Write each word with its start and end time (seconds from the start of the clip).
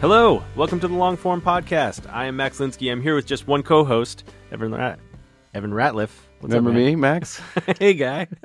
Hello, 0.00 0.44
welcome 0.54 0.78
to 0.78 0.86
the 0.86 0.94
Long 0.94 1.16
Form 1.16 1.40
Podcast. 1.42 2.08
I 2.12 2.26
am 2.26 2.36
Max 2.36 2.58
Linsky. 2.58 2.92
I'm 2.92 3.02
here 3.02 3.16
with 3.16 3.26
just 3.26 3.48
one 3.48 3.64
co-host, 3.64 4.22
Evan 4.52 4.72
Rat- 4.72 5.00
Evan 5.54 5.72
Ratliff. 5.72 6.10
What's 6.38 6.54
Remember 6.54 6.70
up, 6.70 6.76
me, 6.76 6.94
Max? 6.94 7.42
hey, 7.78 7.94
guy. 7.94 8.28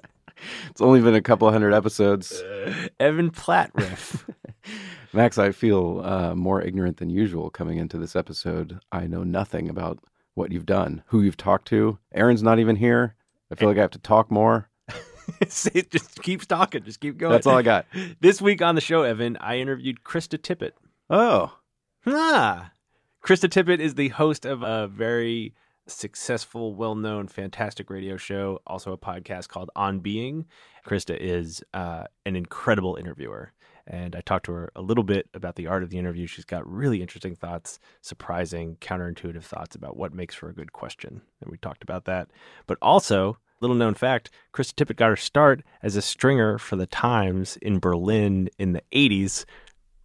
It's 0.71 0.81
only 0.81 0.99
been 0.99 1.15
a 1.15 1.21
couple 1.21 1.49
hundred 1.49 1.73
episodes. 1.73 2.43
Evan 2.99 3.29
Platriff. 3.31 4.27
Max, 5.13 5.37
I 5.37 5.53
feel 5.53 6.01
uh, 6.03 6.35
more 6.35 6.61
ignorant 6.61 6.97
than 6.97 7.09
usual 7.09 7.49
coming 7.49 7.77
into 7.77 7.97
this 7.97 8.13
episode. 8.13 8.79
I 8.91 9.07
know 9.07 9.23
nothing 9.23 9.69
about 9.69 9.99
what 10.33 10.51
you've 10.51 10.65
done, 10.65 11.01
who 11.05 11.21
you've 11.21 11.37
talked 11.37 11.69
to. 11.69 11.97
Aaron's 12.13 12.43
not 12.43 12.59
even 12.59 12.75
here. 12.75 13.15
I 13.51 13.55
feel 13.55 13.69
like 13.69 13.77
I 13.77 13.81
have 13.81 13.91
to 13.91 13.99
talk 13.99 14.31
more. 14.31 14.67
Just 15.41 16.21
keep 16.21 16.45
talking. 16.45 16.83
Just 16.83 16.99
keep 16.99 17.17
going. 17.17 17.31
That's 17.31 17.47
all 17.47 17.57
I 17.57 17.61
got. 17.61 17.85
This 18.19 18.41
week 18.41 18.61
on 18.61 18.75
the 18.75 18.81
show, 18.81 19.03
Evan, 19.03 19.37
I 19.37 19.59
interviewed 19.59 20.03
Krista 20.03 20.37
Tippett. 20.37 20.71
Oh, 21.15 21.59
Ah, 22.07 22.71
Krista 23.23 23.47
Tippett 23.47 23.77
is 23.77 23.93
the 23.93 24.07
host 24.07 24.47
of 24.47 24.63
a 24.63 24.87
very 24.87 25.53
successful, 25.85 26.73
well-known, 26.73 27.27
fantastic 27.27 27.91
radio 27.91 28.17
show, 28.17 28.61
also 28.65 28.93
a 28.93 28.97
podcast 28.97 29.47
called 29.47 29.69
On 29.75 29.99
Being. 29.99 30.47
Krista 30.83 31.15
is 31.15 31.63
uh, 31.75 32.05
an 32.25 32.35
incredible 32.35 32.95
interviewer, 32.95 33.53
and 33.85 34.15
I 34.15 34.21
talked 34.21 34.47
to 34.47 34.53
her 34.53 34.71
a 34.75 34.81
little 34.81 35.03
bit 35.03 35.29
about 35.35 35.55
the 35.55 35.67
art 35.67 35.83
of 35.83 35.91
the 35.91 35.99
interview. 35.99 36.25
She's 36.25 36.45
got 36.45 36.67
really 36.67 36.99
interesting 36.99 37.35
thoughts, 37.35 37.77
surprising, 38.01 38.77
counterintuitive 38.81 39.43
thoughts 39.43 39.75
about 39.75 39.95
what 39.95 40.15
makes 40.15 40.33
for 40.33 40.49
a 40.49 40.55
good 40.55 40.73
question, 40.73 41.21
and 41.41 41.51
we 41.51 41.59
talked 41.59 41.83
about 41.83 42.05
that. 42.05 42.31
But 42.65 42.79
also, 42.81 43.37
little 43.61 43.75
known 43.75 43.93
fact: 43.93 44.31
Krista 44.51 44.73
Tippett 44.73 44.97
got 44.97 45.09
her 45.09 45.15
start 45.15 45.63
as 45.83 45.95
a 45.95 46.01
stringer 46.01 46.57
for 46.57 46.75
the 46.75 46.87
Times 46.87 47.57
in 47.57 47.77
Berlin 47.77 48.49
in 48.57 48.73
the 48.73 48.81
'80s 48.91 49.45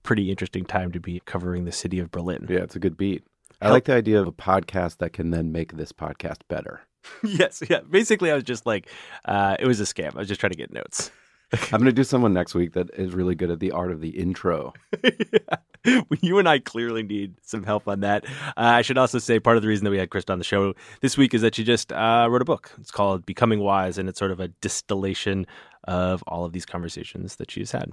pretty 0.02 0.30
interesting 0.30 0.64
time 0.64 0.92
to 0.92 1.00
be 1.00 1.20
covering 1.24 1.64
the 1.64 1.72
city 1.72 1.98
of 1.98 2.10
Berlin. 2.10 2.46
yeah, 2.48 2.58
it's 2.58 2.76
a 2.76 2.80
good 2.80 2.96
beat. 2.96 3.24
I 3.60 3.66
Help- 3.66 3.74
like 3.74 3.84
the 3.84 3.94
idea 3.94 4.20
of 4.20 4.28
a 4.28 4.32
podcast 4.32 4.98
that 4.98 5.12
can 5.12 5.30
then 5.30 5.52
make 5.52 5.76
this 5.76 5.92
podcast 5.92 6.38
better. 6.48 6.80
yes, 7.24 7.62
yeah. 7.68 7.80
Basically, 7.88 8.30
I 8.30 8.34
was 8.34 8.44
just 8.44 8.66
like, 8.66 8.88
uh, 9.24 9.56
it 9.58 9.66
was 9.66 9.80
a 9.80 9.84
scam. 9.84 10.14
I 10.14 10.18
was 10.18 10.28
just 10.28 10.40
trying 10.40 10.52
to 10.52 10.58
get 10.58 10.72
notes. 10.72 11.10
I'm 11.72 11.80
going 11.80 11.86
to 11.86 11.92
do 11.92 12.04
someone 12.04 12.34
next 12.34 12.54
week 12.54 12.74
that 12.74 12.90
is 12.94 13.14
really 13.14 13.34
good 13.34 13.50
at 13.50 13.58
the 13.58 13.70
art 13.70 13.90
of 13.90 14.02
the 14.02 14.10
intro. 14.10 14.74
you 16.20 16.38
and 16.38 16.46
I 16.46 16.58
clearly 16.58 17.02
need 17.02 17.36
some 17.42 17.62
help 17.62 17.88
on 17.88 18.00
that. 18.00 18.26
Uh, 18.48 18.50
I 18.56 18.82
should 18.82 18.98
also 18.98 19.18
say 19.18 19.40
part 19.40 19.56
of 19.56 19.62
the 19.62 19.68
reason 19.68 19.84
that 19.84 19.90
we 19.90 19.98
had 19.98 20.10
Krista 20.10 20.30
on 20.30 20.38
the 20.38 20.44
show 20.44 20.74
this 21.00 21.16
week 21.16 21.32
is 21.32 21.40
that 21.40 21.54
she 21.54 21.64
just 21.64 21.90
uh, 21.90 22.28
wrote 22.30 22.42
a 22.42 22.44
book. 22.44 22.72
It's 22.78 22.90
called 22.90 23.24
Becoming 23.24 23.60
Wise, 23.60 23.96
and 23.96 24.10
it's 24.10 24.18
sort 24.18 24.30
of 24.30 24.40
a 24.40 24.48
distillation 24.48 25.46
of 25.84 26.22
all 26.26 26.44
of 26.44 26.52
these 26.52 26.66
conversations 26.66 27.36
that 27.36 27.50
she's 27.50 27.72
had. 27.72 27.92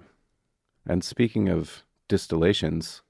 And 0.86 1.02
speaking 1.02 1.48
of 1.48 1.84
distillations, 2.08 3.02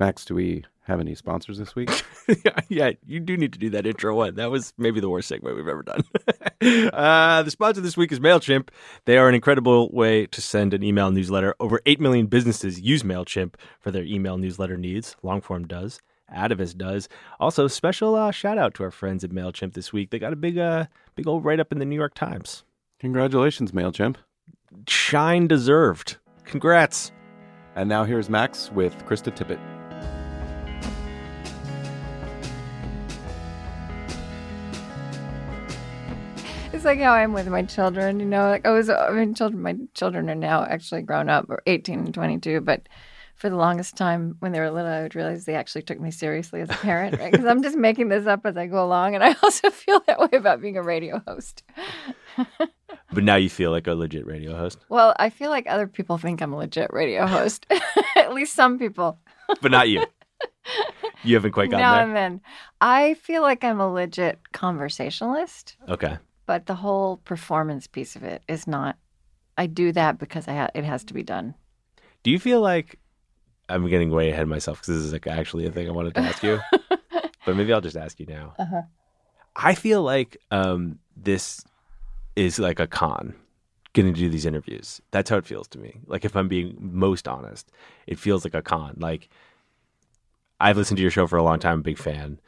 Max, 0.00 0.24
do 0.24 0.34
we 0.34 0.64
have 0.82 1.00
any 1.00 1.14
sponsors 1.14 1.58
this 1.58 1.74
week? 1.74 1.90
yeah, 2.44 2.60
yeah, 2.68 2.90
you 3.06 3.20
do 3.20 3.36
need 3.36 3.52
to 3.52 3.58
do 3.58 3.70
that 3.70 3.86
intro 3.86 4.14
one. 4.14 4.34
That 4.34 4.50
was 4.50 4.72
maybe 4.76 5.00
the 5.00 5.08
worst 5.08 5.30
segue 5.30 5.42
we've 5.42 5.68
ever 5.68 5.82
done. 5.82 6.02
uh, 6.92 7.42
the 7.42 7.50
sponsor 7.50 7.80
this 7.80 7.96
week 7.96 8.12
is 8.12 8.20
MailChimp. 8.20 8.68
They 9.04 9.16
are 9.16 9.28
an 9.28 9.34
incredible 9.34 9.90
way 9.92 10.26
to 10.26 10.40
send 10.40 10.74
an 10.74 10.82
email 10.82 11.10
newsletter. 11.10 11.54
Over 11.60 11.80
8 11.86 12.00
million 12.00 12.26
businesses 12.26 12.80
use 12.80 13.02
MailChimp 13.02 13.54
for 13.80 13.90
their 13.90 14.04
email 14.04 14.36
newsletter 14.36 14.76
needs. 14.76 15.16
Longform 15.24 15.68
does. 15.68 16.00
Atavist 16.34 16.76
does. 16.76 17.08
Also, 17.38 17.68
special 17.68 18.14
uh, 18.14 18.30
shout 18.30 18.58
out 18.58 18.74
to 18.74 18.82
our 18.82 18.90
friends 18.90 19.24
at 19.24 19.30
MailChimp 19.30 19.74
this 19.74 19.92
week. 19.92 20.10
They 20.10 20.18
got 20.18 20.32
a 20.32 20.36
big, 20.36 20.58
uh, 20.58 20.86
big 21.14 21.26
old 21.26 21.44
write 21.44 21.60
up 21.60 21.72
in 21.72 21.78
the 21.78 21.84
New 21.84 21.96
York 21.96 22.14
Times. 22.14 22.64
Congratulations, 22.98 23.72
MailChimp. 23.72 24.16
Shine 24.88 25.46
deserved. 25.46 26.16
Congrats. 26.44 27.12
And 27.76 27.88
now 27.88 28.04
here's 28.04 28.30
Max 28.30 28.70
with 28.70 28.96
Krista 29.04 29.34
Tippett. 29.34 29.58
It's 36.72 36.84
like 36.84 37.00
how 37.00 37.12
I'm 37.12 37.32
with 37.32 37.48
my 37.48 37.62
children, 37.62 38.20
you 38.20 38.26
know. 38.26 38.48
Like 38.48 38.62
oh, 38.64 38.74
I 38.74 38.76
was, 38.76 38.90
I 38.90 39.10
mean, 39.10 39.34
children. 39.34 39.62
My 39.62 39.76
children 39.94 40.30
are 40.30 40.34
now 40.36 40.64
actually 40.64 41.02
grown 41.02 41.28
up, 41.28 41.46
or 41.48 41.62
18 41.66 41.98
and 42.00 42.14
22. 42.14 42.60
But 42.60 42.88
for 43.34 43.50
the 43.50 43.56
longest 43.56 43.96
time, 43.96 44.36
when 44.38 44.52
they 44.52 44.60
were 44.60 44.70
little, 44.70 44.90
I 44.90 45.02
would 45.02 45.16
realize 45.16 45.44
they 45.44 45.56
actually 45.56 45.82
took 45.82 45.98
me 45.98 46.12
seriously 46.12 46.60
as 46.60 46.70
a 46.70 46.74
parent, 46.74 47.18
right? 47.18 47.32
Because 47.32 47.46
I'm 47.46 47.62
just 47.62 47.76
making 47.76 48.08
this 48.08 48.26
up 48.26 48.46
as 48.46 48.56
I 48.56 48.66
go 48.66 48.84
along, 48.84 49.16
and 49.16 49.24
I 49.24 49.34
also 49.42 49.70
feel 49.70 50.00
that 50.06 50.20
way 50.20 50.28
about 50.32 50.60
being 50.60 50.76
a 50.76 50.82
radio 50.82 51.20
host. 51.26 51.64
But 53.14 53.24
now 53.24 53.36
you 53.36 53.48
feel 53.48 53.70
like 53.70 53.86
a 53.86 53.94
legit 53.94 54.26
radio 54.26 54.56
host, 54.56 54.78
Well, 54.88 55.14
I 55.18 55.30
feel 55.30 55.50
like 55.50 55.66
other 55.68 55.86
people 55.86 56.18
think 56.18 56.42
I'm 56.42 56.52
a 56.52 56.56
legit 56.56 56.92
radio 56.92 57.26
host. 57.26 57.66
At 58.16 58.34
least 58.34 58.54
some 58.54 58.78
people. 58.78 59.18
but 59.62 59.70
not 59.70 59.88
you. 59.88 60.04
You 61.22 61.36
haven't 61.36 61.52
quite 61.52 61.70
gotten 61.70 61.82
now 61.82 61.94
there. 61.94 62.02
and 62.04 62.14
then, 62.16 62.40
I 62.82 63.14
feel 63.14 63.40
like 63.40 63.64
I'm 63.64 63.80
a 63.80 63.90
legit 63.90 64.38
conversationalist. 64.52 65.76
Okay. 65.88 66.18
but 66.46 66.66
the 66.66 66.74
whole 66.74 67.16
performance 67.18 67.86
piece 67.86 68.14
of 68.14 68.22
it 68.24 68.42
is 68.46 68.66
not. 68.66 68.96
I 69.56 69.66
do 69.66 69.90
that 69.92 70.18
because 70.18 70.48
I 70.48 70.54
ha- 70.54 70.70
it 70.74 70.84
has 70.84 71.02
to 71.04 71.14
be 71.14 71.22
done. 71.22 71.54
Do 72.24 72.30
you 72.30 72.38
feel 72.38 72.60
like 72.60 72.98
I'm 73.70 73.88
getting 73.88 74.10
way 74.10 74.30
ahead 74.30 74.42
of 74.42 74.48
myself 74.48 74.80
because 74.80 74.96
this 74.96 75.04
is 75.06 75.12
like 75.14 75.26
actually 75.26 75.66
a 75.66 75.70
thing 75.70 75.88
I 75.88 75.92
wanted 75.92 76.14
to 76.16 76.20
ask 76.20 76.42
you, 76.42 76.60
but 77.46 77.56
maybe 77.56 77.72
I'll 77.72 77.80
just 77.80 77.96
ask 77.96 78.20
you 78.20 78.26
now. 78.26 78.54
Uh-huh. 78.58 78.82
I 79.56 79.74
feel 79.74 80.02
like 80.02 80.36
um, 80.50 80.98
this 81.16 81.64
is 82.36 82.58
like 82.58 82.80
a 82.80 82.86
con 82.86 83.34
getting 83.92 84.12
to 84.14 84.18
do 84.20 84.28
these 84.28 84.44
interviews. 84.46 85.00
That's 85.12 85.30
how 85.30 85.36
it 85.36 85.46
feels 85.46 85.68
to 85.68 85.78
me. 85.78 86.00
Like 86.06 86.24
if 86.24 86.34
I'm 86.36 86.48
being 86.48 86.76
most 86.80 87.28
honest, 87.28 87.70
it 88.06 88.18
feels 88.18 88.44
like 88.44 88.54
a 88.54 88.62
con. 88.62 88.96
Like 88.98 89.28
I've 90.60 90.76
listened 90.76 90.96
to 90.98 91.02
your 91.02 91.10
show 91.10 91.26
for 91.26 91.36
a 91.36 91.42
long 91.42 91.58
time, 91.58 91.82
big 91.82 91.98
fan. 91.98 92.40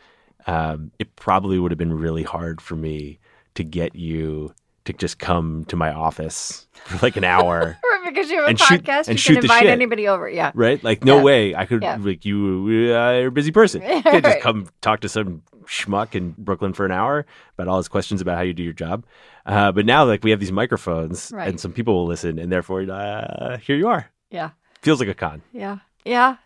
Um, 0.47 0.93
it 0.99 1.15
probably 1.17 1.59
would 1.59 1.71
have 1.73 1.79
been 1.79 1.93
really 1.97 2.23
hard 2.23 2.61
for 2.61 2.77
me 2.77 3.19
to 3.55 3.65
get 3.65 3.95
you 3.97 4.55
to 4.85 4.93
just 4.93 5.19
come 5.19 5.65
to 5.67 5.75
my 5.77 5.93
office 5.93 6.67
for 6.85 6.99
like 7.05 7.17
an 7.17 7.25
hour. 7.25 7.77
Because 8.07 8.31
you 8.31 8.37
have 8.37 8.45
a 8.47 8.51
And 8.51 8.61
shoot- 8.61 8.85
podcast, 8.85 9.09
and 9.09 9.15
you 9.15 9.17
shoot 9.19 9.35
can 9.35 9.43
invite 9.45 9.63
shit. 9.63 9.71
anybody 9.71 10.07
over. 10.07 10.29
Yeah. 10.31 10.53
right? 10.55 10.83
Like, 10.85 11.05
no 11.05 11.17
Yeah. 11.17 11.23
way 11.25 11.55
I 11.57 11.67
could, 11.67 11.83
Yeah. 11.83 11.97
like, 12.01 12.25
you, 12.25 12.93
uh, 12.97 13.15
you're 13.19 13.27
a 13.27 13.33
busy 13.33 13.51
person. 13.51 13.83
You 13.83 14.01
can't 14.03 14.25
just 14.25 14.39
come 14.41 14.69
talk 14.81 15.01
to 15.01 15.09
some 15.09 15.43
schmuck 15.65 16.15
in 16.15 16.33
Brooklyn 16.39 16.73
for 16.73 16.87
an 16.87 16.93
hour 16.93 17.27
about 17.55 17.67
all 17.67 17.79
his 17.79 17.89
questions 17.89 18.21
about 18.21 18.37
how 18.37 18.43
you 18.43 18.55
do 18.55 18.63
your 18.63 18.73
job. 18.73 19.05
Uh, 19.47 19.71
but 19.73 19.87
now, 19.87 20.05
like, 20.05 20.25
we 20.25 20.31
have 20.31 20.41
these 20.41 20.53
microphones 20.53 21.31
Right. 21.33 21.49
and 21.49 21.59
some 21.61 21.73
people 21.73 21.95
will 21.95 22.07
listen, 22.07 22.39
and 22.39 22.51
therefore, 22.51 22.83
uh, 22.83 23.57
here 23.59 23.77
you 23.77 23.89
are. 23.89 24.11
Yeah. 24.31 24.51
Feels 24.83 24.99
like 25.01 25.09
a 25.09 25.15
con. 25.15 25.41
Yeah. 25.53 25.79
Yeah. 26.05 26.37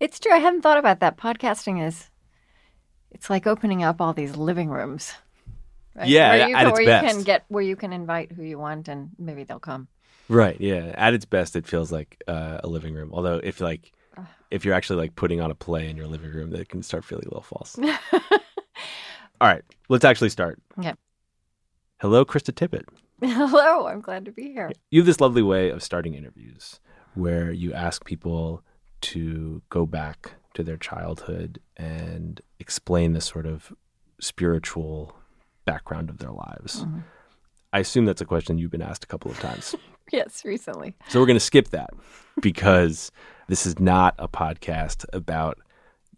It's 0.00 0.18
true. 0.18 0.32
I 0.32 0.38
hadn't 0.38 0.62
thought 0.62 0.78
about 0.78 1.00
that. 1.00 1.16
Podcasting 1.16 1.86
is, 1.86 2.10
it's 3.12 3.30
like 3.30 3.46
opening 3.46 3.82
up 3.84 4.00
all 4.00 4.12
these 4.12 4.36
living 4.36 4.68
rooms. 4.68 5.14
Right? 5.94 6.08
Yeah, 6.08 6.28
where 6.28 6.36
you, 6.36 6.42
at 6.56 6.58
can, 6.58 6.66
its 6.68 6.78
where 6.78 6.86
best. 6.86 7.04
you 7.04 7.10
can 7.14 7.22
get 7.24 7.44
where 7.48 7.62
you 7.62 7.76
can 7.76 7.92
invite 7.92 8.32
who 8.32 8.42
you 8.42 8.58
want 8.58 8.88
and 8.88 9.10
maybe 9.18 9.44
they'll 9.44 9.58
come. 9.58 9.88
Right. 10.28 10.60
Yeah. 10.60 10.92
At 10.94 11.14
its 11.14 11.24
best, 11.24 11.56
it 11.56 11.66
feels 11.66 11.90
like 11.90 12.22
uh, 12.28 12.60
a 12.62 12.68
living 12.68 12.92
room. 12.94 13.10
Although, 13.14 13.40
if 13.42 13.60
like, 13.62 13.92
if 14.50 14.64
you're 14.64 14.74
actually 14.74 15.00
like 15.00 15.14
putting 15.14 15.40
on 15.40 15.50
a 15.50 15.54
play 15.54 15.88
in 15.88 15.96
your 15.96 16.06
living 16.06 16.30
room, 16.32 16.50
that 16.50 16.68
can 16.68 16.82
start 16.82 17.04
feeling 17.04 17.24
a 17.24 17.28
little 17.28 17.42
false. 17.42 17.78
All 19.40 19.48
right. 19.48 19.62
Let's 19.88 20.04
actually 20.04 20.30
start. 20.30 20.60
Okay. 20.78 20.92
Hello, 22.00 22.26
Krista 22.26 22.52
Tippett. 22.52 22.84
Hello, 23.22 23.86
I'm 23.86 24.02
glad 24.02 24.26
to 24.26 24.32
be 24.32 24.52
here. 24.52 24.70
You 24.90 25.00
have 25.00 25.06
this 25.06 25.18
lovely 25.18 25.42
way 25.42 25.70
of 25.70 25.82
starting 25.82 26.12
interviews 26.12 26.78
where 27.14 27.50
you 27.50 27.72
ask 27.72 28.04
people 28.04 28.62
to 29.00 29.62
go 29.70 29.86
back 29.86 30.32
to 30.52 30.62
their 30.62 30.76
childhood 30.76 31.58
and 31.74 32.42
explain 32.60 33.14
the 33.14 33.22
sort 33.22 33.46
of 33.46 33.72
spiritual 34.20 35.16
background 35.64 36.10
of 36.10 36.18
their 36.18 36.32
lives. 36.32 36.82
Mm-hmm. 36.84 36.98
I 37.72 37.78
assume 37.78 38.04
that's 38.04 38.20
a 38.20 38.26
question 38.26 38.58
you've 38.58 38.70
been 38.70 38.82
asked 38.82 39.04
a 39.04 39.08
couple 39.08 39.30
of 39.30 39.38
times. 39.38 39.74
Yes, 40.12 40.44
recently. 40.44 40.94
So 41.08 41.18
we're 41.18 41.26
going 41.26 41.34
to 41.34 41.40
skip 41.40 41.70
that 41.70 41.90
because 42.40 43.10
this 43.48 43.66
is 43.66 43.80
not 43.80 44.14
a 44.20 44.28
podcast 44.28 45.04
about 45.12 45.58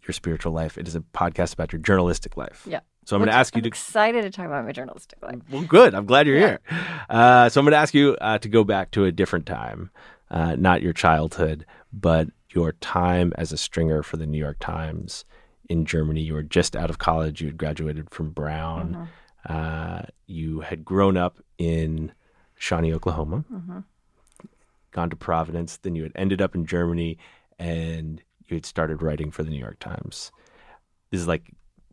your 0.03 0.13
spiritual 0.13 0.51
life. 0.51 0.77
It 0.77 0.87
is 0.87 0.95
a 0.95 0.99
podcast 0.99 1.53
about 1.53 1.73
your 1.73 1.81
journalistic 1.81 2.37
life. 2.37 2.67
Yeah. 2.69 2.81
So 3.09 3.15
I'm 3.15 3.21
going 3.21 3.31
to 3.31 3.35
ask 3.35 3.55
you 3.55 3.59
I'm 3.59 3.63
to. 3.63 3.67
excited 3.69 4.21
to 4.21 4.29
talk 4.29 4.45
about 4.45 4.65
my 4.65 4.71
journalistic 4.71 5.17
life. 5.23 5.39
Well, 5.49 5.63
good. 5.63 5.95
I'm 5.95 6.05
glad 6.05 6.27
you're 6.27 6.37
Yeah. 6.37 6.57
here. 6.69 7.05
Uh, 7.09 7.49
so 7.49 7.59
I'm 7.59 7.65
going 7.65 7.71
to 7.71 7.77
ask 7.77 7.95
you 7.95 8.15
uh, 8.21 8.37
to 8.37 8.47
go 8.47 8.63
back 8.63 8.91
to 8.91 9.05
a 9.05 9.11
different 9.11 9.47
time, 9.47 9.89
uh, 10.29 10.55
not 10.59 10.83
your 10.83 10.93
childhood, 10.93 11.65
but 11.91 12.27
your 12.51 12.73
time 12.73 13.33
as 13.35 13.51
a 13.51 13.57
stringer 13.57 14.03
for 14.03 14.17
the 14.17 14.27
New 14.27 14.37
York 14.37 14.57
Times 14.59 15.25
in 15.69 15.85
Germany. 15.85 16.21
You 16.21 16.35
were 16.35 16.43
just 16.43 16.75
out 16.75 16.91
of 16.91 16.99
college. 16.99 17.41
You 17.41 17.47
had 17.47 17.57
graduated 17.57 18.11
from 18.11 18.29
Brown. 18.29 19.09
Uh, 19.43 20.03
you 20.27 20.59
had 20.59 20.85
grown 20.85 21.17
up 21.17 21.39
in 21.57 22.11
Shawnee, 22.59 22.93
Oklahoma, 22.93 23.43
gone 24.91 25.09
to 25.09 25.15
Providence. 25.15 25.77
Then 25.77 25.95
you 25.95 26.03
had 26.03 26.11
ended 26.15 26.43
up 26.43 26.53
in 26.53 26.67
Germany, 26.67 27.17
and 27.57 28.21
you 28.47 28.55
had 28.55 28.67
started 28.67 29.01
writing 29.01 29.31
for 29.31 29.41
the 29.41 29.49
New 29.49 29.57
York 29.59 29.79
Times. 29.79 30.31
This 31.09 31.21
is 31.21 31.27
like 31.27 31.51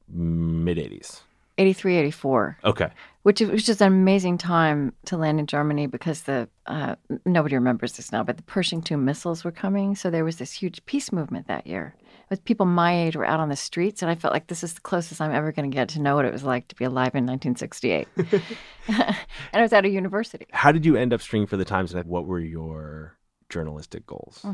mid 0.08 0.78
'80s. 0.78 1.22
83, 1.58 1.96
84, 1.96 2.58
Okay. 2.64 2.88
which 3.22 3.40
was 3.40 3.64
just 3.64 3.80
an 3.80 3.86
amazing 3.86 4.36
time 4.36 4.92
to 5.06 5.16
land 5.16 5.40
in 5.40 5.46
Germany 5.46 5.86
because 5.86 6.20
the 6.24 6.46
uh, 6.66 6.96
nobody 7.24 7.54
remembers 7.54 7.94
this 7.94 8.12
now, 8.12 8.22
but 8.22 8.36
the 8.36 8.42
Pershing 8.42 8.82
2 8.82 8.98
missiles 8.98 9.42
were 9.42 9.50
coming. 9.50 9.94
So 9.96 10.10
there 10.10 10.22
was 10.22 10.36
this 10.36 10.52
huge 10.52 10.84
peace 10.84 11.10
movement 11.12 11.46
that 11.48 11.66
year. 11.66 11.94
With 12.28 12.44
people 12.44 12.66
my 12.66 13.04
age 13.04 13.16
were 13.16 13.24
out 13.24 13.40
on 13.40 13.48
the 13.48 13.56
streets, 13.56 14.02
and 14.02 14.10
I 14.10 14.16
felt 14.16 14.34
like 14.34 14.48
this 14.48 14.62
is 14.62 14.74
the 14.74 14.82
closest 14.82 15.18
I'm 15.22 15.32
ever 15.32 15.50
going 15.50 15.70
to 15.70 15.74
get 15.74 15.88
to 15.90 16.00
know 16.02 16.14
what 16.16 16.26
it 16.26 16.32
was 16.32 16.44
like 16.44 16.68
to 16.68 16.74
be 16.74 16.84
alive 16.84 17.14
in 17.14 17.24
1968. 17.24 18.06
and 18.88 19.16
I 19.54 19.62
was 19.62 19.72
at 19.72 19.86
a 19.86 19.88
university. 19.88 20.46
How 20.52 20.72
did 20.72 20.84
you 20.84 20.96
end 20.96 21.14
up 21.14 21.22
stringing 21.22 21.46
for 21.46 21.56
the 21.56 21.64
Times? 21.64 21.94
and 21.94 22.04
What 22.06 22.26
were 22.26 22.40
your 22.40 23.16
journalistic 23.48 24.06
goals? 24.06 24.44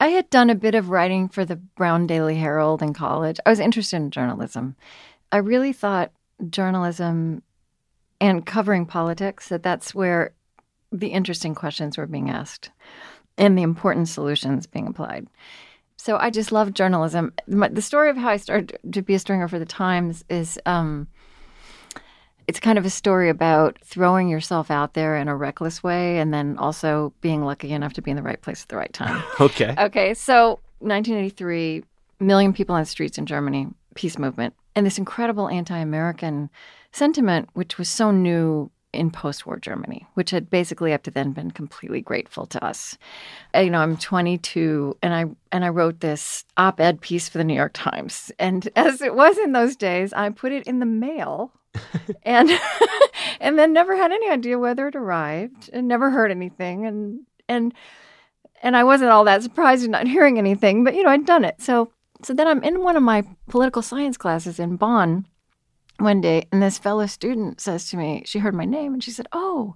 I 0.00 0.08
had 0.08 0.30
done 0.30 0.48
a 0.48 0.54
bit 0.54 0.74
of 0.74 0.88
writing 0.88 1.28
for 1.28 1.44
the 1.44 1.56
Brown 1.56 2.06
Daily 2.06 2.36
Herald 2.36 2.82
in 2.82 2.94
college. 2.94 3.38
I 3.44 3.50
was 3.50 3.60
interested 3.60 3.96
in 3.96 4.10
journalism. 4.10 4.74
I 5.30 5.36
really 5.36 5.74
thought 5.74 6.10
journalism 6.48 7.42
and 8.18 8.46
covering 8.46 8.86
politics 8.86 9.48
that 9.48 9.62
that's 9.62 9.94
where 9.94 10.32
the 10.90 11.08
interesting 11.08 11.54
questions 11.54 11.98
were 11.98 12.06
being 12.06 12.30
asked 12.30 12.70
and 13.36 13.56
the 13.56 13.62
important 13.62 14.08
solutions 14.08 14.66
being 14.66 14.86
applied. 14.86 15.28
So 15.96 16.16
I 16.16 16.30
just 16.30 16.50
loved 16.50 16.74
journalism. 16.74 17.32
The 17.46 17.82
story 17.82 18.08
of 18.08 18.16
how 18.16 18.30
I 18.30 18.38
started 18.38 18.78
to 18.92 19.02
be 19.02 19.14
a 19.14 19.18
stringer 19.18 19.48
for 19.48 19.58
the 19.58 19.66
Times 19.66 20.24
is 20.30 20.58
um, 20.64 21.08
it's 22.50 22.58
kind 22.58 22.78
of 22.78 22.84
a 22.84 22.90
story 22.90 23.28
about 23.28 23.78
throwing 23.84 24.28
yourself 24.28 24.72
out 24.72 24.94
there 24.94 25.16
in 25.16 25.28
a 25.28 25.36
reckless 25.36 25.84
way 25.84 26.18
and 26.18 26.34
then 26.34 26.58
also 26.58 27.12
being 27.20 27.44
lucky 27.44 27.70
enough 27.70 27.92
to 27.92 28.02
be 28.02 28.10
in 28.10 28.16
the 28.16 28.24
right 28.24 28.42
place 28.42 28.62
at 28.62 28.68
the 28.70 28.76
right 28.76 28.92
time. 28.92 29.22
Okay. 29.40 29.72
Okay, 29.78 30.14
so 30.14 30.58
1983, 30.80 31.84
million 32.18 32.52
people 32.52 32.74
on 32.74 32.82
the 32.82 32.86
streets 32.86 33.18
in 33.18 33.24
Germany, 33.24 33.68
peace 33.94 34.18
movement, 34.18 34.52
and 34.74 34.84
this 34.84 34.98
incredible 34.98 35.48
anti-American 35.48 36.50
sentiment, 36.90 37.48
which 37.52 37.78
was 37.78 37.88
so 37.88 38.10
new 38.10 38.68
in 38.92 39.12
post-war 39.12 39.60
Germany, 39.60 40.04
which 40.14 40.30
had 40.32 40.50
basically 40.50 40.92
up 40.92 41.04
to 41.04 41.12
then 41.12 41.30
been 41.30 41.52
completely 41.52 42.00
grateful 42.00 42.46
to 42.46 42.62
us. 42.64 42.98
Uh, 43.54 43.60
You 43.60 43.70
know, 43.70 43.78
I'm 43.78 43.96
22, 43.96 44.96
and 45.04 45.14
I 45.14 45.26
and 45.52 45.64
I 45.64 45.68
wrote 45.68 46.00
this 46.00 46.44
op-ed 46.56 47.00
piece 47.00 47.28
for 47.28 47.38
the 47.38 47.44
New 47.44 47.54
York 47.54 47.74
Times, 47.74 48.32
and 48.40 48.68
as 48.76 49.00
it 49.00 49.14
was 49.14 49.38
in 49.38 49.52
those 49.52 49.76
days, 49.76 50.12
I 50.12 50.28
put 50.30 50.50
it 50.50 50.66
in 50.66 50.80
the 50.80 50.86
mail. 50.86 51.52
And 52.22 52.50
and 53.40 53.58
then 53.58 53.72
never 53.72 53.96
had 53.96 54.12
any 54.12 54.28
idea 54.28 54.58
whether 54.58 54.88
it 54.88 54.96
arrived 54.96 55.70
and 55.72 55.86
never 55.86 56.10
heard 56.10 56.30
anything 56.30 56.86
and 56.86 57.20
and 57.48 57.74
and 58.62 58.76
I 58.76 58.84
wasn't 58.84 59.10
all 59.10 59.24
that 59.24 59.42
surprised 59.42 59.84
at 59.84 59.90
not 59.90 60.06
hearing 60.06 60.38
anything, 60.38 60.84
but 60.84 60.94
you 60.94 61.02
know, 61.02 61.10
I'd 61.10 61.24
done 61.24 61.44
it. 61.44 61.60
So 61.60 61.92
so 62.22 62.34
then 62.34 62.46
I'm 62.46 62.62
in 62.62 62.82
one 62.82 62.96
of 62.96 63.02
my 63.02 63.24
political 63.48 63.82
science 63.82 64.16
classes 64.16 64.58
in 64.58 64.76
Bonn 64.76 65.26
one 65.98 66.20
day, 66.20 66.46
and 66.52 66.62
this 66.62 66.78
fellow 66.78 67.06
student 67.06 67.60
says 67.60 67.88
to 67.90 67.96
me, 67.96 68.22
she 68.26 68.38
heard 68.38 68.54
my 68.54 68.64
name 68.64 68.92
and 68.92 69.02
she 69.02 69.10
said, 69.10 69.26
Oh, 69.32 69.74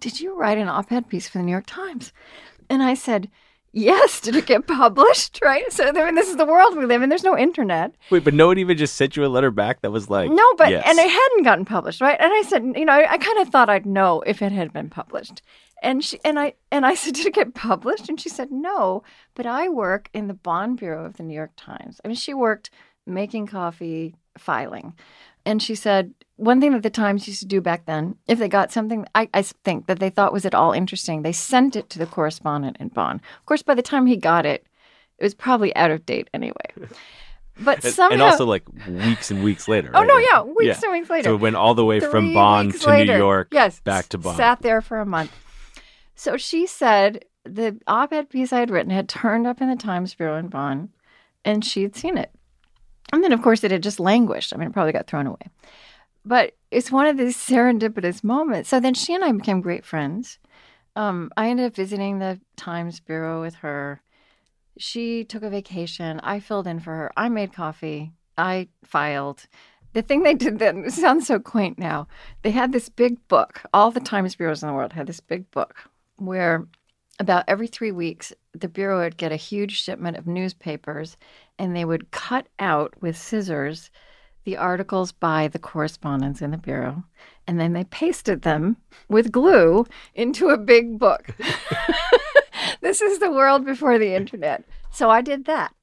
did 0.00 0.20
you 0.20 0.36
write 0.36 0.58
an 0.58 0.68
op-ed 0.68 1.08
piece 1.08 1.28
for 1.28 1.38
the 1.38 1.44
New 1.44 1.52
York 1.52 1.66
Times? 1.66 2.12
And 2.68 2.82
I 2.82 2.94
said, 2.94 3.30
Yes, 3.76 4.20
did 4.22 4.34
it 4.36 4.46
get 4.52 4.66
published? 4.66 5.40
Right? 5.42 5.70
So 5.70 5.86
I 5.86 5.92
mean, 5.92 6.14
this 6.14 6.30
is 6.30 6.36
the 6.36 6.46
world 6.46 6.76
we 6.76 6.86
live 6.86 7.02
in. 7.02 7.10
There's 7.10 7.22
no 7.22 7.36
internet. 7.36 7.94
Wait, 8.10 8.24
but 8.24 8.32
no 8.32 8.46
one 8.46 8.56
even 8.58 8.76
just 8.78 8.94
sent 8.96 9.16
you 9.16 9.24
a 9.24 9.28
letter 9.28 9.50
back 9.50 9.82
that 9.82 9.90
was 9.90 10.08
like, 10.08 10.30
No, 10.30 10.44
but 10.56 10.70
yes. 10.70 10.84
and 10.88 10.98
it 10.98 11.10
hadn't 11.10 11.44
gotten 11.44 11.64
published, 11.66 12.00
right? 12.00 12.16
And 12.18 12.32
I 12.32 12.42
said, 12.42 12.64
you 12.74 12.86
know, 12.86 12.94
I, 12.94 13.12
I 13.12 13.18
kind 13.18 13.38
of 13.38 13.50
thought 13.50 13.68
I'd 13.68 13.84
know 13.84 14.22
if 14.26 14.40
it 14.40 14.50
had 14.50 14.72
been 14.72 14.88
published. 14.88 15.42
And 15.82 16.02
she 16.02 16.18
and 16.24 16.38
I 16.38 16.54
and 16.72 16.86
I 16.86 16.94
said, 17.00 17.14
did 17.14 17.26
it 17.26 17.34
get 17.34 17.54
published? 17.54 18.08
And 18.08 18.18
she 18.18 18.30
said, 18.30 18.50
no, 18.50 19.02
but 19.34 19.44
I 19.44 19.68
work 19.68 20.08
in 20.14 20.26
the 20.26 20.34
Bonn 20.34 20.74
bureau 20.76 21.04
of 21.04 21.18
the 21.18 21.22
New 21.22 21.34
York 21.34 21.52
Times. 21.56 22.00
I 22.02 22.08
mean, 22.08 22.16
she 22.16 22.32
worked 22.32 22.70
making 23.06 23.46
coffee, 23.46 24.14
filing, 24.38 24.94
and 25.44 25.62
she 25.62 25.74
said 25.74 26.14
one 26.36 26.60
thing 26.60 26.72
that 26.72 26.82
the 26.82 26.90
Times 26.90 27.26
used 27.26 27.40
to 27.40 27.46
do 27.46 27.60
back 27.60 27.86
then, 27.86 28.16
if 28.28 28.38
they 28.38 28.48
got 28.48 28.72
something, 28.72 29.06
I, 29.14 29.28
I 29.32 29.42
think 29.42 29.86
that 29.86 29.98
they 29.98 30.10
thought 30.10 30.32
was 30.32 30.44
at 30.44 30.54
all 30.54 30.72
interesting, 30.72 31.22
they 31.22 31.32
sent 31.32 31.76
it 31.76 31.88
to 31.90 31.98
the 31.98 32.06
correspondent 32.06 32.76
in 32.78 32.88
Bonn. 32.88 33.16
Of 33.38 33.46
course, 33.46 33.62
by 33.62 33.74
the 33.74 33.82
time 33.82 34.06
he 34.06 34.16
got 34.16 34.44
it, 34.46 34.66
it 35.18 35.24
was 35.24 35.34
probably 35.34 35.74
out 35.74 35.90
of 35.90 36.06
date 36.06 36.28
anyway. 36.32 36.54
But 37.58 37.82
and, 37.82 37.94
somehow, 37.94 38.12
and 38.12 38.22
also 38.22 38.44
like 38.44 38.64
weeks 38.86 39.30
and 39.30 39.42
weeks 39.42 39.66
later. 39.66 39.90
oh 39.94 40.00
right? 40.00 40.06
no, 40.06 40.18
yeah, 40.18 40.42
weeks 40.42 40.82
and 40.82 40.92
weeks 40.92 41.08
later. 41.08 41.30
So 41.30 41.36
it 41.36 41.40
went 41.40 41.56
all 41.56 41.74
the 41.74 41.86
way 41.86 42.00
from 42.00 42.26
Three 42.26 42.34
Bonn 42.34 42.70
to 42.70 42.86
later. 42.86 43.14
New 43.14 43.18
York, 43.18 43.48
yes, 43.50 43.80
back 43.80 44.10
to 44.10 44.18
Bonn. 44.18 44.36
Sat 44.36 44.60
there 44.60 44.82
for 44.82 45.00
a 45.00 45.06
month. 45.06 45.32
So 46.14 46.36
she 46.36 46.66
said 46.66 47.24
the 47.44 47.80
op-ed 47.86 48.28
piece 48.28 48.52
I 48.52 48.60
had 48.60 48.70
written 48.70 48.90
had 48.90 49.08
turned 49.08 49.46
up 49.46 49.62
in 49.62 49.70
the 49.70 49.76
Times 49.76 50.14
Bureau 50.14 50.36
in 50.36 50.48
Bonn, 50.48 50.90
and 51.46 51.64
she 51.64 51.82
had 51.82 51.96
seen 51.96 52.18
it. 52.18 52.30
And 53.12 53.24
then, 53.24 53.32
of 53.32 53.40
course, 53.40 53.64
it 53.64 53.70
had 53.70 53.82
just 53.82 54.00
languished. 54.00 54.52
I 54.52 54.58
mean, 54.58 54.68
it 54.68 54.72
probably 54.74 54.92
got 54.92 55.06
thrown 55.06 55.26
away. 55.26 55.48
But 56.26 56.54
it's 56.72 56.90
one 56.90 57.06
of 57.06 57.16
these 57.16 57.36
serendipitous 57.36 58.24
moments. 58.24 58.68
So 58.68 58.80
then 58.80 58.94
she 58.94 59.14
and 59.14 59.24
I 59.24 59.30
became 59.30 59.60
great 59.60 59.84
friends. 59.84 60.40
Um, 60.96 61.30
I 61.36 61.48
ended 61.48 61.66
up 61.66 61.76
visiting 61.76 62.18
the 62.18 62.40
Times 62.56 62.98
Bureau 62.98 63.40
with 63.40 63.54
her. 63.56 64.02
She 64.76 65.22
took 65.22 65.44
a 65.44 65.50
vacation. 65.50 66.18
I 66.20 66.40
filled 66.40 66.66
in 66.66 66.80
for 66.80 66.90
her. 66.90 67.12
I 67.16 67.28
made 67.28 67.52
coffee. 67.52 68.12
I 68.36 68.68
filed. 68.82 69.46
The 69.92 70.02
thing 70.02 70.24
they 70.24 70.34
did 70.34 70.58
then 70.58 70.90
sounds 70.90 71.28
so 71.28 71.38
quaint 71.38 71.78
now. 71.78 72.08
They 72.42 72.50
had 72.50 72.72
this 72.72 72.88
big 72.88 73.26
book. 73.28 73.62
All 73.72 73.92
the 73.92 74.00
Times 74.00 74.34
bureaus 74.34 74.62
in 74.62 74.68
the 74.68 74.74
world 74.74 74.94
had 74.94 75.06
this 75.06 75.20
big 75.20 75.48
book 75.52 75.76
where 76.16 76.66
about 77.20 77.44
every 77.46 77.68
three 77.68 77.92
weeks 77.92 78.32
the 78.52 78.68
bureau 78.68 78.98
would 78.98 79.16
get 79.16 79.32
a 79.32 79.36
huge 79.36 79.80
shipment 79.80 80.16
of 80.16 80.26
newspapers 80.26 81.16
and 81.58 81.74
they 81.74 81.84
would 81.84 82.10
cut 82.10 82.48
out 82.58 82.94
with 83.00 83.16
scissors 83.16 83.90
the 84.46 84.56
articles 84.56 85.12
by 85.12 85.48
the 85.48 85.58
correspondents 85.58 86.40
in 86.40 86.52
the 86.52 86.56
bureau 86.56 87.04
and 87.46 87.60
then 87.60 87.72
they 87.72 87.84
pasted 87.84 88.42
them 88.42 88.76
with 89.08 89.32
glue 89.32 89.86
into 90.14 90.48
a 90.48 90.56
big 90.56 90.98
book. 90.98 91.34
this 92.80 93.00
is 93.00 93.18
the 93.18 93.30
world 93.30 93.64
before 93.64 93.98
the 93.98 94.14
internet. 94.14 94.64
So 94.90 95.10
I 95.10 95.20
did 95.20 95.44
that. 95.44 95.74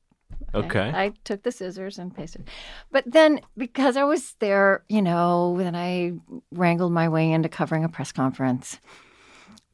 Okay. 0.56 0.92
I 0.94 1.14
took 1.24 1.44
the 1.44 1.52
scissors 1.52 1.98
and 1.98 2.16
pasted. 2.16 2.48
But 2.92 3.04
then 3.08 3.42
because 3.58 3.98
I 3.98 4.04
was 4.04 4.36
there, 4.40 4.84
you 4.88 5.02
know, 5.02 5.56
then 5.58 5.76
I 5.76 6.14
wrangled 6.52 6.92
my 6.92 7.10
way 7.10 7.32
into 7.32 7.50
covering 7.50 7.84
a 7.84 7.90
press 7.90 8.12
conference, 8.12 8.80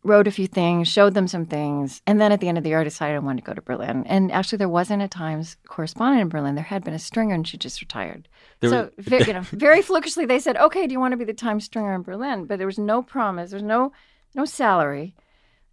wrote 0.04 0.28
a 0.28 0.32
few 0.32 0.48
things, 0.48 0.88
showed 0.88 1.14
them 1.14 1.28
some 1.28 1.46
things, 1.46 2.02
and 2.08 2.22
then 2.22 2.32
at 2.32 2.40
the 2.40 2.48
end 2.48 2.58
of 2.58 2.64
the 2.64 2.70
year 2.70 2.80
I 2.80 2.86
decided 2.86 3.16
I 3.16 3.20
wanted 3.20 3.42
to 3.44 3.48
go 3.48 3.54
to 3.54 3.62
Berlin. 3.62 4.06
And 4.08 4.32
actually 4.32 4.58
there 4.58 4.70
wasn't 4.70 5.02
a 5.02 5.08
Times 5.10 5.58
correspondent 5.68 6.22
in 6.22 6.30
Berlin. 6.30 6.56
There 6.56 6.64
had 6.64 6.84
been 6.86 6.94
a 6.94 7.00
stringer 7.00 7.36
and 7.36 7.46
she 7.48 7.58
just 7.58 7.82
retired. 7.82 8.30
There 8.62 8.70
so 8.70 8.90
was- 8.98 9.06
ve- 9.06 9.26
you 9.28 9.34
know, 9.34 9.42
very 9.42 9.82
flukishly 9.82 10.26
they 10.26 10.40
said, 10.40 10.56
"Okay, 10.58 10.88
do 10.88 10.94
you 10.94 11.00
want 11.00 11.12
to 11.12 11.18
be 11.18 11.26
the 11.26 11.34
Times 11.34 11.66
stringer 11.66 11.94
in 11.94 12.02
Berlin?" 12.02 12.46
But 12.46 12.58
there 12.60 12.68
was 12.68 12.80
no 12.80 13.02
promise. 13.02 13.52
There's 13.52 13.62
no 13.64 13.92
no 14.36 14.46
salary, 14.46 15.16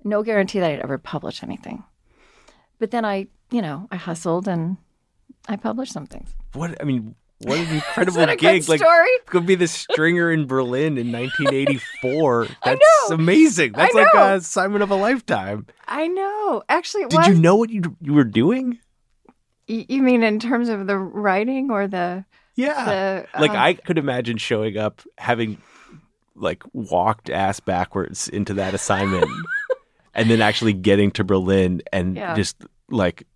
no 0.02 0.22
guarantee 0.22 0.58
that 0.60 0.70
I'd 0.72 0.80
ever 0.80 0.98
publish 0.98 1.42
anything. 1.42 1.84
But 2.78 2.90
then 2.90 3.04
I, 3.04 3.28
you 3.50 3.62
know, 3.62 3.86
I 3.92 3.96
hustled 3.96 4.48
and 4.48 4.76
I 5.48 5.56
published 5.56 5.92
some 5.92 6.06
things. 6.06 6.34
What 6.52 6.80
I 6.80 6.84
mean, 6.84 7.14
What 7.40 7.58
an 7.58 7.74
incredible 7.74 8.18
Is 8.20 8.26
that 8.26 8.28
a 8.30 8.36
gig! 8.36 8.62
good 8.62 8.68
like 8.70 8.80
story? 8.80 9.08
could 9.26 9.44
be 9.46 9.54
the 9.56 9.68
stringer 9.68 10.32
in 10.32 10.46
Berlin 10.46 10.96
in 10.98 11.12
1984. 11.12 12.44
I 12.62 12.70
That's 12.74 13.10
amazing. 13.10 13.72
That's 13.72 13.94
like 13.94 14.06
a 14.14 14.40
Simon 14.40 14.82
of 14.82 14.90
a 14.90 14.94
lifetime. 14.94 15.66
I 15.86 16.06
know. 16.06 16.62
Actually, 16.68 17.04
it 17.04 17.10
Did 17.10 17.16
was. 17.18 17.28
you 17.28 17.34
know 17.34 17.56
what 17.56 17.70
you 17.70 17.82
you 18.00 18.14
were 18.14 18.24
doing? 18.24 18.78
You 19.66 20.02
mean 20.02 20.22
in 20.22 20.38
terms 20.38 20.68
of 20.68 20.86
the 20.86 20.96
writing 20.96 21.70
or 21.70 21.86
the 21.88 22.24
Yeah. 22.54 22.84
the 23.34 23.40
like 23.40 23.50
uh, 23.50 23.54
I 23.56 23.74
could 23.74 23.98
imagine 23.98 24.38
showing 24.38 24.76
up 24.78 25.02
having 25.18 25.58
like 26.34 26.62
walked 26.72 27.30
ass 27.30 27.60
backwards 27.60 28.28
into 28.28 28.54
that 28.54 28.74
assignment 28.74 29.26
and 30.14 30.30
then 30.30 30.40
actually 30.40 30.72
getting 30.72 31.10
to 31.12 31.24
Berlin 31.24 31.82
and 31.92 32.16
Yeah. 32.16 32.34
just 32.34 32.56
like 32.90 33.26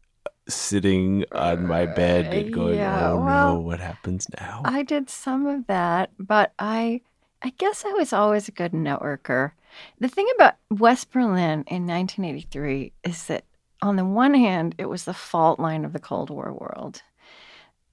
sitting 0.49 1.25
on 1.33 1.67
my 1.67 1.87
bed 1.87 2.33
and 2.33 2.53
uh, 2.53 2.57
going, 2.57 2.77
yeah, 2.77 3.11
"Oh 3.11 3.21
well, 3.21 3.55
no, 3.55 3.61
what 3.61 3.81
happens 3.81 4.27
now?" 4.39 4.63
I 4.65 4.83
did 4.83 5.11
some 5.11 5.47
of 5.47 5.67
that, 5.67 6.11
but 6.19 6.53
I 6.59 7.03
I 7.43 7.51
guess 7.51 7.85
I 7.85 7.93
was 7.93 8.13
always 8.13 8.49
a 8.49 8.53
good 8.53 8.73
networker. 8.73 9.53
The 9.99 10.09
thing 10.09 10.27
about 10.35 10.55
West 10.71 11.11
Berlin 11.11 11.65
in 11.69 11.87
1983 11.87 12.93
is 13.05 13.27
that 13.27 13.45
on 13.83 13.97
the 13.97 14.05
one 14.05 14.35
hand, 14.35 14.75
it 14.79 14.87
was 14.87 15.05
the 15.05 15.15
fault 15.15 15.59
line 15.59 15.85
of 15.85 15.93
the 15.93 16.01
Cold 16.01 16.29
War 16.29 16.53
world. 16.53 17.03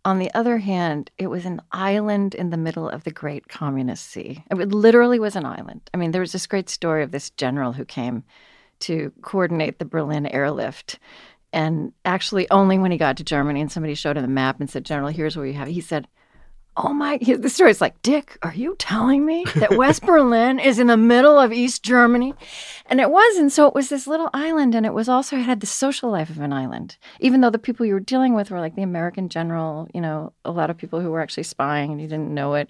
On 0.04 0.20
the 0.20 0.34
other 0.34 0.58
hand, 0.60 1.12
it 1.18 1.27
was 1.27 1.46
an 1.46 1.62
island 1.72 2.34
in 2.34 2.50
the 2.50 2.58
middle 2.58 2.89
of 2.89 3.04
the 3.04 3.12
great 3.12 3.48
communist 3.48 4.06
sea. 4.06 4.44
It 4.50 4.70
literally 4.70 5.20
was 5.20 5.36
an 5.36 5.46
island. 5.46 5.89
I 5.94 5.98
mean, 5.98 6.12
there 6.12 6.22
was 6.22 6.32
this 6.32 6.48
great 6.48 6.70
story 6.70 7.04
of 7.04 7.12
this 7.12 7.30
general 7.32 7.74
who 7.74 7.86
came 7.86 8.24
to 8.80 9.12
coordinate 9.22 9.80
the 9.80 9.86
Berlin 9.86 10.25
airlift. 10.27 11.00
And 11.54 11.94
actually, 12.04 12.50
only 12.51 12.77
when 12.77 12.92
he 12.92 12.98
got 12.98 13.18
to 13.18 13.24
Germany 13.24 13.62
and 13.62 13.72
somebody 13.72 13.96
showed 13.96 14.18
him 14.18 14.24
the 14.24 14.27
map 14.27 14.60
and 14.60 14.70
said, 14.70 14.86
General, 14.86 15.10
here's 15.10 15.38
where 15.38 15.46
you 15.46 15.54
have 15.54 15.68
he 15.68 15.82
said, 15.82 16.08
Oh 16.79 16.93
my, 16.93 17.17
he- 17.19 17.34
the 17.34 17.50
story's 17.50 17.81
like, 17.81 18.00
Dick, 18.03 18.38
are 18.43 18.53
you 18.53 18.75
telling 18.77 19.25
me 19.25 19.43
that 19.55 19.77
West 19.77 20.01
Berlin 20.05 20.60
is 20.60 20.77
in 20.77 20.86
the 20.86 20.96
middle 20.96 21.39
of 21.39 21.51
East 21.51 21.81
Germany? 21.81 22.36
And 22.86 23.01
it 23.01 23.10
was. 23.10 23.38
And 23.38 23.51
so 23.51 23.67
it 23.67 23.74
was 23.74 23.89
this 23.89 24.05
little 24.05 24.29
island. 24.31 24.75
And 24.75 24.86
it 24.86 24.93
was 24.93 25.10
also, 25.10 25.38
it 25.38 25.41
had 25.41 25.60
the 25.60 25.65
social 25.65 26.12
life 26.12 26.29
of 26.29 26.39
an 26.39 26.53
island, 26.53 26.98
even 27.19 27.41
though 27.41 27.50
the 27.50 27.57
people 27.57 27.84
you 27.86 27.96
were 27.96 28.00
dealing 28.00 28.36
with 28.36 28.51
were 28.51 28.60
like 28.60 28.75
the 28.75 28.84
American 28.84 29.27
general, 29.27 29.88
you 29.91 30.00
know, 30.00 30.34
a 30.46 30.51
lot 30.51 30.69
of 30.69 30.77
people 30.77 31.01
who 31.01 31.10
were 31.10 31.19
actually 31.19 31.43
spying 31.43 31.91
and 31.91 32.00
you 32.00 32.07
didn't 32.07 32.31
know 32.31 32.53
it, 32.53 32.69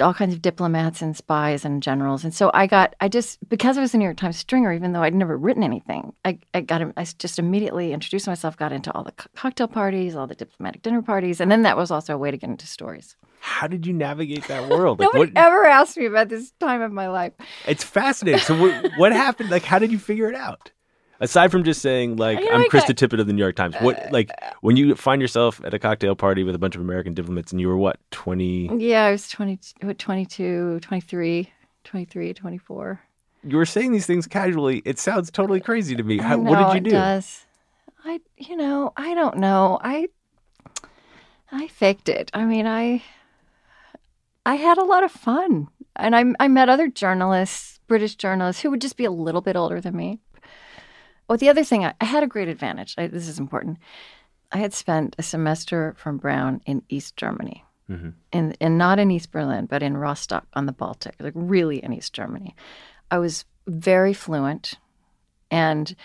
all 0.00 0.12
kinds 0.12 0.34
of 0.34 0.42
diplomats 0.42 1.00
and 1.00 1.16
spies 1.16 1.64
and 1.64 1.82
generals. 1.82 2.24
And 2.24 2.34
so 2.34 2.50
I 2.52 2.66
got, 2.66 2.94
I 3.00 3.08
just, 3.08 3.38
because 3.48 3.78
I 3.78 3.80
was 3.80 3.94
a 3.94 3.98
New 3.98 4.04
York 4.04 4.18
Times 4.18 4.36
stringer, 4.36 4.70
even 4.74 4.92
though 4.92 5.02
I'd 5.02 5.14
never 5.14 5.36
written 5.36 5.62
anything, 5.62 6.12
I, 6.26 6.38
I 6.52 6.60
got, 6.60 6.82
I 6.96 7.04
just 7.18 7.38
immediately 7.38 7.94
introduced 7.94 8.26
myself, 8.26 8.58
got 8.58 8.70
into 8.72 8.92
all 8.92 9.02
the 9.02 9.12
cocktail 9.34 9.66
parties, 9.68 10.14
all 10.14 10.26
the 10.26 10.34
diplomatic 10.34 10.82
dinner 10.82 11.00
parties. 11.00 11.40
And 11.40 11.50
then 11.50 11.62
that 11.62 11.78
was 11.78 11.90
also 11.90 12.14
a 12.14 12.18
way 12.18 12.30
to 12.30 12.36
get 12.36 12.50
into 12.50 12.66
stories. 12.66 13.16
How 13.40 13.66
did 13.66 13.86
you 13.86 13.92
navigate 13.92 14.48
that 14.48 14.68
world? 14.68 14.98
Like 15.00 15.06
Nobody 15.14 15.32
what 15.32 15.42
ever 15.44 15.64
asked 15.64 15.96
me 15.96 16.06
about 16.06 16.28
this 16.28 16.50
time 16.60 16.82
of 16.82 16.92
my 16.92 17.08
life. 17.08 17.32
It's 17.66 17.84
fascinating. 17.84 18.40
So 18.40 18.58
what, 18.60 18.90
what 18.96 19.12
happened? 19.24 19.50
Like 19.50 19.62
how 19.62 19.78
did 19.78 19.92
you 19.92 19.98
figure 19.98 20.28
it 20.28 20.34
out? 20.34 20.72
Aside 21.18 21.50
from 21.50 21.64
just 21.64 21.80
saying 21.80 22.16
like 22.16 22.40
You 22.40 22.44
know, 22.46 22.52
I'm 22.52 22.60
I 22.62 22.64
Krista 22.66 22.88
got- 22.88 22.96
Tippett 22.96 23.20
of 23.20 23.26
the 23.26 23.32
New 23.32 23.42
York 23.42 23.56
Times. 23.56 23.74
What 23.80 23.98
uh, 23.98 24.08
like 24.10 24.30
when 24.60 24.76
you 24.76 24.94
find 24.94 25.22
yourself 25.22 25.60
at 25.64 25.72
a 25.72 25.78
cocktail 25.78 26.14
party 26.14 26.42
with 26.44 26.54
a 26.54 26.58
bunch 26.58 26.74
of 26.74 26.80
American 26.82 27.14
diplomats 27.14 27.52
and 27.52 27.60
you 27.60 27.68
were 27.68 27.76
what, 27.78 27.98
20 28.10 28.70
Yeah, 28.78 29.04
I 29.04 29.12
was 29.12 29.28
20, 29.30 29.58
what, 29.82 29.98
22, 29.98 30.80
23, 30.80 31.50
23, 31.84 32.34
24. 32.34 33.00
You 33.44 33.56
were 33.56 33.64
saying 33.64 33.92
these 33.92 34.06
things 34.06 34.26
casually. 34.26 34.82
It 34.84 34.98
sounds 34.98 35.30
totally 35.30 35.60
crazy 35.60 35.94
to 35.96 36.02
me. 36.02 36.18
I 36.20 36.22
How, 36.24 36.38
what 36.38 36.58
did 36.58 36.72
you 36.72 36.76
it 36.78 36.84
do? 36.84 36.90
Does. 36.90 37.46
I, 38.04 38.20
you 38.36 38.56
know, 38.56 38.92
I 38.96 39.14
don't 39.14 39.38
know. 39.38 39.78
I, 39.82 40.08
I 41.50 41.68
faked 41.68 42.08
it. 42.08 42.30
I 42.34 42.44
mean, 42.44 42.66
I, 42.66 43.02
I 44.46 44.54
had 44.54 44.78
a 44.78 44.84
lot 44.84 45.02
of 45.02 45.10
fun, 45.10 45.68
and 45.96 46.14
I, 46.14 46.24
I 46.38 46.46
met 46.48 46.68
other 46.68 46.88
journalists, 46.88 47.80
British 47.88 48.14
journalists, 48.14 48.62
who 48.62 48.70
would 48.70 48.80
just 48.80 48.96
be 48.96 49.04
a 49.04 49.10
little 49.10 49.40
bit 49.40 49.56
older 49.56 49.80
than 49.80 49.96
me. 49.96 50.20
Well, 51.28 51.36
the 51.36 51.48
other 51.48 51.64
thing, 51.64 51.84
I, 51.84 51.94
I 52.00 52.04
had 52.04 52.22
a 52.22 52.28
great 52.28 52.48
advantage. 52.48 52.94
I, 52.96 53.08
this 53.08 53.26
is 53.28 53.40
important. 53.40 53.78
I 54.52 54.58
had 54.58 54.72
spent 54.72 55.16
a 55.18 55.22
semester 55.24 55.94
from 55.98 56.18
Brown 56.18 56.60
in 56.64 56.82
East 56.88 57.16
Germany, 57.16 57.64
Mhm. 57.90 58.14
in, 58.32 58.54
and 58.60 58.78
not 58.78 58.98
in 59.00 59.10
East 59.10 59.32
Berlin, 59.32 59.66
but 59.66 59.82
in 59.82 59.96
Rostock 59.96 60.46
on 60.54 60.66
the 60.66 60.72
Baltic, 60.72 61.16
like 61.18 61.32
really 61.36 61.82
in 61.82 61.92
East 61.92 62.12
Germany. 62.12 62.54
I 63.10 63.18
was 63.18 63.44
very 63.66 64.12
fluent, 64.12 64.74
and 65.50 65.96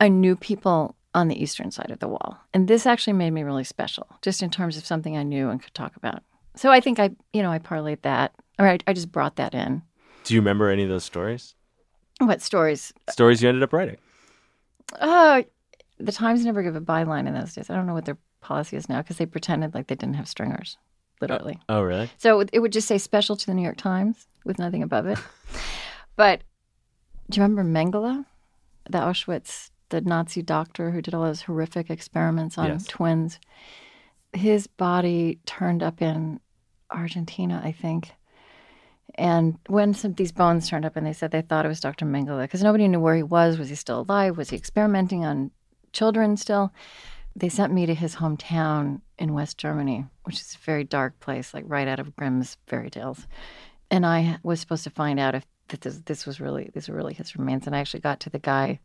I 0.00 0.08
knew 0.08 0.36
people 0.36 0.94
on 1.14 1.26
the 1.26 1.42
eastern 1.42 1.72
side 1.72 1.90
of 1.90 1.98
the 1.98 2.06
wall. 2.08 2.38
And 2.54 2.68
this 2.68 2.86
actually 2.86 3.14
made 3.14 3.30
me 3.32 3.42
really 3.42 3.64
special, 3.64 4.06
just 4.22 4.40
in 4.42 4.50
terms 4.50 4.76
of 4.76 4.86
something 4.86 5.16
I 5.16 5.24
knew 5.24 5.48
and 5.50 5.60
could 5.60 5.74
talk 5.74 5.96
about. 5.96 6.22
So 6.58 6.72
I 6.72 6.80
think 6.80 6.98
I, 6.98 7.10
you 7.32 7.42
know, 7.42 7.50
I 7.52 7.60
parlayed 7.60 8.02
that, 8.02 8.34
or 8.58 8.66
I, 8.66 8.78
I 8.86 8.92
just 8.92 9.12
brought 9.12 9.36
that 9.36 9.54
in. 9.54 9.80
Do 10.24 10.34
you 10.34 10.40
remember 10.40 10.68
any 10.70 10.82
of 10.82 10.88
those 10.88 11.04
stories? 11.04 11.54
What 12.20 12.42
stories? 12.42 12.92
Stories 13.10 13.40
you 13.42 13.48
ended 13.48 13.62
up 13.62 13.72
writing? 13.72 13.96
Uh, 14.98 15.42
the 15.98 16.10
Times 16.10 16.44
never 16.44 16.62
gave 16.64 16.74
a 16.74 16.80
byline 16.80 17.28
in 17.28 17.34
those 17.34 17.54
days. 17.54 17.70
I 17.70 17.76
don't 17.76 17.86
know 17.86 17.94
what 17.94 18.06
their 18.06 18.18
policy 18.40 18.76
is 18.76 18.88
now 18.88 19.02
because 19.02 19.18
they 19.18 19.26
pretended 19.26 19.72
like 19.72 19.86
they 19.86 19.94
didn't 19.94 20.16
have 20.16 20.26
stringers, 20.26 20.76
literally. 21.20 21.60
Oh, 21.68 21.82
really? 21.82 22.10
So 22.18 22.34
it 22.34 22.36
would- 22.38 22.50
it 22.52 22.58
would 22.58 22.72
just 22.72 22.88
say 22.88 22.98
special 22.98 23.36
to 23.36 23.46
the 23.46 23.54
New 23.54 23.62
York 23.62 23.76
Times 23.76 24.26
with 24.44 24.58
nothing 24.58 24.82
above 24.82 25.06
it. 25.06 25.18
but 26.16 26.42
do 27.30 27.38
you 27.38 27.42
remember 27.46 27.62
Mengele, 27.62 28.24
the 28.90 28.98
Auschwitz, 28.98 29.70
the 29.90 30.00
Nazi 30.00 30.42
doctor 30.42 30.90
who 30.90 31.00
did 31.02 31.14
all 31.14 31.22
those 31.24 31.42
horrific 31.42 31.88
experiments 31.88 32.58
on 32.58 32.66
Yes. 32.66 32.86
twins? 32.88 33.38
His 34.32 34.66
body 34.66 35.38
turned 35.46 35.82
up 35.84 36.02
in 36.02 36.40
Argentina, 36.90 37.60
I 37.64 37.72
think. 37.72 38.12
And 39.14 39.58
when 39.66 39.94
some 39.94 40.14
these 40.14 40.32
bones 40.32 40.68
turned 40.68 40.84
up, 40.84 40.96
and 40.96 41.06
they 41.06 41.12
said 41.12 41.30
they 41.30 41.42
thought 41.42 41.64
it 41.64 41.68
was 41.68 41.80
Dr. 41.80 42.06
Mengele 42.06 42.42
because 42.42 42.62
nobody 42.62 42.86
knew 42.88 43.00
where 43.00 43.16
he 43.16 43.22
was. 43.22 43.58
Was 43.58 43.68
he 43.68 43.74
still 43.74 44.00
alive? 44.00 44.36
Was 44.36 44.50
he 44.50 44.56
experimenting 44.56 45.24
on 45.24 45.50
children 45.92 46.36
still? 46.36 46.72
They 47.34 47.48
sent 47.48 47.72
me 47.72 47.86
to 47.86 47.94
his 47.94 48.16
hometown 48.16 49.00
in 49.18 49.34
West 49.34 49.58
Germany, 49.58 50.04
which 50.24 50.40
is 50.40 50.54
a 50.54 50.64
very 50.64 50.84
dark 50.84 51.18
place, 51.20 51.54
like 51.54 51.64
right 51.66 51.88
out 51.88 52.00
of 52.00 52.14
Grimm's 52.16 52.56
fairy 52.66 52.90
tales. 52.90 53.26
And 53.90 54.04
I 54.04 54.38
was 54.42 54.60
supposed 54.60 54.84
to 54.84 54.90
find 54.90 55.18
out 55.18 55.34
if 55.34 55.46
this, 55.80 56.00
this 56.04 56.26
was 56.26 56.40
really 56.40 56.70
these 56.74 56.88
were 56.88 56.96
really 56.96 57.14
his 57.14 57.36
remains. 57.36 57.66
And 57.66 57.74
I 57.74 57.80
actually 57.80 58.00
got 58.00 58.20
to 58.20 58.30
the 58.30 58.38
guy, 58.38 58.80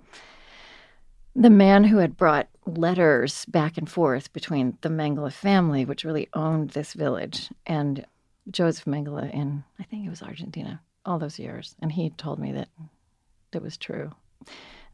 the 1.36 1.50
man 1.50 1.84
who 1.84 1.98
had 1.98 2.16
brought 2.16 2.48
letters 2.66 3.46
back 3.46 3.78
and 3.78 3.90
forth 3.90 4.32
between 4.34 4.78
the 4.82 4.90
Mengele 4.90 5.32
family, 5.32 5.86
which 5.86 6.04
really 6.04 6.30
owned 6.34 6.72
this 6.72 6.94
village, 6.94 7.50
and 7.66 8.06
Joseph 8.50 8.86
Mengele 8.86 9.34
in 9.34 9.64
I 9.80 9.84
think 9.84 10.06
it 10.06 10.10
was 10.10 10.22
Argentina 10.22 10.82
all 11.06 11.20
those 11.20 11.40
years. 11.40 11.76
And 11.82 11.92
he 11.92 12.10
told 12.12 12.40
me 12.40 12.52
that 12.54 12.70
it 13.54 13.62
was 13.62 13.78
true. 13.78 14.12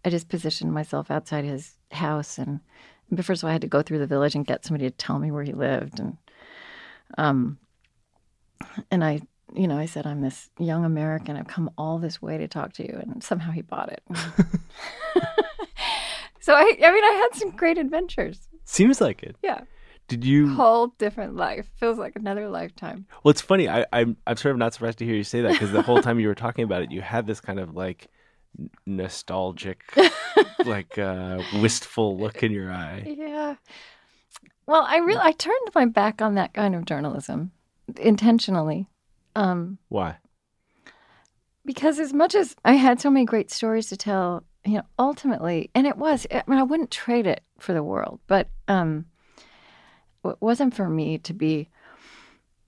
I 0.05 0.09
just 0.09 0.29
positioned 0.29 0.73
myself 0.73 1.11
outside 1.11 1.45
his 1.45 1.75
house 1.91 2.37
and 2.37 2.59
but 3.11 3.25
first 3.25 3.41
of 3.41 3.47
all 3.47 3.49
I 3.49 3.53
had 3.53 3.61
to 3.61 3.67
go 3.67 3.81
through 3.81 3.99
the 3.99 4.07
village 4.07 4.35
and 4.35 4.45
get 4.45 4.63
somebody 4.63 4.89
to 4.89 4.95
tell 4.95 5.19
me 5.19 5.31
where 5.31 5.43
he 5.43 5.53
lived 5.53 5.99
and 5.99 6.17
um 7.17 7.57
and 8.91 9.03
I 9.03 9.21
you 9.53 9.67
know 9.67 9.77
I 9.77 9.87
said 9.87 10.05
I'm 10.05 10.21
this 10.21 10.49
young 10.59 10.85
American 10.85 11.35
I've 11.35 11.47
come 11.47 11.71
all 11.77 11.97
this 11.97 12.21
way 12.21 12.37
to 12.37 12.47
talk 12.47 12.73
to 12.73 12.83
you 12.83 12.97
and 13.01 13.23
somehow 13.23 13.51
he 13.51 13.61
bought 13.61 13.91
it. 13.91 14.03
so 16.39 16.53
I 16.53 16.77
I 16.83 16.91
mean 16.91 17.03
I 17.03 17.27
had 17.29 17.39
some 17.39 17.51
great 17.51 17.77
adventures. 17.77 18.47
Seems 18.65 19.01
like 19.01 19.23
it. 19.23 19.35
Yeah. 19.41 19.61
Did 20.07 20.25
you? 20.25 20.53
Whole 20.55 20.87
different 20.97 21.35
life. 21.35 21.67
Feels 21.79 21.99
like 21.99 22.15
another 22.15 22.49
lifetime. 22.49 23.05
Well, 23.23 23.29
it's 23.29 23.41
funny. 23.41 23.69
I, 23.69 23.85
I'm 23.93 24.17
I'm 24.25 24.37
sort 24.37 24.53
of 24.53 24.57
not 24.57 24.73
surprised 24.73 24.97
to 24.99 25.05
hear 25.05 25.15
you 25.15 25.23
say 25.23 25.41
that 25.41 25.53
because 25.53 25.71
the 25.71 25.83
whole 25.83 26.01
time 26.01 26.19
you 26.19 26.27
were 26.27 26.35
talking 26.35 26.63
about 26.63 26.81
it, 26.81 26.91
you 26.91 27.01
had 27.01 27.27
this 27.27 27.39
kind 27.39 27.59
of 27.59 27.75
like 27.75 28.07
nostalgic, 28.87 29.83
like 30.65 30.97
uh, 30.97 31.41
wistful 31.61 32.17
look 32.17 32.41
in 32.41 32.51
your 32.51 32.71
eye. 32.71 33.03
Yeah. 33.05 33.55
Well, 34.65 34.85
I 34.87 34.97
really 34.97 35.21
I 35.21 35.31
turned 35.31 35.69
my 35.75 35.85
back 35.85 36.21
on 36.21 36.35
that 36.35 36.53
kind 36.53 36.75
of 36.75 36.85
journalism 36.85 37.51
intentionally. 37.97 38.87
Um 39.35 39.77
Why? 39.89 40.17
because 41.65 41.99
as 41.99 42.13
much 42.13 42.33
as 42.33 42.55
I 42.65 42.73
had 42.73 42.99
so 42.99 43.11
many 43.11 43.25
great 43.25 43.51
stories 43.51 43.89
to 43.89 43.97
tell, 43.97 44.43
you 44.65 44.75
know, 44.75 44.83
ultimately, 44.97 45.69
and 45.73 45.87
it 45.87 45.97
was, 45.97 46.27
I 46.31 46.43
mean, 46.47 46.59
I 46.59 46.63
wouldn't 46.63 46.91
trade 46.91 47.27
it 47.27 47.41
for 47.59 47.73
the 47.73 47.83
world, 47.83 48.19
but 48.27 48.47
um, 48.67 49.05
it 50.25 50.37
wasn't 50.39 50.75
for 50.75 50.89
me 50.89 51.17
to 51.19 51.33
be, 51.33 51.69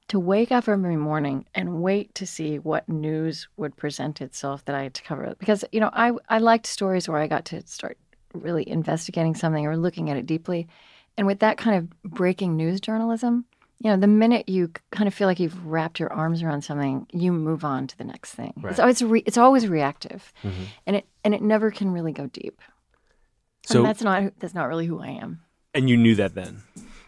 to 0.08 0.20
wake 0.20 0.52
up 0.52 0.68
every 0.68 0.98
morning 0.98 1.46
and 1.56 1.82
wait 1.82 2.14
to 2.16 2.26
see 2.28 2.60
what 2.60 2.90
news 2.90 3.48
would 3.58 3.76
present 3.78 4.22
itself 4.22 4.66
that 4.66 4.76
I 4.76 4.84
had 4.84 4.94
to 4.96 5.04
cover. 5.04 5.36
Because, 5.40 5.64
you 5.72 5.80
know, 5.80 5.90
I, 5.94 6.12
I 6.28 6.40
liked 6.40 6.66
stories 6.66 7.08
where 7.08 7.20
I 7.20 7.28
got 7.28 7.46
to 7.46 7.66
start 7.66 7.98
really 8.34 8.68
investigating 8.68 9.36
something 9.36 9.66
or 9.66 9.78
looking 9.78 10.10
at 10.10 10.18
it 10.18 10.26
deeply. 10.26 10.68
And 11.18 11.28
with 11.28 11.40
that 11.40 11.58
kind 11.58 11.78
of 11.78 12.12
breaking 12.12 12.56
news 12.56 12.82
journalism, 12.82 13.46
you 13.84 13.90
know, 13.90 13.98
the 13.98 14.08
minute 14.08 14.48
you 14.48 14.70
kind 14.92 15.08
of 15.08 15.14
feel 15.14 15.28
like 15.28 15.40
you've 15.40 15.66
wrapped 15.66 16.00
your 16.00 16.14
arms 16.14 16.44
around 16.44 16.62
something, 16.62 17.08
you 17.12 17.32
move 17.32 17.66
on 17.66 17.88
to 17.88 17.98
the 17.98 18.04
next 18.04 18.34
thing. 18.34 18.54
Right. 18.58 18.70
It's 18.72 18.80
always 18.80 19.02
re- 19.04 19.24
it's 19.26 19.38
always 19.38 19.68
reactive, 19.68 20.32
Mhm. 20.44 20.52
and 20.86 20.96
it 20.98 21.06
and 21.24 21.34
it 21.34 21.42
never 21.42 21.72
can 21.72 21.92
really 21.92 22.12
go 22.12 22.28
deep. 22.28 22.62
So, 23.64 23.80
and 23.80 23.86
that's 23.88 24.02
not 24.04 24.34
that's 24.40 24.54
not 24.54 24.68
really 24.68 24.86
who 24.86 25.00
I 25.02 25.08
am. 25.10 25.42
and 25.74 25.90
you 25.90 25.96
knew 25.98 26.16
that 26.16 26.36
then. 26.36 26.62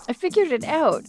I 0.07 0.13
figured 0.13 0.51
it 0.51 0.63
out. 0.63 1.03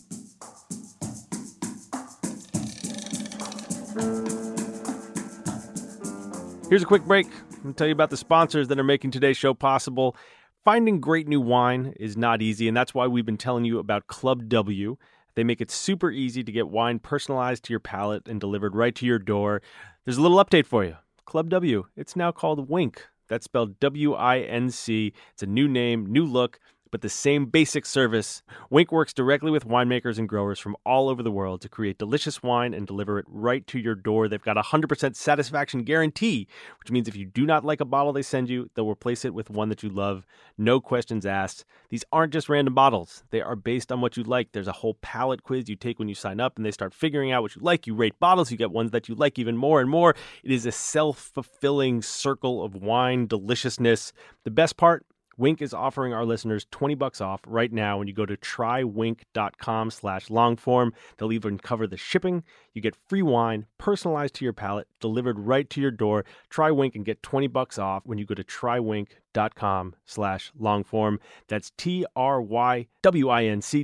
Here's 6.71 6.83
a 6.83 6.87
quick 6.87 7.05
break. 7.05 7.27
I'm 7.27 7.63
going 7.63 7.75
to 7.75 7.79
tell 7.79 7.87
you 7.87 7.93
about 7.93 8.11
the 8.11 8.17
sponsors 8.17 8.69
that 8.69 8.79
are 8.79 8.85
making 8.85 9.11
today's 9.11 9.37
show 9.37 9.55
possible. 9.55 10.17
Finding 10.65 10.99
great 11.01 11.29
new 11.29 11.41
wine 11.41 11.95
is 12.01 12.17
not 12.17 12.41
easy, 12.43 12.67
and 12.67 12.77
that's 12.77 12.95
why 12.95 13.07
we've 13.07 13.27
been 13.27 13.37
telling 13.37 13.65
you 13.67 13.79
about 13.79 14.07
Club 14.07 14.49
W. 14.49 14.97
They 15.37 15.45
make 15.45 15.61
it 15.61 15.71
super 15.71 16.11
easy 16.11 16.45
to 16.45 16.53
get 16.53 16.69
wine 16.69 16.99
personalized 16.99 17.65
to 17.65 17.73
your 17.73 17.81
palate 17.81 18.29
and 18.29 18.41
delivered 18.41 18.75
right 18.75 18.95
to 18.95 19.07
your 19.07 19.19
door. 19.19 19.63
There's 20.05 20.17
a 20.17 20.23
little 20.23 20.43
update 20.43 20.67
for 20.67 20.85
you. 20.85 20.97
Club 21.25 21.49
W, 21.51 21.87
it's 21.97 22.17
now 22.17 22.31
called 22.31 22.69
Winc. 22.69 23.03
That's 23.29 23.47
spelled 23.47 23.81
W 23.81 24.13
I 24.13 24.41
N 24.41 24.71
C. 24.71 25.13
It's 25.33 25.43
a 25.43 25.47
new 25.47 25.67
name, 25.67 26.07
new 26.07 26.25
look 26.25 26.61
but 26.95 27.01
the 27.01 27.09
same 27.09 27.47
basic 27.47 27.85
service. 27.85 28.45
Winc 28.71 28.93
works 28.93 29.13
directly 29.13 29.51
with 29.51 29.67
winemakers 29.67 30.17
and 30.17 30.29
growers 30.29 30.61
from 30.61 30.77
all 30.87 31.09
over 31.09 31.25
the 31.25 31.31
world 31.33 31.61
to 31.61 31.69
create 31.69 31.99
delicious 31.99 32.41
wine 32.41 32.73
and 32.73 32.87
deliver 32.87 33.19
it 33.19 33.25
right 33.29 33.67
to 33.67 33.81
your 33.81 33.97
door. 33.97 34.29
They've 34.29 34.41
got 34.41 34.57
a 34.57 34.63
100% 34.63 35.17
satisfaction 35.17 35.83
guarantee, 35.83 36.47
which 36.79 36.93
means 36.93 37.09
if 37.09 37.17
you 37.17 37.27
do 37.27 37.47
not 37.47 37.65
like 37.65 37.81
a 37.81 37.85
bottle 37.85 38.13
they 38.13 38.23
send 38.23 38.49
you, 38.49 38.71
they'll 38.77 38.89
replace 38.89 39.25
it 39.25 39.35
with 39.35 39.51
one 39.51 39.71
that 39.71 39.83
you 39.83 39.89
love. 39.89 40.25
No 40.57 40.81
questions 40.81 41.27
asked. 41.27 41.65
These 41.89 42.05
aren't 42.13 42.33
just 42.33 42.49
random 42.49 42.75
bottles, 42.75 43.25
they 43.31 43.41
are 43.41 43.57
based 43.57 43.91
on 43.91 44.01
what 44.01 44.17
you 44.17 44.23
like. 44.23 44.53
There's 44.53 44.69
a 44.69 44.73
whole 44.73 44.95
palate 45.03 45.43
quiz 45.43 45.69
you 45.69 45.75
take 45.75 45.99
when 45.99 46.09
you 46.09 46.15
sign 46.15 46.39
up, 46.39 46.57
and 46.57 46.65
they 46.65 46.71
start 46.71 46.95
figuring 46.95 47.33
out 47.33 47.43
what 47.43 47.57
you 47.57 47.63
like. 47.63 47.89
You 47.89 47.97
rate 47.97 48.21
bottles, 48.21 48.53
you 48.53 48.57
get 48.57 48.71
ones 48.71 48.93
that 48.93 49.09
you 49.09 49.17
like 49.17 49.37
even 49.37 49.57
more 49.57 49.81
and 49.81 49.91
more. 49.91 50.15
It 50.45 50.53
is 50.53 50.65
a 50.65 50.71
self 50.71 51.19
fulfilling 51.19 52.03
circle 52.03 52.63
of 52.63 52.77
wine 52.77 53.27
deliciousness. 53.27 54.13
The 54.45 54.53
best 54.53 54.77
part, 54.77 55.05
Winc 55.37 55.61
is 55.63 55.75
offering 55.75 56.13
our 56.13 56.25
listeners 56.25 56.67
20 56.71 56.95
bucks 56.95 57.21
off 57.21 57.41
right 57.47 57.73
now 57.73 57.99
when 57.99 58.09
you 58.09 58.15
go 58.15 58.27
to 58.27 58.37
trywinc.com 58.37 59.91
slash 59.91 60.29
longform. 60.29 60.93
They'll 61.17 61.33
even 61.33 61.59
cover 61.59 61.87
the 61.87 61.97
shipping. 61.97 62.45
You 62.73 62.83
get 62.83 62.97
free 63.09 63.23
wine 63.23 63.67
personalized 63.79 64.35
to 64.35 64.45
your 64.45 64.53
palate, 64.53 64.89
delivered 65.01 65.39
right 65.39 65.69
to 65.71 65.81
your 65.81 65.91
door. 65.91 66.25
Try 66.51 66.71
Winc 66.71 66.95
and 66.95 67.05
get 67.05 67.23
20 67.23 67.47
bucks 67.49 67.79
off 67.79 68.03
when 68.05 68.19
you 68.19 68.25
go 68.27 68.35
to 68.35 68.45
trywinc.com 68.45 69.95
slash 70.05 70.53
longform. 70.61 71.19
That's 71.49 71.73
T-R-Y-W-I-N-C 71.77 72.25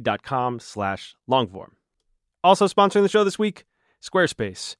dot 0.00 0.22
com 0.22 0.60
slash 0.60 1.14
longform. 1.28 1.70
Also 2.42 2.66
sponsoring 2.66 3.02
the 3.02 3.08
show 3.08 3.24
this 3.24 3.38
week, 3.38 3.64
Squarespace. 4.02 4.76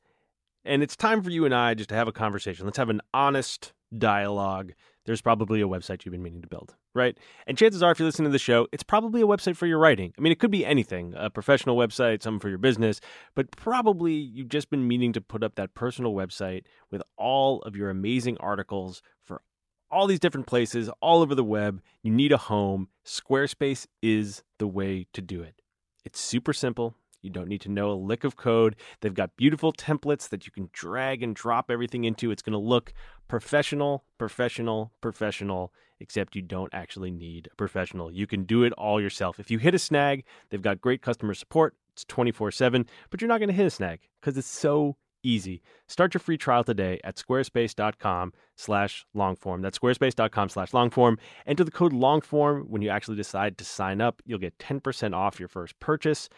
And 0.65 0.83
it's 0.83 0.97
time 0.97 1.23
for 1.23 1.31
you 1.31 1.45
and 1.45 1.55
I 1.55 1.75
just 1.75 1.89
to 1.91 1.95
have 1.95 2.09
a 2.09 2.13
conversation. 2.13 2.65
Let's 2.67 2.79
have 2.79 2.91
an 2.91 3.01
honest 3.13 3.73
dialogue 3.97 4.73
there's 5.07 5.23
probably 5.23 5.61
a 5.61 5.69
website 5.69 6.05
you've 6.05 6.13
been 6.13 6.23
meaning 6.23 6.43
to 6.43 6.49
build, 6.49 6.75
right? 6.95 7.17
And 7.47 7.57
chances 7.57 7.83
are, 7.83 7.91
if 7.91 7.99
you're 7.99 8.07
listening 8.07 8.29
to 8.29 8.33
the 8.33 8.39
show, 8.39 8.67
it's 8.73 8.83
probably 8.83 9.23
a 9.23 9.27
website 9.27 9.57
for 9.57 9.67
your 9.67 9.79
writing. 9.79 10.13
I 10.19 10.21
mean, 10.21 10.33
it 10.33 10.39
could 10.39 10.51
be 10.51 10.65
anything 10.65 11.15
a 11.17 11.31
professional 11.31 11.77
website, 11.77 12.23
something 12.23 12.41
for 12.41 12.49
your 12.49 12.59
business, 12.59 13.01
but 13.35 13.51
probably 13.53 14.13
you've 14.13 14.49
just 14.49 14.71
been 14.71 14.87
meaning 14.87 15.13
to 15.15 15.21
put 15.21 15.43
up 15.43 15.55
that 15.57 15.75
personal 15.75 16.15
website 16.15 16.65
with 16.91 17.03
all 17.17 17.63
of 17.63 17.77
your 17.77 17.91
amazing 17.91 18.37
articles 18.39 19.03
for 19.25 19.43
all 19.91 20.07
these 20.07 20.21
different 20.21 20.47
places 20.47 20.91
all 21.01 21.23
over 21.23 21.35
the 21.35 21.45
web. 21.45 21.83
You 22.03 22.13
need 22.13 22.33
a 22.33 22.37
home. 22.37 22.89
Squarespace 23.05 23.87
is 24.03 24.43
the 24.59 24.69
way 24.69 25.07
to 25.13 25.23
do 25.23 25.43
it. 25.43 25.61
It's 26.05 26.21
super 26.21 26.53
simple. 26.53 26.95
You 27.23 27.31
don't 27.31 27.49
need 27.49 27.61
to 27.63 27.71
know 27.71 27.91
a 27.91 27.95
lick 27.95 28.25
of 28.25 28.37
code. 28.37 28.77
They've 29.01 29.15
got 29.15 29.37
beautiful 29.37 29.73
templates 29.73 30.29
that 30.31 30.47
you 30.47 30.53
can 30.53 30.71
drag 30.73 31.23
and 31.23 31.35
drop 31.35 31.71
everything 31.71 32.05
into. 32.05 32.31
It's 32.31 32.43
going 32.43 32.53
to 32.53 32.59
look 32.59 32.93
professional, 33.29 34.05
professional, 34.19 34.93
professional, 35.01 35.73
except 36.01 36.35
you 36.35 36.43
don't 36.43 36.73
actually 36.73 37.11
need 37.11 37.49
a 37.53 37.57
professional. 37.57 38.11
You 38.11 38.27
can 38.27 38.45
do 38.45 38.63
it 38.65 38.73
all 38.75 39.01
yourself. 39.01 39.39
If 39.39 39.51
you 39.51 39.59
hit 39.59 39.75
a 39.75 39.79
snag, 39.79 40.25
they've 40.49 40.63
got 40.63 40.81
great 40.81 41.03
customer 41.03 41.35
support. 41.35 41.75
It's 41.93 42.05
24 42.05 42.51
7, 42.51 42.87
but 43.11 43.21
you're 43.21 43.29
not 43.29 43.39
going 43.39 43.49
to 43.49 43.55
hit 43.55 43.67
a 43.67 43.71
snag 43.71 44.01
because 44.21 44.39
it's 44.39 44.49
so 44.49 44.97
easy. 45.23 45.63
Start 45.87 46.15
your 46.15 46.21
free 46.21 46.39
trial 46.39 46.65
today 46.65 47.01
at 47.05 47.17
squarespace.com 47.17 48.33
slash 48.57 49.07
longform. 49.15 49.63
That's 49.63 49.79
squarespace.com 49.79 50.49
slash 50.49 50.71
longform. 50.71 51.19
Enter 51.47 51.65
the 51.65 51.71
code 51.71 51.93
longform 51.93 52.69
when 52.69 52.83
you 52.83 52.91
actually 52.91 53.17
decide 53.17 53.59
to 53.59 53.65
sign 53.65 54.01
up. 54.01 54.23
You'll 54.25 54.39
get 54.39 54.59
10% 54.59 55.15
off 55.15 55.39
your 55.39 55.49
first 55.49 55.79
purchase. 55.81 56.29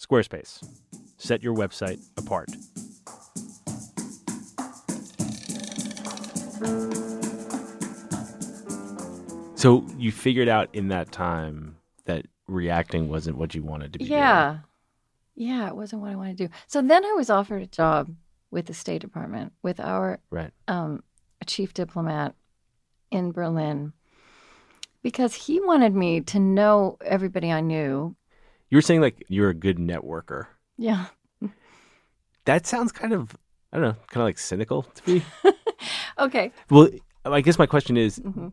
Squarespace. 0.00 0.62
Set 1.16 1.42
your 1.42 1.54
website 1.54 2.00
apart. 2.16 2.48
So 9.54 9.86
you 9.96 10.10
figured 10.10 10.48
out 10.48 10.68
in 10.74 10.88
that 10.88 11.12
time 11.12 11.76
that 12.06 12.26
reacting 12.48 13.08
wasn't 13.08 13.36
what 13.36 13.54
you 13.54 13.62
wanted 13.62 13.92
to 13.92 14.00
be 14.00 14.06
Yeah. 14.06 14.50
doing. 14.50 14.64
Yeah, 15.34 15.68
it 15.68 15.76
wasn't 15.76 16.02
what 16.02 16.10
I 16.10 16.16
wanted 16.16 16.36
to 16.38 16.48
do. 16.48 16.54
So 16.66 16.82
then 16.82 17.04
I 17.04 17.12
was 17.12 17.30
offered 17.30 17.62
a 17.62 17.66
job 17.66 18.12
with 18.50 18.66
the 18.66 18.74
State 18.74 19.00
Department 19.00 19.52
with 19.62 19.78
our 19.78 20.18
Right. 20.30 20.50
um, 20.66 21.04
chief 21.46 21.72
diplomat 21.74 22.34
in 23.12 23.30
Berlin 23.30 23.92
because 25.02 25.34
he 25.46 25.60
wanted 25.60 25.94
me 25.94 26.20
to 26.22 26.40
know 26.40 26.98
everybody 27.04 27.52
I 27.52 27.60
knew. 27.60 28.16
You 28.72 28.78
were 28.78 28.82
saying 28.82 29.02
like 29.02 29.22
you're 29.28 29.50
a 29.50 29.54
good 29.54 29.76
networker. 29.76 30.46
Yeah. 30.78 31.08
That 32.46 32.66
sounds 32.66 32.90
kind 32.90 33.12
of 33.12 33.36
I 33.70 33.76
don't 33.76 33.84
know, 33.84 33.96
kind 34.08 34.22
of 34.22 34.24
like 34.24 34.38
cynical 34.38 34.84
to 34.84 35.10
me. 35.10 35.22
Okay. 36.18 36.52
well, 36.70 36.88
I 37.24 37.40
guess 37.42 37.58
my 37.58 37.66
question 37.66 37.96
is 37.98 38.16
hmm 38.16 38.48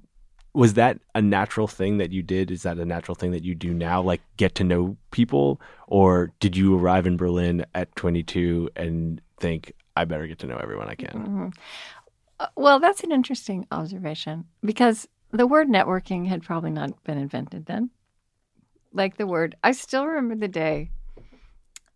was 0.54 0.74
that 0.74 1.00
a 1.16 1.22
natural 1.22 1.68
thing 1.68 2.00
that 2.00 2.12
you 2.12 2.22
did? 2.22 2.52
Is 2.52 2.64
that 2.64 2.80
a 2.80 2.86
natural 2.86 3.16
thing 3.16 3.32
that 3.32 3.44
you 3.46 3.56
do 3.56 3.74
now, 3.74 4.02
like 4.02 4.20
get 4.36 4.56
to 4.56 4.64
know 4.66 4.98
people? 5.12 5.62
Or 5.88 6.34
did 6.42 6.58
you 6.58 6.76
arrive 6.78 7.06
in 7.08 7.16
Berlin 7.18 7.66
at 7.76 7.96
22 7.96 8.72
and 8.76 9.22
think, 9.40 9.72
I 9.96 10.04
better 10.06 10.26
get 10.28 10.40
to 10.40 10.48
know 10.48 10.58
everyone 10.58 10.90
I 10.90 10.96
can? 10.96 11.12
Mhm. 11.12 11.54
Uh, 12.40 12.48
well, 12.58 12.80
that's 12.80 13.04
an 13.04 13.12
interesting 13.12 13.68
observation 13.72 14.46
because 14.64 15.08
the 15.32 15.46
word 15.48 15.70
networking 15.70 16.26
had 16.28 16.42
probably 16.42 16.72
not 16.72 17.04
been 17.04 17.20
invented 17.20 17.68
then. 17.68 17.92
Like 18.94 19.18
the 19.18 19.28
word, 19.28 19.56
I 19.64 19.72
still 19.72 20.06
remember 20.06 20.36
the 20.36 20.48
day. 20.48 20.90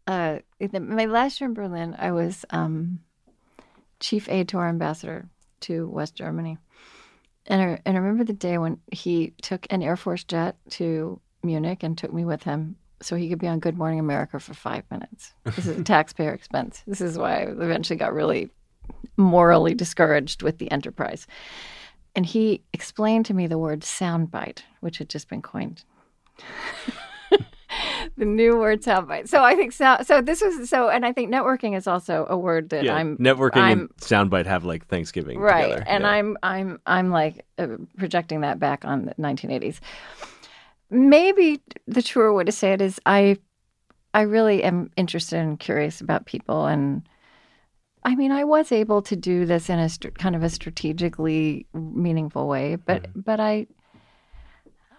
Uh, 0.05 0.39
in 0.59 0.69
the, 0.71 0.79
my 0.79 1.05
last 1.05 1.39
year 1.39 1.47
in 1.47 1.53
Berlin, 1.53 1.95
I 1.97 2.11
was 2.11 2.45
um, 2.49 2.99
chief 3.99 4.29
aide 4.29 4.49
to 4.49 4.57
our 4.57 4.69
ambassador 4.69 5.27
to 5.61 5.87
West 5.87 6.15
Germany, 6.15 6.57
and 7.47 7.61
I, 7.61 7.81
and 7.85 7.97
I 7.97 7.99
remember 7.99 8.25
the 8.25 8.33
day 8.33 8.57
when 8.57 8.79
he 8.91 9.33
took 9.41 9.65
an 9.69 9.81
Air 9.81 9.95
Force 9.95 10.23
jet 10.23 10.55
to 10.71 11.19
Munich 11.41 11.83
and 11.83 11.97
took 11.97 12.13
me 12.13 12.25
with 12.25 12.43
him 12.43 12.75
so 13.01 13.15
he 13.15 13.29
could 13.29 13.39
be 13.39 13.47
on 13.47 13.59
Good 13.59 13.77
Morning 13.77 13.99
America 13.99 14.39
for 14.39 14.53
five 14.53 14.83
minutes. 14.89 15.33
This 15.43 15.65
is 15.65 15.79
a 15.79 15.83
taxpayer 15.83 16.33
expense. 16.33 16.83
This 16.87 17.01
is 17.01 17.17
why 17.17 17.39
I 17.39 17.41
eventually 17.43 17.97
got 17.97 18.13
really 18.13 18.49
morally 19.17 19.73
discouraged 19.73 20.41
with 20.41 20.57
the 20.57 20.71
enterprise. 20.71 21.27
And 22.15 22.25
he 22.25 22.61
explained 22.73 23.25
to 23.27 23.33
me 23.33 23.47
the 23.47 23.57
word 23.57 23.81
soundbite, 23.81 24.61
which 24.79 24.97
had 24.97 25.09
just 25.09 25.27
been 25.29 25.41
coined. 25.41 25.83
the 28.17 28.25
new 28.25 28.57
word 28.57 28.81
soundbite. 28.81 29.27
So 29.27 29.43
I 29.43 29.55
think 29.55 29.71
so. 29.73 29.97
So 30.03 30.21
this 30.21 30.41
was 30.41 30.69
so, 30.69 30.89
and 30.89 31.05
I 31.05 31.13
think 31.13 31.31
networking 31.31 31.75
is 31.75 31.87
also 31.87 32.25
a 32.29 32.37
word 32.37 32.69
that 32.69 32.85
Yeah, 32.85 32.95
I'm 32.95 33.17
networking 33.17 33.57
I'm, 33.57 33.79
and 33.79 33.89
soundbite 33.97 34.45
have 34.45 34.63
like 34.63 34.87
Thanksgiving 34.87 35.39
right, 35.39 35.71
together. 35.71 35.83
and 35.87 36.03
Yeah. 36.03 36.09
I'm 36.09 36.37
I'm 36.43 36.79
I'm 36.85 37.09
like 37.11 37.45
uh, 37.57 37.67
projecting 37.97 38.41
that 38.41 38.59
back 38.59 38.85
on 38.85 39.05
the 39.05 39.15
1980s. 39.15 39.79
Maybe 40.89 41.61
the 41.87 42.01
truer 42.01 42.33
way 42.33 42.43
to 42.43 42.51
say 42.51 42.73
it 42.73 42.81
is 42.81 42.99
I 43.05 43.37
I 44.13 44.21
really 44.21 44.63
am 44.63 44.91
interested 44.95 45.39
and 45.39 45.59
curious 45.59 46.01
about 46.01 46.25
people 46.25 46.67
and 46.67 47.01
I 48.03 48.15
mean 48.15 48.31
I 48.31 48.43
was 48.43 48.71
able 48.71 49.01
to 49.03 49.15
do 49.15 49.45
this 49.45 49.69
in 49.69 49.79
a 49.79 49.89
str- 49.89 50.09
kind 50.09 50.35
of 50.35 50.43
a 50.43 50.49
strategically 50.49 51.65
meaningful 51.73 52.47
way 52.47 52.75
but 52.75 53.07
but 53.15 53.39
I 53.39 53.65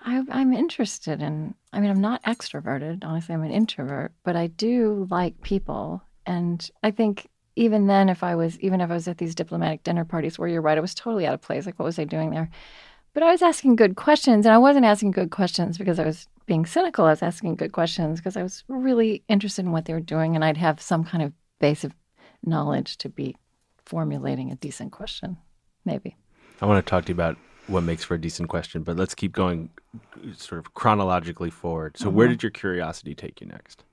I, 0.04 0.22
I'm 0.30 0.52
interested 0.52 1.22
in. 1.22 1.54
I 1.72 1.80
mean, 1.80 1.90
I'm 1.90 2.00
not 2.00 2.22
extroverted. 2.24 3.04
Honestly, 3.04 3.34
I'm 3.34 3.42
an 3.42 3.50
introvert, 3.50 4.12
but 4.22 4.36
I 4.36 4.48
do 4.48 5.08
like 5.10 5.40
people, 5.42 6.02
and 6.26 6.68
I 6.82 6.90
think 6.90 7.28
even 7.56 7.86
then, 7.86 8.08
if 8.08 8.22
I 8.22 8.34
was, 8.34 8.58
even 8.60 8.80
if 8.80 8.90
I 8.90 8.94
was 8.94 9.08
at 9.08 9.18
these 9.18 9.34
diplomatic 9.34 9.82
dinner 9.82 10.04
parties, 10.04 10.38
where 10.38 10.48
you're 10.48 10.60
right, 10.60 10.76
I 10.76 10.82
was 10.82 10.94
totally 10.94 11.26
out 11.26 11.34
of 11.34 11.40
place. 11.40 11.66
Like, 11.66 11.78
what 11.78 11.86
was 11.86 11.98
I 11.98 12.04
doing 12.04 12.30
there? 12.30 12.50
But 13.14 13.22
I 13.22 13.30
was 13.30 13.42
asking 13.42 13.76
good 13.76 13.96
questions, 13.96 14.44
and 14.44 14.54
I 14.54 14.58
wasn't 14.58 14.84
asking 14.84 15.12
good 15.12 15.30
questions 15.30 15.78
because 15.78 15.98
I 15.98 16.04
was 16.04 16.28
being 16.46 16.66
cynical. 16.66 17.06
I 17.06 17.10
was 17.10 17.22
asking 17.22 17.54
good 17.56 17.72
questions 17.72 18.18
because 18.18 18.36
I 18.36 18.42
was 18.42 18.64
really 18.68 19.22
interested 19.28 19.64
in 19.64 19.72
what 19.72 19.86
they 19.86 19.94
were 19.94 20.00
doing, 20.00 20.34
and 20.34 20.44
I'd 20.44 20.56
have 20.56 20.80
some 20.80 21.04
kind 21.04 21.22
of 21.22 21.32
base 21.60 21.84
of 21.84 21.94
knowledge 22.44 22.98
to 22.98 23.08
be 23.08 23.36
formulating 23.86 24.50
a 24.50 24.56
decent 24.56 24.92
question, 24.92 25.38
maybe. 25.84 26.16
I 26.60 26.66
want 26.66 26.84
to 26.84 26.90
talk 26.90 27.04
to 27.04 27.08
you 27.10 27.14
about 27.14 27.36
what 27.68 27.82
makes 27.82 28.04
for 28.04 28.14
a 28.14 28.20
decent 28.20 28.48
question, 28.48 28.82
but 28.82 28.96
let's 28.96 29.14
keep 29.14 29.32
going 29.32 29.70
sort 30.36 30.58
of 30.58 30.74
chronologically 30.74 31.50
forward. 31.50 31.96
So, 31.96 32.08
where 32.10 32.28
did 32.28 32.42
your 32.42 32.50
curiosity 32.50 33.14
take 33.14 33.40
you 33.40 33.46
next? 33.46 33.84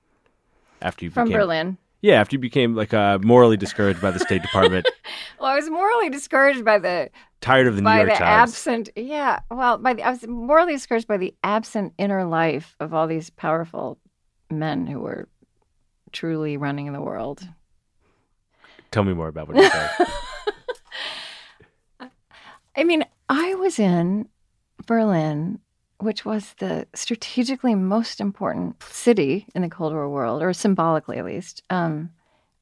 After 0.80 1.04
you 1.04 1.10
Mm-hmm. 1.10 1.20
From 1.20 1.28
became, 1.28 1.38
Berlin. 1.40 1.78
yeah, 2.00 2.20
after 2.20 2.34
you 2.34 2.40
became 2.40 2.74
like 2.74 2.92
uh, 2.92 3.18
morally 3.22 3.56
discouraged 3.56 4.00
by 4.00 4.10
the 4.10 4.18
State 4.18 4.42
Department, 4.48 4.88
Well, 5.38 5.48
I 5.50 5.54
was 5.56 5.70
morally 5.70 6.10
discouraged 6.10 6.64
by 6.64 6.78
the 6.78 7.10
tired 7.40 7.66
of 7.68 7.76
the 7.76 7.82
New 7.82 7.90
York 7.92 8.08
the 8.10 8.14
Times. 8.16 8.50
absent. 8.50 8.88
Yeah, 8.96 9.40
well, 9.50 9.78
by 9.78 9.94
the, 9.94 10.02
I 10.02 10.10
was 10.10 10.26
morally 10.26 10.72
discouraged 10.72 11.06
by 11.06 11.16
the 11.18 11.34
absent 11.44 11.92
inner 11.98 12.24
life 12.24 12.74
of 12.80 12.92
all 12.94 13.06
these 13.06 13.30
powerful 13.30 13.98
men 14.50 14.86
who 14.86 14.98
were 15.00 15.28
truly 16.12 16.56
running 16.56 16.92
the 16.92 17.00
world. 17.00 17.46
Tell 18.90 19.04
me 19.04 19.14
more 19.14 19.28
about 19.28 19.48
what 19.48 19.56
he 19.56 19.68
said. 19.68 19.90
I 22.76 22.84
mean, 22.84 23.04
I 23.28 23.54
was 23.54 23.78
in 23.78 24.28
Berlin, 24.86 25.60
which 26.02 26.24
was 26.24 26.54
the 26.58 26.84
strategically 26.94 27.76
most 27.76 28.20
important 28.20 28.82
city 28.82 29.46
in 29.54 29.62
the 29.62 29.68
Cold 29.68 29.92
War 29.92 30.08
world, 30.08 30.42
or 30.42 30.52
symbolically 30.52 31.16
at 31.18 31.24
least. 31.24 31.62
Um, 31.70 32.10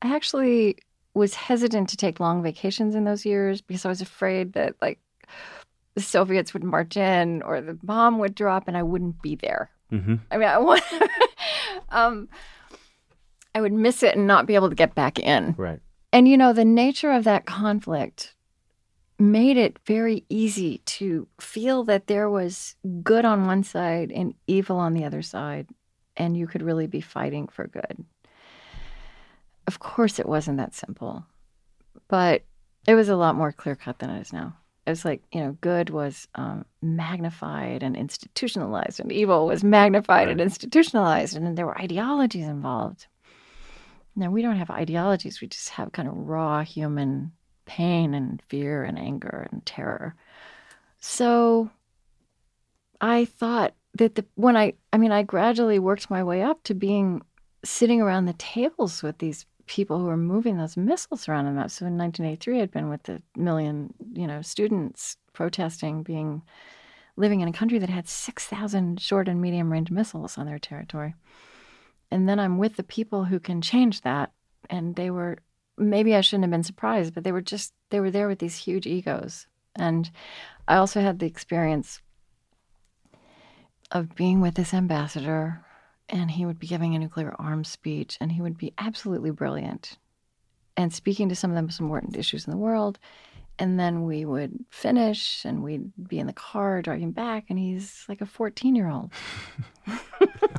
I 0.02 0.14
actually 0.14 0.76
was 1.14 1.34
hesitant 1.34 1.88
to 1.88 1.96
take 1.96 2.20
long 2.20 2.42
vacations 2.42 2.94
in 2.94 3.04
those 3.04 3.24
years 3.24 3.62
because 3.62 3.86
I 3.86 3.88
was 3.88 4.02
afraid 4.02 4.52
that, 4.52 4.74
like, 4.82 4.98
the 5.94 6.02
Soviets 6.02 6.52
would 6.52 6.62
march 6.62 6.98
in 6.98 7.40
or 7.42 7.62
the 7.62 7.78
bomb 7.82 8.18
would 8.18 8.34
drop 8.34 8.68
and 8.68 8.76
I 8.76 8.82
wouldn't 8.82 9.22
be 9.22 9.36
there. 9.36 9.70
hmm 9.88 10.16
I 10.30 10.36
mean, 10.36 10.48
I 10.48 10.58
want, 10.58 10.82
um, 11.88 12.28
I 13.54 13.62
would 13.62 13.72
miss 13.72 14.02
it 14.02 14.16
and 14.16 14.26
not 14.26 14.46
be 14.46 14.54
able 14.54 14.68
to 14.68 14.76
get 14.76 14.94
back 14.94 15.18
in. 15.18 15.54
Right. 15.56 15.80
And 16.12 16.28
you 16.28 16.36
know, 16.36 16.52
the 16.52 16.64
nature 16.66 17.10
of 17.10 17.24
that 17.24 17.46
conflict 17.46 18.34
made 19.20 19.56
it 19.56 19.78
very 19.86 20.24
easy 20.28 20.78
to 20.78 21.28
feel 21.40 21.84
that 21.84 22.06
there 22.06 22.30
was 22.30 22.74
good 23.02 23.24
on 23.24 23.46
one 23.46 23.62
side 23.62 24.10
and 24.10 24.34
evil 24.46 24.78
on 24.78 24.94
the 24.94 25.04
other 25.04 25.22
side, 25.22 25.68
and 26.16 26.36
you 26.36 26.46
could 26.46 26.62
really 26.62 26.86
be 26.86 27.00
fighting 27.00 27.46
for 27.46 27.66
good. 27.66 28.04
Of 29.66 29.78
course, 29.78 30.18
it 30.18 30.28
wasn't 30.28 30.56
that 30.56 30.74
simple, 30.74 31.24
but 32.08 32.42
it 32.88 32.94
was 32.94 33.08
a 33.08 33.16
lot 33.16 33.36
more 33.36 33.52
clear 33.52 33.76
cut 33.76 33.98
than 33.98 34.10
it 34.10 34.20
is 34.22 34.32
now. 34.32 34.56
It 34.86 34.90
was 34.90 35.04
like, 35.04 35.22
you 35.30 35.40
know, 35.40 35.56
good 35.60 35.90
was 35.90 36.26
um, 36.34 36.64
magnified 36.80 37.82
and 37.82 37.94
institutionalized, 37.94 39.00
and 39.00 39.12
evil 39.12 39.46
was 39.46 39.62
magnified 39.62 40.28
and 40.28 40.40
institutionalized, 40.40 41.36
and 41.36 41.46
then 41.46 41.54
there 41.54 41.66
were 41.66 41.78
ideologies 41.78 42.46
involved. 42.46 43.06
Now, 44.16 44.30
we 44.30 44.42
don't 44.42 44.56
have 44.56 44.70
ideologies, 44.70 45.40
we 45.40 45.48
just 45.48 45.68
have 45.70 45.92
kind 45.92 46.08
of 46.08 46.16
raw 46.16 46.62
human 46.62 47.32
pain 47.64 48.14
and 48.14 48.42
fear 48.42 48.84
and 48.84 48.98
anger 48.98 49.48
and 49.50 49.64
terror. 49.64 50.14
So 50.98 51.70
I 53.00 53.24
thought 53.24 53.74
that 53.94 54.14
the 54.14 54.24
when 54.34 54.56
I 54.56 54.74
I 54.92 54.98
mean 54.98 55.12
I 55.12 55.22
gradually 55.22 55.78
worked 55.78 56.10
my 56.10 56.22
way 56.22 56.42
up 56.42 56.62
to 56.64 56.74
being 56.74 57.22
sitting 57.64 58.00
around 58.00 58.26
the 58.26 58.32
tables 58.34 59.02
with 59.02 59.18
these 59.18 59.46
people 59.66 59.98
who 59.98 60.06
were 60.06 60.16
moving 60.16 60.56
those 60.56 60.76
missiles 60.76 61.28
around 61.28 61.44
the 61.44 61.52
map. 61.52 61.70
So 61.70 61.86
in 61.86 61.96
1983, 61.96 62.60
I'd 62.60 62.70
been 62.70 62.88
with 62.88 63.04
the 63.04 63.22
million 63.36 63.94
you 64.12 64.26
know 64.26 64.42
students 64.42 65.16
protesting, 65.32 66.02
being 66.02 66.42
living 67.16 67.40
in 67.40 67.48
a 67.48 67.52
country 67.52 67.78
that 67.78 67.90
had 67.90 68.08
6,000 68.08 69.00
short 69.00 69.28
and 69.28 69.40
medium 69.40 69.70
range 69.70 69.90
missiles 69.90 70.38
on 70.38 70.46
their 70.46 70.58
territory. 70.58 71.14
And 72.10 72.28
then 72.28 72.40
I'm 72.40 72.56
with 72.58 72.76
the 72.76 72.82
people 72.82 73.24
who 73.24 73.38
can 73.38 73.60
change 73.60 74.00
that, 74.00 74.32
and 74.68 74.96
they 74.96 75.10
were 75.10 75.38
maybe 75.80 76.14
I 76.14 76.20
shouldn't 76.20 76.44
have 76.44 76.50
been 76.50 76.62
surprised, 76.62 77.14
but 77.14 77.24
they 77.24 77.32
were 77.32 77.40
just 77.40 77.72
they 77.90 78.00
were 78.00 78.10
there 78.10 78.28
with 78.28 78.38
these 78.38 78.56
huge 78.56 78.86
egos. 78.86 79.46
And 79.74 80.10
I 80.68 80.76
also 80.76 81.00
had 81.00 81.18
the 81.18 81.26
experience 81.26 82.00
of 83.90 84.14
being 84.14 84.40
with 84.40 84.54
this 84.54 84.74
ambassador 84.74 85.64
and 86.08 86.30
he 86.30 86.46
would 86.46 86.58
be 86.58 86.66
giving 86.66 86.94
a 86.94 86.98
nuclear 86.98 87.34
arms 87.38 87.68
speech 87.68 88.18
and 88.20 88.32
he 88.32 88.42
would 88.42 88.58
be 88.58 88.72
absolutely 88.78 89.30
brilliant 89.30 89.98
and 90.76 90.92
speaking 90.92 91.28
to 91.28 91.34
some 91.34 91.50
of 91.50 91.56
the 91.56 91.62
most 91.62 91.80
important 91.80 92.16
issues 92.16 92.46
in 92.46 92.50
the 92.50 92.56
world. 92.56 92.98
And 93.60 93.78
then 93.78 94.04
we 94.04 94.24
would 94.24 94.64
finish 94.70 95.44
and 95.44 95.62
we'd 95.62 95.92
be 96.08 96.18
in 96.18 96.26
the 96.26 96.32
car 96.32 96.80
driving 96.82 97.12
back 97.12 97.44
and 97.50 97.58
he's 97.58 98.04
like 98.08 98.20
a 98.22 98.26
14 98.26 98.74
year 98.74 98.88
old. 98.88 99.10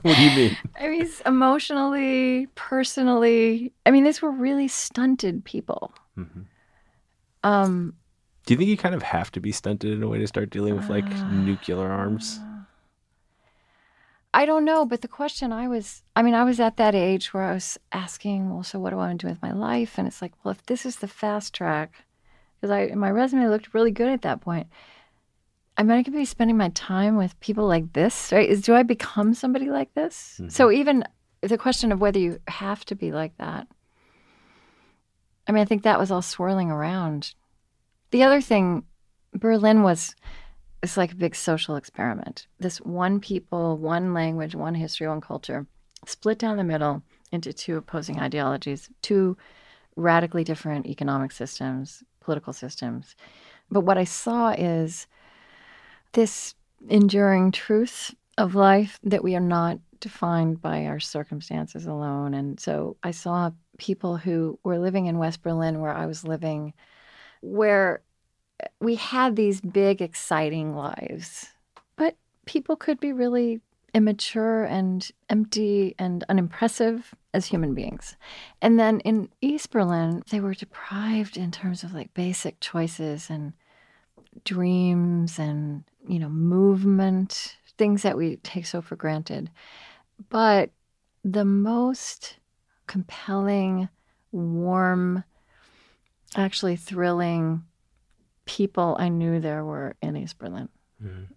What 0.04 0.16
do 0.18 0.24
you 0.24 0.36
mean? 0.36 0.58
I 0.80 0.88
mean, 0.88 1.02
he's 1.02 1.22
emotionally, 1.28 2.48
personally. 2.56 3.72
I 3.86 3.92
mean, 3.92 4.04
these 4.04 4.20
were 4.22 4.32
really 4.32 4.68
stunted 4.68 5.44
people. 5.46 5.94
Mhm. 6.18 6.46
Um, 7.44 7.94
Do 8.48 8.54
you 8.54 8.58
think 8.58 8.70
you 8.70 8.78
kind 8.78 8.96
of 8.96 9.04
have 9.04 9.32
to 9.34 9.40
be 9.40 9.52
stunted 9.52 9.92
in 9.94 10.02
a 10.02 10.08
way 10.08 10.18
to 10.18 10.26
start 10.28 10.50
dealing 10.50 10.76
with 10.76 10.90
like 10.90 11.06
nuclear 11.32 11.88
arms? 11.88 12.40
I 14.34 14.46
don't 14.46 14.66
know, 14.66 14.86
but 14.86 15.02
the 15.02 15.08
question 15.08 15.52
I 15.52 15.68
was, 15.68 16.04
I 16.16 16.22
mean, 16.24 16.34
I 16.34 16.46
was 16.46 16.60
at 16.60 16.78
that 16.78 16.96
age 16.96 17.34
where 17.34 17.44
I 17.44 17.54
was 17.54 17.78
asking, 17.92 18.50
well, 18.52 18.64
so 18.64 18.80
what 18.80 18.92
do 18.92 18.96
I 18.96 19.00
want 19.08 19.20
to 19.20 19.26
do 19.28 19.30
with 19.30 19.42
my 19.42 19.52
life? 19.52 19.98
And 20.00 20.08
it's 20.08 20.22
like, 20.22 20.34
well, 20.44 20.54
if 20.54 20.66
this 20.66 20.86
is 20.86 20.96
the 20.98 21.08
fast 21.08 21.54
track, 21.54 22.06
because 22.62 22.71
I 22.71 22.93
my 22.95 23.10
resume 23.10 23.47
looked 23.47 23.74
really 23.74 23.91
good 23.91 24.10
at 24.10 24.21
that 24.21 24.41
point. 24.41 24.67
I 25.78 25.84
mean, 25.84 25.97
I 25.97 26.04
could 26.04 26.13
be 26.13 26.26
spending 26.26 26.58
my 26.58 26.69
time 26.69 27.17
with 27.17 27.39
people 27.39 27.65
like 27.65 27.93
this, 27.93 28.32
right? 28.32 28.47
Is 28.47 28.62
do 28.62 28.76
I 28.76 28.84
become 28.84 29.34
somebody 29.34 29.69
like 29.69 29.93
this? 29.93 30.36
Mm-hmm. 30.36 30.50
So 30.50 30.71
even 30.71 31.04
the 31.41 31.58
question 31.58 31.91
of 31.91 32.00
whether 32.00 32.19
you 32.19 32.39
have 32.47 32.86
to 32.86 32.95
be 32.95 33.12
like 33.12 33.36
that. 33.38 33.67
I 35.47 35.52
mean, 35.52 35.62
I 35.62 35.65
think 35.65 35.84
that 35.84 36.00
was 36.00 36.12
all 36.12 36.21
swirling 36.21 36.69
around. 36.69 37.34
The 38.12 38.24
other 38.24 38.41
thing, 38.41 38.84
Berlin 39.34 39.82
was 39.82 40.15
it's 40.84 40.97
like 40.97 41.12
a 41.13 41.15
big 41.15 41.36
social 41.36 41.76
experiment. 41.76 42.47
This 42.60 42.80
one 42.80 43.19
people, 43.19 43.78
one 43.78 44.13
language, 44.13 44.56
one 44.56 44.76
history, 44.76 45.08
one 45.08 45.21
culture, 45.21 45.67
split 46.06 46.38
down 46.39 46.58
the 46.58 46.63
middle 46.63 47.04
into 47.32 47.54
two 47.54 47.78
opposing 47.78 48.19
ideologies, 48.19 48.89
two 49.02 49.38
radically 49.95 50.43
different 50.43 50.86
economic 50.86 51.32
systems, 51.32 52.04
political 52.21 52.53
systems. 52.53 53.15
But 53.69 53.81
what 53.81 53.97
I 53.97 54.05
saw 54.05 54.51
is 54.51 55.07
this 56.13 56.55
enduring 56.89 57.51
truth 57.51 58.15
of 58.38 58.55
life 58.55 58.99
that 59.03 59.23
we 59.23 59.36
are 59.36 59.39
not 59.39 59.79
defined 59.99 60.62
by 60.62 60.86
our 60.86 60.99
circumstances 60.99 61.86
alone. 61.86 62.34
And 62.34 62.60
so 62.60 62.97
I 63.03 63.12
saw 63.12 63.51
people 63.77 64.17
who 64.17 64.57
were 64.63 64.79
living 64.79 65.05
in 65.05 65.17
West 65.17 65.41
Berlin, 65.41 65.79
where 65.79 65.93
I 65.93 66.05
was 66.05 66.23
living, 66.23 66.73
where 67.41 68.01
we 68.79 68.95
had 68.95 69.36
these 69.36 69.62
big, 69.62 70.01
exciting 70.01 70.75
lives, 70.75 71.47
but 71.95 72.15
people 72.45 72.75
could 72.75 72.99
be 72.99 73.13
really 73.13 73.62
immature 73.93 74.63
and 74.63 75.10
empty 75.30 75.95
and 75.99 76.23
unimpressive 76.30 77.13
as 77.34 77.45
human 77.47 77.73
beings. 77.73 78.15
And 78.62 78.80
then 78.80 78.99
in 79.01 79.30
East 79.41 79.71
Berlin, 79.71 80.23
they 80.30 80.39
were 80.39 80.54
deprived 80.54 81.38
in 81.38 81.51
terms 81.51 81.84
of 81.84 81.93
like 81.93 82.13
basic 82.13 82.60
choices 82.60 83.30
and 83.30 83.54
dreams 84.45 85.39
and, 85.39 85.84
you 86.08 86.19
know, 86.19 86.30
movement, 86.30 87.58
things 87.77 88.04
that 88.04 88.17
we 88.17 88.38
take 88.38 88.65
so 88.65 88.82
for 88.82 88.95
granted. 88.95 89.49
But 90.30 90.71
the 91.23 91.45
most 91.45 92.38
compelling, 92.88 93.89
warm, 94.32 95.23
actually 96.36 96.75
thrilling 96.75 97.63
people 98.45 98.95
I 98.99 99.10
knew 99.10 99.39
there 99.39 99.63
were 99.63 99.95
in 100.01 100.15
East 100.15 100.38
Berlin. 100.38 100.69
Mm-hmm. 101.04 101.34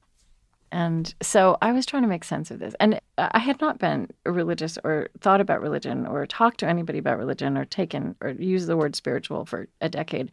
And 0.74 1.14
so 1.22 1.56
I 1.62 1.70
was 1.70 1.87
trying 1.87 2.02
to 2.02 2.08
make 2.08 2.24
sense 2.24 2.50
of 2.50 2.58
this. 2.58 2.74
And 2.80 3.00
I 3.16 3.38
had 3.38 3.60
not 3.60 3.78
been 3.78 4.08
religious 4.26 4.76
or 4.82 5.08
thought 5.20 5.40
about 5.40 5.60
religion 5.60 6.04
or 6.04 6.26
talked 6.26 6.58
to 6.58 6.66
anybody 6.66 6.98
about 6.98 7.16
religion 7.16 7.56
or 7.56 7.64
taken 7.64 8.16
or 8.20 8.30
used 8.30 8.66
the 8.66 8.76
word 8.76 8.96
spiritual 8.96 9.44
for 9.44 9.68
a 9.80 9.88
decade. 9.88 10.32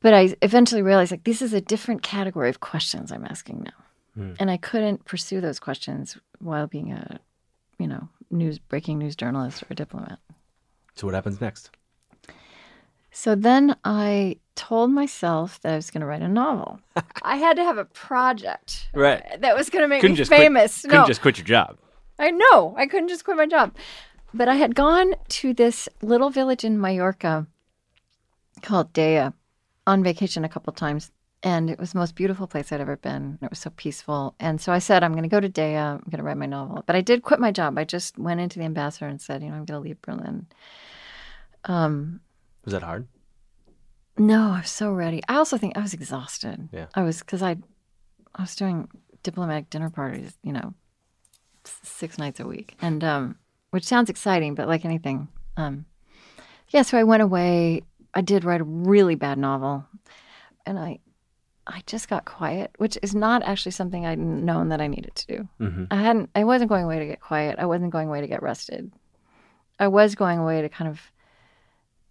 But 0.00 0.12
I 0.12 0.34
eventually 0.42 0.82
realized 0.82 1.12
like 1.12 1.22
this 1.22 1.40
is 1.40 1.52
a 1.52 1.60
different 1.60 2.02
category 2.02 2.48
of 2.48 2.58
questions 2.58 3.12
I'm 3.12 3.24
asking 3.24 3.62
now. 3.62 3.84
Hmm. 4.16 4.32
And 4.40 4.50
I 4.50 4.56
couldn't 4.56 5.04
pursue 5.04 5.40
those 5.40 5.60
questions 5.60 6.18
while 6.40 6.66
being 6.66 6.90
a, 6.90 7.20
you 7.78 7.86
know, 7.86 8.08
news 8.28 8.58
breaking 8.58 8.98
news 8.98 9.14
journalist 9.14 9.62
or 9.62 9.66
a 9.70 9.74
diplomat. 9.76 10.18
So 10.96 11.06
what 11.06 11.14
happens 11.14 11.40
next? 11.40 11.70
So 13.12 13.34
then 13.34 13.76
I 13.84 14.36
told 14.54 14.90
myself 14.90 15.60
that 15.62 15.72
I 15.72 15.76
was 15.76 15.90
going 15.90 16.00
to 16.02 16.06
write 16.06 16.22
a 16.22 16.28
novel. 16.28 16.80
I 17.22 17.36
had 17.36 17.56
to 17.56 17.64
have 17.64 17.78
a 17.78 17.84
project 17.86 18.88
Right. 18.94 19.22
that 19.40 19.56
was 19.56 19.70
going 19.70 19.82
to 19.82 19.88
make 19.88 20.00
Couldn't 20.00 20.14
me 20.14 20.18
just 20.18 20.30
quit- 20.30 20.40
famous. 20.40 20.82
Couldn't 20.82 21.06
just 21.06 21.22
quit 21.22 21.38
your 21.38 21.46
job. 21.46 21.76
I 22.18 22.30
know. 22.30 22.74
I 22.76 22.86
couldn't 22.86 23.08
just 23.08 23.24
quit 23.24 23.36
my 23.36 23.46
job. 23.46 23.74
But 24.32 24.48
I 24.48 24.54
had 24.54 24.74
gone 24.74 25.14
to 25.28 25.52
this 25.54 25.88
little 26.02 26.30
village 26.30 26.62
in 26.64 26.80
Mallorca 26.80 27.46
called 28.62 28.92
Deià 28.92 29.32
on 29.86 30.04
vacation 30.04 30.44
a 30.44 30.48
couple 30.48 30.72
times. 30.72 31.10
And 31.42 31.70
it 31.70 31.78
was 31.80 31.92
the 31.92 31.98
most 31.98 32.14
beautiful 32.14 32.46
place 32.46 32.70
I'd 32.70 32.82
ever 32.82 32.98
been. 32.98 33.38
It 33.40 33.48
was 33.48 33.58
so 33.60 33.70
peaceful. 33.70 34.34
And 34.38 34.60
so 34.60 34.72
I 34.72 34.78
said, 34.78 35.02
I'm 35.02 35.12
going 35.12 35.22
to 35.22 35.28
go 35.28 35.40
to 35.40 35.48
Deià. 35.48 35.94
I'm 35.94 36.04
going 36.10 36.18
to 36.18 36.22
write 36.22 36.36
my 36.36 36.44
novel. 36.46 36.84
But 36.86 36.96
I 36.96 37.00
did 37.00 37.22
quit 37.22 37.40
my 37.40 37.50
job. 37.50 37.78
I 37.78 37.84
just 37.84 38.18
went 38.18 38.40
into 38.40 38.58
the 38.58 38.66
ambassador 38.66 39.06
and 39.06 39.20
said, 39.20 39.42
you 39.42 39.48
know, 39.48 39.54
I'm 39.56 39.64
going 39.64 39.80
to 39.82 39.88
leave 39.88 40.02
Berlin. 40.02 40.46
Um, 41.64 42.20
Was 42.64 42.72
that 42.72 42.82
hard? 42.82 43.06
no, 44.18 44.52
I 44.52 44.60
was 44.60 44.70
so 44.70 44.92
ready. 44.92 45.22
I 45.28 45.36
also 45.36 45.56
think 45.56 45.76
I 45.78 45.80
was 45.80 45.94
exhausted. 45.94 46.68
Yeah. 46.72 46.86
I 46.94 47.02
was 47.02 47.20
because 47.20 47.42
I, 47.42 47.56
I 48.34 48.42
was 48.42 48.54
doing 48.54 48.88
diplomatic 49.22 49.70
dinner 49.70 49.88
parties, 49.88 50.36
you 50.42 50.52
know, 50.52 50.74
six 51.64 52.18
nights 52.18 52.38
a 52.38 52.46
week, 52.46 52.76
and 52.82 53.02
um, 53.02 53.36
which 53.70 53.84
sounds 53.84 54.10
exciting, 54.10 54.54
but 54.54 54.68
like 54.68 54.84
anything, 54.84 55.28
um, 55.56 55.86
yeah. 56.68 56.82
So 56.82 56.98
I 56.98 57.04
went 57.04 57.22
away. 57.22 57.82
I 58.12 58.20
did 58.20 58.44
write 58.44 58.60
a 58.60 58.64
really 58.64 59.14
bad 59.14 59.38
novel, 59.38 59.86
and 60.66 60.78
I, 60.78 60.98
I 61.66 61.82
just 61.86 62.08
got 62.08 62.24
quiet, 62.24 62.72
which 62.78 62.98
is 63.02 63.14
not 63.14 63.42
actually 63.42 63.72
something 63.72 64.04
I'd 64.04 64.18
known 64.18 64.68
that 64.68 64.80
I 64.80 64.86
needed 64.86 65.14
to 65.14 65.26
do. 65.26 65.48
Mm-hmm. 65.60 65.84
I 65.90 65.96
hadn't. 65.96 66.30
I 66.34 66.44
wasn't 66.44 66.68
going 66.68 66.84
away 66.84 66.98
to 66.98 67.06
get 67.06 67.20
quiet. 67.20 67.58
I 67.58 67.64
wasn't 67.64 67.90
going 67.90 68.08
away 68.08 68.20
to 68.20 68.26
get 68.26 68.42
rested. 68.42 68.92
I 69.78 69.88
was 69.88 70.14
going 70.14 70.38
away 70.38 70.60
to 70.60 70.68
kind 70.68 70.90
of 70.90 71.00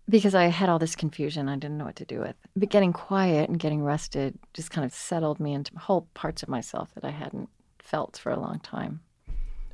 because 0.09 0.33
I 0.33 0.45
had 0.45 0.69
all 0.69 0.79
this 0.79 0.95
confusion 0.95 1.47
I 1.47 1.55
didn't 1.55 1.77
know 1.77 1.85
what 1.85 1.97
to 1.97 2.05
do 2.05 2.19
with. 2.19 2.35
But 2.55 2.69
getting 2.69 2.93
quiet 2.93 3.49
and 3.49 3.59
getting 3.59 3.83
rested 3.83 4.37
just 4.53 4.71
kind 4.71 4.83
of 4.83 4.93
settled 4.93 5.39
me 5.39 5.53
into 5.53 5.77
whole 5.77 6.07
parts 6.13 6.41
of 6.41 6.49
myself 6.49 6.89
that 6.95 7.05
I 7.05 7.11
hadn't 7.11 7.49
felt 7.77 8.17
for 8.17 8.31
a 8.31 8.39
long 8.39 8.59
time. 8.59 9.01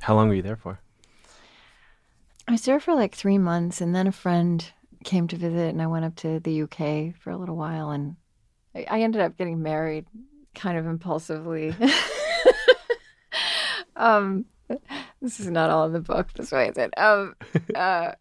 How 0.00 0.14
long 0.14 0.28
were 0.28 0.34
you 0.34 0.42
there 0.42 0.56
for? 0.56 0.78
I 2.46 2.52
was 2.52 2.62
there 2.62 2.78
for 2.78 2.94
like 2.94 3.14
three 3.14 3.38
months, 3.38 3.80
and 3.80 3.94
then 3.94 4.06
a 4.06 4.12
friend 4.12 4.64
came 5.04 5.26
to 5.28 5.36
visit, 5.36 5.70
and 5.70 5.82
I 5.82 5.86
went 5.86 6.04
up 6.04 6.14
to 6.16 6.38
the 6.38 6.62
UK 6.62 7.16
for 7.18 7.30
a 7.30 7.36
little 7.36 7.56
while, 7.56 7.90
and 7.90 8.16
I, 8.74 8.86
I 8.88 9.00
ended 9.00 9.20
up 9.20 9.36
getting 9.36 9.62
married 9.62 10.06
kind 10.54 10.78
of 10.78 10.86
impulsively. 10.86 11.74
um, 13.96 14.44
this 15.20 15.40
is 15.40 15.48
not 15.48 15.70
all 15.70 15.86
in 15.86 15.92
the 15.92 16.00
book. 16.00 16.32
This 16.34 16.52
way 16.52 16.68
is 16.68 16.76
it. 16.76 16.94
Um, 16.96 17.34
uh, 17.74 18.12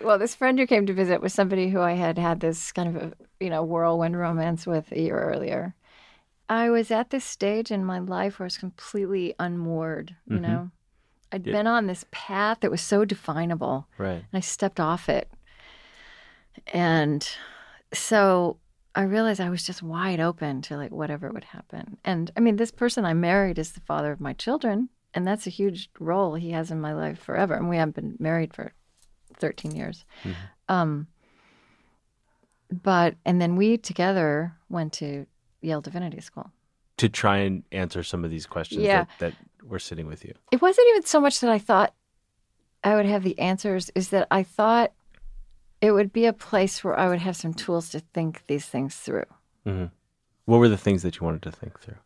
well, 0.00 0.18
this 0.18 0.34
friend 0.34 0.58
who 0.58 0.66
came 0.66 0.86
to 0.86 0.92
visit 0.94 1.20
was 1.20 1.32
somebody 1.32 1.68
who 1.70 1.80
I 1.80 1.92
had 1.92 2.18
had 2.18 2.40
this 2.40 2.72
kind 2.72 2.96
of 2.96 3.02
a 3.02 3.12
you 3.38 3.50
know 3.50 3.62
whirlwind 3.62 4.18
romance 4.18 4.66
with 4.66 4.90
a 4.92 5.00
year 5.00 5.18
earlier. 5.18 5.74
I 6.48 6.70
was 6.70 6.90
at 6.90 7.10
this 7.10 7.24
stage 7.24 7.70
in 7.70 7.84
my 7.84 7.98
life 8.00 8.38
where 8.38 8.44
I 8.44 8.48
was 8.48 8.58
completely 8.58 9.34
unmoored. 9.38 10.16
You 10.26 10.38
Mhm. 10.38 10.42
know, 10.42 10.70
I'd 11.32 11.46
Yeah. 11.46 11.52
been 11.52 11.66
on 11.66 11.86
this 11.86 12.04
path 12.10 12.60
that 12.60 12.70
was 12.70 12.80
so 12.80 13.04
definable, 13.04 13.86
Right. 13.98 14.24
and 14.32 14.34
I 14.34 14.40
stepped 14.40 14.80
off 14.80 15.08
it. 15.08 15.30
And 16.72 17.26
so 17.92 18.58
I 18.94 19.02
realized 19.02 19.40
I 19.40 19.50
was 19.50 19.62
just 19.62 19.82
wide 19.82 20.20
open 20.20 20.62
to 20.62 20.76
like 20.76 20.90
whatever 20.90 21.30
would 21.30 21.44
happen. 21.44 21.98
And 22.04 22.30
I 22.36 22.40
mean, 22.40 22.56
this 22.56 22.72
person 22.72 23.04
I 23.04 23.14
married 23.14 23.58
is 23.58 23.72
the 23.72 23.80
father 23.80 24.10
of 24.12 24.20
my 24.20 24.32
children, 24.32 24.88
and 25.14 25.26
that's 25.26 25.46
a 25.46 25.50
huge 25.50 25.90
role 25.98 26.34
he 26.34 26.50
has 26.50 26.70
in 26.70 26.80
my 26.80 26.92
life 26.92 27.18
forever. 27.18 27.54
And 27.54 27.68
we 27.68 27.76
haven't 27.76 27.94
been 27.94 28.16
married 28.18 28.52
for 28.54 28.72
13 29.40 29.72
years. 29.74 30.04
Um, 30.68 31.08
but, 32.70 33.16
and 33.24 33.40
then 33.40 33.56
we 33.56 33.76
together 33.78 34.54
went 34.68 34.92
to 34.94 35.26
Yale 35.60 35.80
Divinity 35.80 36.20
School. 36.20 36.50
To 36.98 37.08
try 37.08 37.38
and 37.38 37.64
answer 37.72 38.02
some 38.02 38.24
of 38.24 38.30
these 38.30 38.46
questions 38.46 38.82
Yeah. 38.84 39.06
that, 39.18 39.34
that 39.60 39.68
were 39.68 39.78
sitting 39.78 40.06
with 40.06 40.24
you. 40.24 40.34
It 40.52 40.62
wasn't 40.62 40.86
even 40.90 41.02
so 41.04 41.20
much 41.20 41.40
that 41.40 41.50
I 41.50 41.58
thought 41.58 41.94
I 42.84 42.94
would 42.94 43.06
have 43.06 43.24
the 43.24 43.38
answers, 43.38 43.90
is 43.94 44.10
that 44.10 44.26
I 44.30 44.42
thought 44.42 44.92
it 45.80 45.92
would 45.92 46.12
be 46.12 46.26
a 46.26 46.32
place 46.32 46.84
where 46.84 46.98
I 46.98 47.08
would 47.08 47.18
have 47.20 47.36
some 47.36 47.54
tools 47.54 47.88
to 47.90 48.00
think 48.00 48.42
these 48.46 48.66
things 48.66 48.94
through. 48.96 49.24
hmm 49.64 49.86
What 50.44 50.58
were 50.58 50.68
the 50.68 50.76
things 50.78 51.02
that 51.02 51.18
you 51.18 51.24
wanted 51.24 51.42
to 51.42 51.52
think 51.52 51.80
through? 51.80 51.96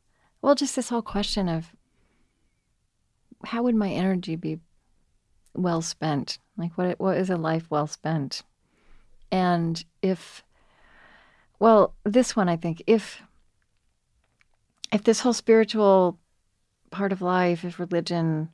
Well, 0.43 0.55
just 0.55 0.77
this 0.77 0.89
whole 0.89 1.03
question 1.03 1.49
of 1.49 1.75
how 3.45 3.63
would 3.63 3.75
my 3.75 3.91
energy 3.91 4.37
be 4.37 4.59
well 5.55 5.83
spent? 5.83 6.39
Like, 6.57 6.73
what 6.79 6.99
what 7.01 7.17
is 7.17 7.31
a 7.31 7.37
life 7.37 7.67
well 7.71 7.87
spent? 7.87 8.43
And 9.31 9.85
if, 10.03 10.45
well, 11.59 11.95
this 12.05 12.37
one 12.37 12.49
I 12.49 12.57
think 12.57 12.83
if 12.87 13.23
if 14.93 15.03
this 15.03 15.21
whole 15.21 15.33
spiritual 15.33 16.19
part 16.91 17.13
of 17.13 17.21
life, 17.21 17.65
if 17.65 17.81
religion, 17.81 18.51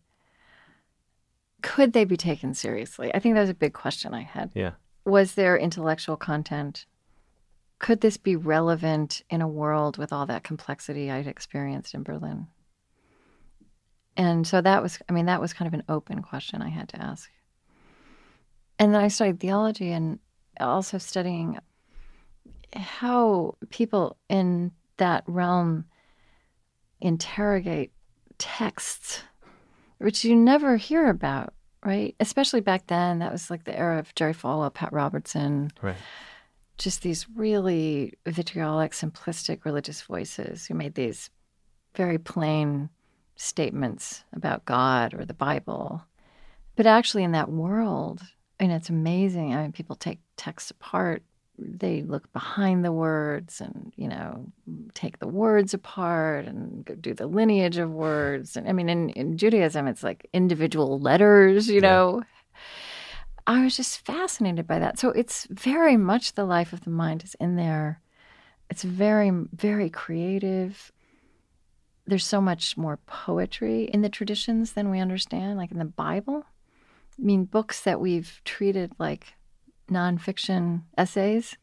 could 1.62 1.92
they 1.92 2.04
be 2.04 2.16
taken 2.16 2.54
seriously? 2.54 3.14
I 3.14 3.18
think 3.18 3.34
that 3.34 3.42
was 3.42 3.50
a 3.50 3.54
big 3.54 3.74
question 3.74 4.14
I 4.14 4.22
had. 4.22 4.50
Yeah. 4.54 4.72
Was 5.04 5.34
there 5.34 5.58
intellectual 5.58 6.16
content? 6.16 6.86
Could 7.78 8.00
this 8.00 8.16
be 8.16 8.36
relevant 8.36 9.22
in 9.30 9.42
a 9.42 9.48
world 9.48 9.98
with 9.98 10.12
all 10.12 10.26
that 10.26 10.44
complexity 10.44 11.10
I'd 11.10 11.26
experienced 11.26 11.94
in 11.94 12.02
Berlin? 12.02 12.46
And 14.16 14.46
so 14.46 14.60
that 14.60 14.82
was, 14.82 14.98
I 15.08 15.12
mean, 15.12 15.26
that 15.26 15.40
was 15.40 15.52
kind 15.52 15.66
of 15.66 15.74
an 15.74 15.84
open 15.88 16.22
question 16.22 16.62
I 16.62 16.68
had 16.68 16.88
to 16.90 17.02
ask. 17.02 17.30
And 18.80 18.94
then 18.94 19.02
I 19.02 19.08
studied 19.08 19.40
theology 19.40 19.92
and 19.92 20.18
also 20.58 20.96
studying 20.96 21.58
how 22.74 23.56
people 23.68 24.16
in 24.30 24.72
that 24.96 25.22
realm 25.26 25.84
interrogate 26.98 27.92
texts, 28.38 29.22
which 29.98 30.24
you 30.24 30.34
never 30.34 30.78
hear 30.78 31.10
about, 31.10 31.52
right? 31.84 32.16
Especially 32.20 32.62
back 32.62 32.86
then, 32.86 33.18
that 33.18 33.30
was 33.30 33.50
like 33.50 33.64
the 33.64 33.78
era 33.78 33.98
of 33.98 34.14
Jerry 34.14 34.32
Falwell, 34.32 34.72
Pat 34.72 34.94
Robertson, 34.94 35.70
Right. 35.82 35.96
just 36.78 37.02
these 37.02 37.26
really 37.36 38.14
vitriolic, 38.26 38.92
simplistic 38.92 39.66
religious 39.66 40.00
voices 40.00 40.64
who 40.66 40.74
made 40.74 40.94
these 40.94 41.28
very 41.94 42.16
plain 42.16 42.88
statements 43.36 44.24
about 44.32 44.64
God 44.64 45.12
or 45.12 45.26
the 45.26 45.34
Bible. 45.34 46.02
But 46.76 46.86
actually, 46.86 47.24
in 47.24 47.32
that 47.32 47.50
world, 47.50 48.22
and 48.60 48.70
it's 48.70 48.90
amazing. 48.90 49.54
I 49.54 49.62
mean, 49.62 49.72
people 49.72 49.96
take 49.96 50.20
texts 50.36 50.70
apart. 50.70 51.22
They 51.58 52.02
look 52.02 52.32
behind 52.32 52.84
the 52.84 52.92
words 52.92 53.60
and, 53.60 53.92
you 53.96 54.08
know, 54.08 54.46
take 54.94 55.18
the 55.18 55.28
words 55.28 55.74
apart 55.74 56.46
and 56.46 56.88
do 57.00 57.12
the 57.12 57.26
lineage 57.26 57.76
of 57.78 57.90
words. 57.90 58.56
And 58.56 58.68
I 58.68 58.72
mean, 58.72 58.88
in, 58.88 59.10
in 59.10 59.36
Judaism, 59.36 59.86
it's 59.86 60.02
like 60.02 60.28
individual 60.32 61.00
letters, 61.00 61.68
you 61.68 61.80
Yeah. 61.80 61.88
know. 61.88 62.22
I 63.46 63.64
was 63.64 63.76
just 63.76 64.04
fascinated 64.06 64.66
by 64.66 64.78
that. 64.78 64.98
So 64.98 65.08
it's 65.10 65.46
very 65.50 65.96
much 65.96 66.34
the 66.34 66.44
life 66.44 66.72
of 66.72 66.82
the 66.82 66.90
mind 66.90 67.24
is 67.24 67.34
in 67.40 67.56
there. 67.56 68.00
It's 68.70 68.82
very, 68.84 69.30
very 69.52 69.90
creative. 69.90 70.92
There's 72.06 72.24
so 72.26 72.40
much 72.40 72.76
more 72.76 72.98
poetry 73.06 73.84
in 73.84 74.02
the 74.02 74.08
traditions 74.08 74.72
than 74.72 74.90
we 74.90 75.00
understand, 75.00 75.58
like 75.58 75.72
in 75.72 75.78
the 75.78 75.84
Bible. 75.84 76.44
I 77.20 77.24
mean, 77.24 77.44
books 77.44 77.82
that 77.82 78.00
we've 78.00 78.40
treated 78.44 78.92
like 78.98 79.34
nonfiction 79.90 80.82
essays 80.96 81.56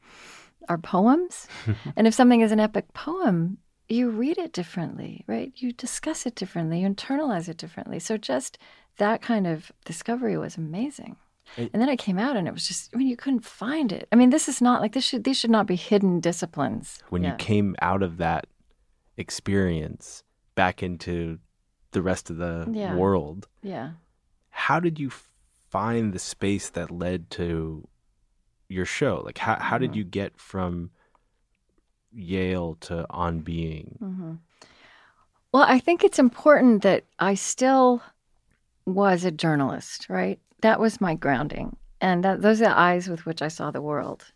are 0.69 0.77
poems. 0.77 1.47
and 1.95 2.05
if 2.07 2.13
something 2.13 2.41
is 2.41 2.51
an 2.51 2.59
epic 2.59 2.93
poem, 2.93 3.57
you 3.89 4.09
read 4.09 4.37
it 4.37 4.51
differently, 4.53 5.23
right? 5.27 5.51
You 5.55 5.71
discuss 5.71 6.25
it 6.25 6.35
differently, 6.35 6.81
you 6.81 6.89
internalize 6.89 7.47
it 7.49 7.57
differently. 7.57 7.99
So 7.99 8.17
just 8.17 8.57
that 8.97 9.21
kind 9.21 9.47
of 9.47 9.71
discovery 9.85 10.37
was 10.37 10.57
amazing. 10.57 11.15
It- 11.55 11.71
and 11.73 11.81
then 11.81 11.87
I 11.89 11.95
came 11.95 12.19
out 12.19 12.35
and 12.35 12.47
it 12.47 12.53
was 12.53 12.67
just 12.67 12.93
I 12.93 12.97
mean 12.97 13.07
you 13.07 13.15
couldn't 13.17 13.45
find 13.45 13.91
it. 13.93 14.07
I 14.11 14.15
mean 14.17 14.29
this 14.29 14.49
is 14.49 14.61
not 14.61 14.81
like 14.81 14.91
this 14.93 15.05
should 15.05 15.23
these 15.23 15.37
should 15.39 15.49
not 15.51 15.65
be 15.65 15.75
hidden 15.77 16.19
disciplines. 16.19 16.99
When 17.09 17.23
you 17.23 17.33
came 17.37 17.75
out 17.81 18.03
of 18.03 18.17
that 18.17 18.47
experience 19.15 20.23
back 20.55 20.83
into 20.83 21.39
the 21.91 22.01
rest 22.01 22.29
of 22.29 22.37
the 22.37 22.67
Yeah. 22.71 22.95
world, 22.95 23.47
Yeah. 23.63 23.91
how 24.49 24.79
did 24.79 24.99
you 24.99 25.09
find 25.69 26.13
the 26.13 26.19
space 26.19 26.69
that 26.69 26.91
led 26.91 27.30
to 27.32 27.88
your 28.69 28.86
show? 28.86 29.21
Like, 29.23 29.38
how, 29.39 29.56
how 29.60 29.77
did 29.77 29.91
Mhm. 29.91 29.95
you 29.95 30.03
get 30.03 30.39
from 30.39 30.91
Yale 32.12 32.75
to 32.82 33.06
On 33.10 33.39
Being? 33.39 33.97
hmm 33.99 34.36
Well, 35.53 35.63
I 35.63 35.80
think 35.80 36.03
it's 36.03 36.19
important 36.19 36.84
that 36.84 37.06
I 37.19 37.34
still 37.34 38.01
was 38.86 39.23
a 39.25 39.32
journalist, 39.32 40.08
right? 40.10 40.39
That 40.62 40.80
was 40.80 41.01
my 41.01 41.15
grounding. 41.15 41.77
And 41.99 42.23
that, 42.23 42.41
those 42.41 42.62
are 42.62 42.65
the 42.65 42.77
eyes 42.77 43.10
with 43.10 43.25
which 43.25 43.41
I 43.41 43.47
saw 43.47 43.71
the 43.71 43.82
world. 43.82 44.32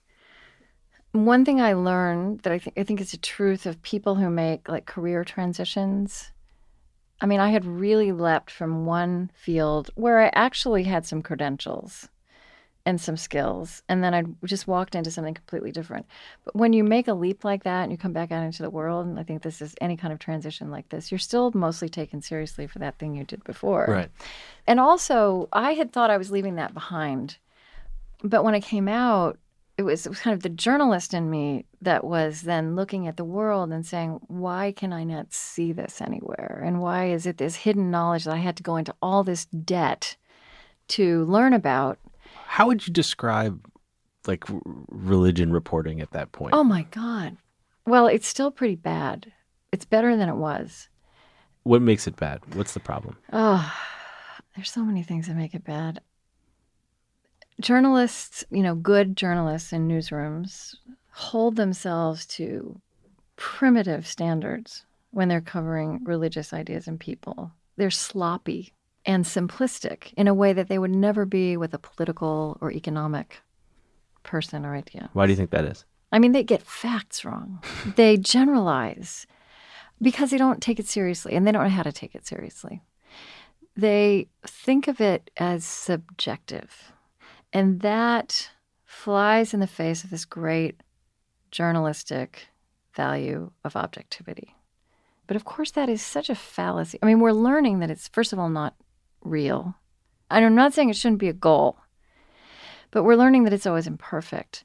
One 1.11 1.43
thing 1.45 1.59
I 1.61 1.73
learned 1.73 2.39
that 2.41 2.53
I 2.53 2.59
think 2.59 2.79
I 2.79 2.83
think 2.83 3.01
is 3.01 3.13
a 3.13 3.17
truth 3.17 3.65
of 3.65 3.81
people 3.81 4.15
who 4.15 4.29
make 4.29 4.69
like 4.69 4.85
career 4.85 5.23
transitions. 5.25 6.31
I 7.21 7.27
mean, 7.27 7.39
I 7.39 7.51
had 7.51 7.65
really 7.65 8.11
leapt 8.11 8.49
from 8.49 8.85
one 8.85 9.29
field 9.35 9.91
where 9.95 10.19
I 10.19 10.31
actually 10.33 10.83
had 10.83 11.05
some 11.05 11.21
credentials 11.21 12.09
and 12.83 12.99
some 12.99 13.15
skills, 13.15 13.83
and 13.87 14.03
then 14.03 14.15
I 14.15 14.23
just 14.43 14.67
walked 14.67 14.95
into 14.95 15.11
something 15.11 15.35
completely 15.35 15.71
different. 15.71 16.07
But 16.43 16.55
when 16.55 16.73
you 16.73 16.83
make 16.83 17.07
a 17.07 17.13
leap 17.13 17.43
like 17.43 17.63
that 17.63 17.83
and 17.83 17.91
you 17.91 17.97
come 17.97 18.11
back 18.11 18.31
out 18.31 18.43
into 18.43 18.63
the 18.63 18.71
world, 18.71 19.05
and 19.05 19.19
I 19.19 19.23
think 19.23 19.43
this 19.43 19.61
is 19.61 19.75
any 19.79 19.95
kind 19.95 20.11
of 20.11 20.17
transition 20.17 20.71
like 20.71 20.89
this, 20.89 21.11
you're 21.11 21.19
still 21.19 21.51
mostly 21.53 21.89
taken 21.89 22.23
seriously 22.23 22.65
for 22.65 22.79
that 22.79 22.97
thing 22.97 23.15
you 23.15 23.23
did 23.23 23.43
before. 23.43 23.85
Right. 23.87 24.09
And 24.65 24.79
also, 24.79 25.47
I 25.53 25.73
had 25.73 25.93
thought 25.93 26.09
I 26.09 26.17
was 26.17 26.31
leaving 26.31 26.55
that 26.55 26.73
behind. 26.73 27.37
But 28.23 28.43
when 28.43 28.55
I 28.55 28.59
came 28.59 28.87
out, 28.87 29.37
it 29.81 29.85
was, 29.85 30.05
it 30.05 30.09
was 30.09 30.19
kind 30.19 30.33
of 30.33 30.43
the 30.43 30.49
journalist 30.49 31.13
in 31.13 31.29
me 31.29 31.65
that 31.81 32.03
was 32.03 32.43
then 32.43 32.75
looking 32.75 33.07
at 33.07 33.17
the 33.17 33.23
world 33.23 33.71
and 33.71 33.85
saying, 33.85 34.19
why 34.27 34.73
can 34.75 34.93
I 34.93 35.03
not 35.03 35.33
see 35.33 35.73
this 35.73 36.01
anywhere? 36.01 36.61
And 36.63 36.79
why 36.79 37.09
is 37.09 37.25
it 37.25 37.37
this 37.37 37.55
hidden 37.55 37.89
knowledge 37.89 38.25
that 38.25 38.35
I 38.35 38.37
had 38.37 38.57
to 38.57 38.63
go 38.63 38.77
into 38.77 38.95
all 39.01 39.23
this 39.23 39.45
debt 39.45 40.15
to 40.89 41.25
learn 41.25 41.53
about? 41.53 41.97
How 42.45 42.67
would 42.67 42.85
you 42.85 42.93
describe 42.93 43.67
like 44.27 44.43
religion 44.87 45.51
reporting 45.51 45.99
at 45.99 46.11
that 46.11 46.31
point? 46.31 46.53
Oh 46.53 46.63
my 46.63 46.83
God. 46.91 47.37
Well, 47.87 48.05
it's 48.05 48.27
still 48.27 48.51
pretty 48.51 48.75
bad. 48.75 49.31
It's 49.71 49.85
better 49.85 50.15
than 50.15 50.29
it 50.29 50.35
was. 50.35 50.89
What 51.63 51.81
makes 51.81 52.05
it 52.05 52.15
bad? 52.15 52.41
What's 52.55 52.73
the 52.73 52.79
problem? 52.79 53.17
Oh, 53.33 53.73
there's 54.55 54.71
so 54.71 54.83
many 54.83 55.01
things 55.01 55.27
that 55.27 55.35
make 55.35 55.55
it 55.55 55.63
bad. 55.63 56.01
Journalists, 57.61 58.43
you 58.51 58.63
know, 58.63 58.75
good 58.75 59.15
journalists 59.15 59.71
in 59.71 59.87
newsrooms 59.87 60.75
hold 61.11 61.55
themselves 61.55 62.25
to 62.25 62.79
primitive 63.35 64.07
standards 64.07 64.85
when 65.11 65.27
they're 65.27 65.41
covering 65.41 66.03
religious 66.03 66.53
ideas 66.53 66.87
and 66.87 66.99
people. 66.99 67.51
They're 67.77 67.91
sloppy 67.91 68.73
and 69.05 69.25
simplistic 69.25 70.13
in 70.13 70.27
a 70.27 70.33
way 70.33 70.53
that 70.53 70.67
they 70.69 70.79
would 70.79 70.91
never 70.91 71.25
be 71.25 71.57
with 71.57 71.73
a 71.73 71.79
political 71.79 72.57
or 72.61 72.71
economic 72.71 73.41
person 74.23 74.65
or 74.65 74.75
idea. 74.75 75.09
Why 75.13 75.25
do 75.25 75.31
you 75.31 75.37
think 75.37 75.51
that 75.51 75.65
is? 75.65 75.85
I 76.11 76.19
mean, 76.19 76.31
they 76.31 76.43
get 76.43 76.61
facts 76.61 77.23
wrong. 77.23 77.63
they 77.95 78.17
generalize 78.17 79.25
because 80.01 80.31
they 80.31 80.37
don't 80.37 80.61
take 80.61 80.79
it 80.79 80.87
seriously 80.87 81.33
and 81.33 81.45
they 81.45 81.51
don't 81.51 81.63
know 81.63 81.69
how 81.69 81.83
to 81.83 81.91
take 81.91 82.15
it 82.15 82.25
seriously. 82.25 82.81
They 83.75 84.27
think 84.45 84.87
of 84.87 84.99
it 84.99 85.31
as 85.37 85.63
subjective. 85.63 86.90
And 87.53 87.81
that 87.81 88.49
flies 88.85 89.53
in 89.53 89.59
the 89.59 89.67
face 89.67 90.03
of 90.03 90.09
this 90.09 90.25
great 90.25 90.81
journalistic 91.51 92.47
value 92.93 93.51
of 93.63 93.75
objectivity. 93.75 94.55
But 95.27 95.35
of 95.35 95.45
course, 95.45 95.71
that 95.71 95.89
is 95.89 96.01
such 96.01 96.29
a 96.29 96.35
fallacy. 96.35 96.99
I 97.01 97.05
mean, 97.05 97.19
we're 97.19 97.31
learning 97.31 97.79
that 97.79 97.89
it's, 97.89 98.07
first 98.07 98.33
of 98.33 98.39
all, 98.39 98.49
not 98.49 98.75
real. 99.23 99.75
And 100.29 100.45
I'm 100.45 100.55
not 100.55 100.73
saying 100.73 100.89
it 100.89 100.95
shouldn't 100.95 101.19
be 101.19 101.29
a 101.29 101.33
goal, 101.33 101.77
but 102.91 103.03
we're 103.03 103.15
learning 103.15 103.43
that 103.43 103.53
it's 103.53 103.65
always 103.65 103.87
imperfect. 103.87 104.63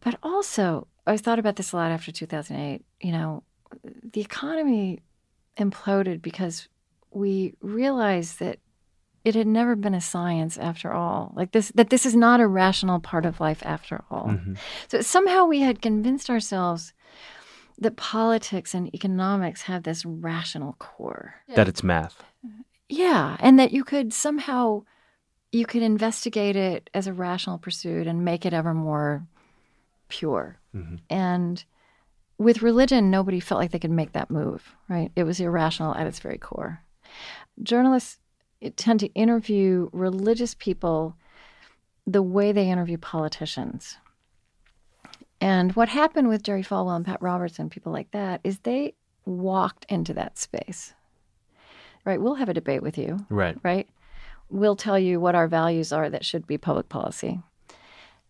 But 0.00 0.16
also, 0.22 0.86
I 1.06 1.16
thought 1.16 1.38
about 1.38 1.56
this 1.56 1.72
a 1.72 1.76
lot 1.76 1.90
after 1.90 2.12
2008. 2.12 2.84
You 3.00 3.12
know, 3.12 3.42
the 4.12 4.20
economy 4.20 5.00
imploded 5.56 6.22
because 6.22 6.68
we 7.10 7.54
realized 7.60 8.38
that 8.38 8.58
it 9.24 9.34
had 9.34 9.46
never 9.46 9.76
been 9.76 9.94
a 9.94 10.00
science 10.00 10.56
after 10.58 10.92
all. 10.92 11.32
Like 11.34 11.52
this, 11.52 11.70
that 11.74 11.90
this 11.90 12.06
is 12.06 12.14
not 12.14 12.40
a 12.40 12.46
rational 12.46 13.00
part 13.00 13.26
of 13.26 13.40
life 13.40 13.62
after 13.64 14.04
all. 14.10 14.28
Mm-hmm. 14.28 14.54
So 14.88 15.00
somehow 15.00 15.44
we 15.44 15.60
had 15.60 15.82
convinced 15.82 16.30
ourselves 16.30 16.92
that 17.78 17.96
politics 17.96 18.74
and 18.74 18.92
economics 18.94 19.62
have 19.62 19.82
this 19.82 20.04
rational 20.04 20.74
core. 20.78 21.34
That 21.54 21.68
it's 21.68 21.82
math. 21.82 22.22
Yeah, 22.88 23.36
and 23.40 23.58
that 23.58 23.72
you 23.72 23.84
could 23.84 24.12
somehow 24.12 24.84
you 25.52 25.64
could 25.64 25.82
investigate 25.82 26.56
it 26.56 26.90
as 26.92 27.06
a 27.06 27.12
rational 27.12 27.58
pursuit 27.58 28.06
and 28.06 28.24
make 28.24 28.44
it 28.44 28.52
ever 28.52 28.74
more 28.74 29.26
pure. 30.08 30.58
Mhm. 30.74 31.00
And 31.08 31.64
with 32.38 32.62
religion, 32.62 33.10
nobody 33.10 33.40
felt 33.40 33.60
like 33.60 33.70
they 33.70 33.78
could 33.78 33.90
make 33.90 34.12
that 34.12 34.30
move, 34.30 34.74
right? 34.88 35.10
It 35.16 35.24
was 35.24 35.40
irrational 35.40 35.94
at 35.94 36.06
its 36.06 36.20
very 36.20 36.38
core. 36.38 36.82
Journalists 37.62 38.18
tend 38.76 39.00
to 39.00 39.12
interview 39.14 39.88
religious 39.92 40.54
people 40.54 41.16
the 42.06 42.22
way 42.22 42.52
they 42.52 42.70
interview 42.70 42.98
politicians. 42.98 43.98
And 45.40 45.76
what 45.76 45.88
happened 45.88 46.28
with 46.28 46.42
Jerry 46.42 46.62
Falwell 46.64 46.96
and 46.96 47.04
Pat 47.06 47.22
Robertson, 47.22 47.70
people 47.70 47.92
like 47.92 48.10
that, 48.10 48.40
is 48.42 48.58
they 48.58 48.94
walked 49.24 49.86
into 49.88 50.14
that 50.14 50.38
space. 50.38 50.94
Right? 52.04 52.20
We'll 52.20 52.34
have 52.34 52.48
a 52.48 52.54
debate 52.54 52.82
with 52.82 52.96
you 52.96 53.26
Right. 53.28 53.56
right? 53.62 53.88
We'll 54.50 54.76
tell 54.76 54.98
you 54.98 55.20
what 55.20 55.34
our 55.34 55.46
values 55.46 55.92
are 55.92 56.08
that 56.08 56.24
should 56.24 56.46
be 56.46 56.56
public 56.56 56.88
policy. 56.88 57.40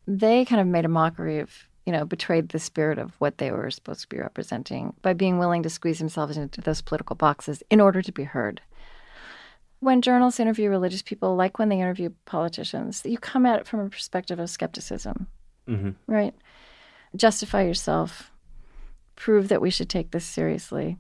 They 0.07 0.45
kind 0.45 0.61
of 0.61 0.67
made 0.67 0.85
a 0.85 0.89
mockery 0.89 1.39
of, 1.39 1.69
you 1.87 1.93
know, 1.93 2.05
betrayed 2.05 2.49
the 2.49 2.59
spirit 2.59 2.99
of 2.99 3.13
what 3.21 3.39
they 3.39 3.53
were 3.53 3.71
supposed 3.71 4.01
to 4.01 4.09
be 4.09 4.19
representing 4.19 4.95
by 5.01 5.13
being 5.13 5.39
willing 5.39 5.63
to 5.63 5.71
squeeze 5.71 6.01
themselves 6.01 6.37
into 6.37 6.61
those 6.61 6.83
political 6.83 7.15
boxes 7.15 7.63
in 7.71 7.81
order 7.81 8.03
to 8.03 8.11
be 8.11 8.25
heard. 8.25 8.61
When 9.81 10.03
journalists 10.03 10.41
interview 10.41 10.71
religious 10.71 11.03
people, 11.03 11.37
like 11.37 11.59
when 11.59 11.69
they 11.69 11.81
interview 11.81 12.11
politicians, 12.25 13.03
you 13.05 13.19
come 13.19 13.47
at 13.47 13.61
it 13.61 13.67
from 13.67 13.81
a 13.81 13.91
perspective 13.91 14.39
of 14.39 14.51
skepticism, 14.51 15.29
hmm 15.67 15.91
right? 16.07 16.35
Justify 17.17 17.63
yourself, 17.63 18.31
prove 19.17 19.49
that 19.49 19.63
we 19.63 19.71
should 19.71 19.89
take 19.89 20.11
this 20.11 20.25
seriously. 20.25 20.99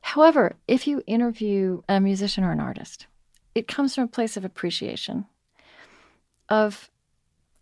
However, 0.00 0.56
if 0.66 0.86
you 0.86 1.02
interview 1.06 1.82
a 1.88 2.00
musician 2.00 2.44
or 2.44 2.52
an 2.52 2.60
artist, 2.60 3.06
it 3.54 3.68
comes 3.68 3.94
from 3.94 4.04
a 4.04 4.08
place 4.08 4.36
of 4.36 4.44
appreciation, 4.44 5.26
of 6.48 6.90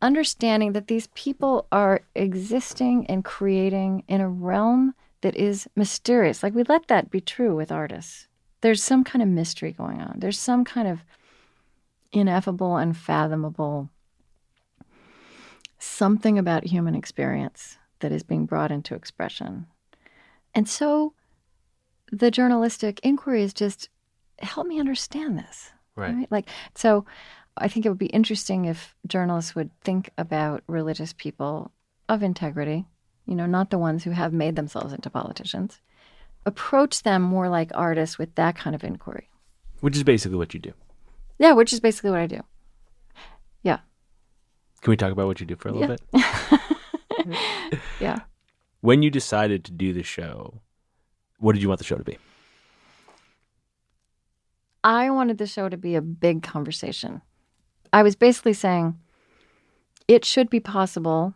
understanding 0.03 0.73
that 0.73 0.89
these 0.89 1.09
people 1.15 1.67
are 1.73 2.03
existing 2.15 3.07
and 3.07 3.25
creating 3.25 4.05
in 4.09 4.21
a 4.21 4.29
realm 4.29 4.95
that 5.23 5.37
is 5.37 5.69
mysterious. 5.75 6.43
Like 6.43 6.55
we 6.55 6.63
let 6.65 6.89
that 6.89 7.11
be 7.11 7.21
true 7.21 7.57
with 7.57 7.73
artists. 7.73 8.29
There's 8.61 8.83
some 8.83 9.05
kind 9.05 9.23
of 9.23 9.29
mystery 9.29 9.73
going 9.73 10.01
on, 10.01 10.17
there's 10.19 10.39
some 10.39 10.65
kind 10.65 10.89
of 10.89 11.05
ineffable, 12.13 12.77
unfathomable 12.77 13.91
something 15.79 16.39
about 16.39 16.65
human 16.65 16.95
experience 16.95 17.79
that 18.01 18.13
is 18.13 18.23
being 18.23 18.47
brought 18.47 18.73
into 18.73 18.95
expression. 18.95 19.67
And 20.55 20.69
so 20.69 21.13
the 22.11 22.31
journalistic 22.31 23.01
inquiry 23.03 23.43
is 23.43 23.53
just 23.53 23.89
help 24.41 24.67
me 24.67 24.81
understand 24.81 25.39
this. 25.39 25.71
Right. 25.95 26.27
Like, 26.31 26.49
so 26.75 27.07
I 27.57 27.69
think 27.69 27.87
it 27.87 27.89
would 27.89 27.99
be 27.99 28.07
interesting 28.07 28.67
if 28.67 28.95
journalists 29.07 29.55
would 29.55 29.71
think 29.83 30.11
about 30.19 30.63
religious 30.67 31.13
people 31.13 31.71
of 32.09 32.23
integrity, 32.23 32.87
you 33.27 33.35
know, 33.35 33.47
not 33.47 33.71
the 33.71 33.79
ones 33.79 34.05
who 34.05 34.11
have 34.11 34.33
made 34.33 34.57
themselves 34.57 34.93
into 34.93 35.11
politicians, 35.11 35.81
approach 36.47 37.03
them 37.03 37.21
more 37.23 37.49
like 37.49 37.71
artists 37.75 38.19
with 38.19 38.35
that 38.37 38.57
kind 38.57 38.75
of 38.75 38.83
inquiry. 38.85 39.29
Which 39.81 39.97
is 39.97 40.03
basically 40.05 40.39
what 40.39 40.55
you 40.55 40.61
do. 40.61 40.73
Yeah, 41.39 41.53
which 41.53 41.73
is 41.73 41.81
basically 41.81 42.11
what 42.11 42.21
I 42.21 42.27
do. 42.27 42.41
Yeah. 43.63 43.81
Can 44.81 44.91
we 44.93 44.97
talk 44.97 45.13
about 45.13 45.27
what 45.27 45.41
you 45.41 45.47
do 45.47 45.57
for 45.57 45.69
a 45.69 45.73
little 45.73 45.97
Yeah. 46.13 46.19
bit? 46.47 46.61
Yeah. 48.01 48.21
When 48.83 49.03
you 49.03 49.11
decided 49.11 49.65
to 49.65 49.73
do 49.73 49.93
the 49.93 50.05
show, 50.05 50.61
what 51.39 51.55
did 51.55 51.63
you 51.63 51.69
want 51.69 51.79
the 51.79 51.85
show 51.85 51.97
to 51.97 52.05
be? 52.05 52.19
I 54.85 55.11
wanted 55.11 55.39
the 55.39 55.47
show 55.47 55.69
to 55.69 55.77
be 55.77 55.97
a 55.97 56.01
big 56.03 56.43
conversation. 56.45 57.23
I 57.93 58.03
was 58.05 58.15
basically 58.15 58.53
saying 58.53 58.97
it 60.07 60.25
should 60.25 60.49
be 60.51 60.61
possible 60.61 61.35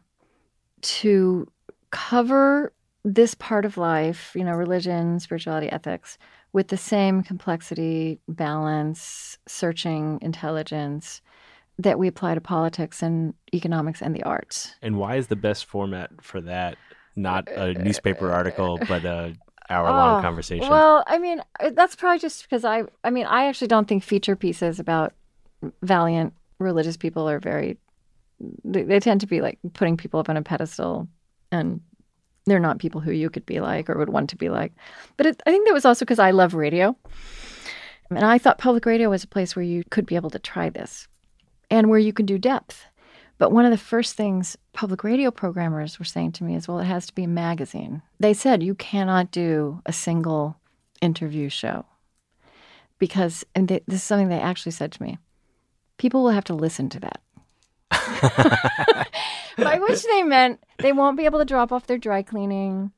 to 0.83 1.49
cover 1.91 2.73
this 3.05 3.35
part 3.35 3.65
of 3.65 3.77
life, 3.77 4.33
you 4.35 4.45
know, 4.45 4.53
religion, 4.53 5.19
spirituality, 5.21 5.71
ethics, 5.71 6.19
with 6.53 6.69
the 6.69 6.77
same 6.77 7.23
complexity, 7.23 8.19
balance, 8.29 9.39
searching 9.47 10.19
intelligence 10.23 11.23
that 11.79 11.99
we 11.99 12.09
apply 12.09 12.35
to 12.35 12.41
politics 12.41 13.03
and 13.03 13.35
economics 13.55 14.03
and 14.03 14.15
the 14.15 14.23
arts. 14.25 14.75
And 14.83 14.99
why 14.99 15.17
is 15.17 15.29
the 15.29 15.37
best 15.37 15.65
format 15.65 16.11
for 16.21 16.41
that 16.43 16.77
not 17.17 17.49
a 17.49 17.75
newspaper 17.75 18.31
article, 18.31 18.79
but 18.89 19.05
a 19.05 19.35
hour 19.69 19.93
long 19.93 20.19
Oh, 20.19 20.23
conversation? 20.23 20.69
Well, 20.71 21.05
I 21.07 21.19
mean, 21.19 21.43
uh, 21.59 21.71
that's 21.71 21.97
probably 21.97 22.19
just 22.19 22.43
because 22.43 22.65
I, 22.65 22.83
I 23.03 23.11
mean, 23.11 23.27
I 23.27 23.47
actually 23.47 23.69
don't 23.69 23.89
think 23.89 24.03
feature 24.03 24.37
pieces 24.37 24.79
about 24.79 25.13
valiant 25.83 26.35
religious 26.59 26.97
people 26.97 27.29
are 27.29 27.39
very, 27.39 27.79
they, 28.65 28.83
they 28.83 29.01
tend 29.01 29.23
to 29.23 29.27
be 29.27 29.41
like 29.41 29.59
putting 29.73 29.97
people 29.97 30.21
up 30.21 30.29
on 30.29 30.37
a 30.37 30.43
pedestal 30.43 31.09
and 31.51 31.81
they're 32.47 32.59
not 32.59 32.79
people 32.79 33.01
who 33.01 33.13
you 33.13 33.31
could 33.31 33.47
be 33.47 33.61
like 33.61 33.89
or 33.89 33.99
would 33.99 34.09
want 34.09 34.31
to 34.31 34.37
be 34.37 34.49
like. 34.49 34.73
But 35.17 35.27
it, 35.27 35.43
I 35.47 35.51
think 35.51 35.67
that 35.67 35.75
was 35.75 35.85
also 35.85 36.05
because 36.05 36.19
I 36.19 36.31
love 36.31 36.55
radio. 36.55 36.97
And 38.11 38.25
I 38.25 38.39
thought 38.39 38.59
public 38.59 38.87
radio 38.87 39.11
was 39.11 39.23
a 39.23 39.29
place 39.29 39.55
where 39.55 39.65
you 39.65 39.85
could 39.91 40.07
be 40.07 40.17
able 40.17 40.31
to 40.31 40.39
try 40.39 40.69
this 40.69 41.07
and 41.71 41.89
where 41.89 41.99
you 41.99 42.13
could 42.13 42.27
do 42.27 42.39
depth. 42.39 42.87
But 43.39 43.53
one 43.53 43.65
of 43.65 43.71
the 43.71 43.79
first 43.79 44.17
things 44.17 44.57
public 44.73 45.05
radio 45.05 45.31
programmers 45.31 45.99
were 45.99 46.05
saying 46.05 46.33
to 46.33 46.45
me 46.45 46.57
is, 46.57 46.67
well, 46.67 46.81
it 46.81 46.85
has 46.85 47.07
to 47.07 47.15
be 47.15 47.25
a 47.25 47.29
magazine. 47.29 48.03
They 48.19 48.35
said 48.35 48.63
you 48.63 48.75
cannot 48.75 49.31
do 49.31 49.81
a 49.87 49.93
single 49.93 50.57
interview 51.01 51.49
show 51.49 51.87
because, 52.99 53.45
and 53.55 53.69
they, 53.69 53.81
this 53.87 53.97
is 53.97 54.03
something 54.03 54.29
they 54.29 54.41
actually 54.41 54.73
said 54.73 54.93
to 54.93 55.03
me 55.03 55.19
people 55.97 56.23
will 56.23 56.31
have 56.31 56.45
to 56.45 56.55
listen 56.55 56.89
to 56.89 57.01
that. 57.01 57.21
By 59.63 59.79
which 59.79 60.03
they 60.05 60.23
meant 60.23 60.63
they 60.79 60.93
won't 60.93 61.17
be 61.17 61.25
able 61.25 61.39
to 61.39 61.45
drop 61.45 61.73
off 61.73 61.87
their 61.87 61.99
dry 61.99 62.23
cleaning. 62.23 62.93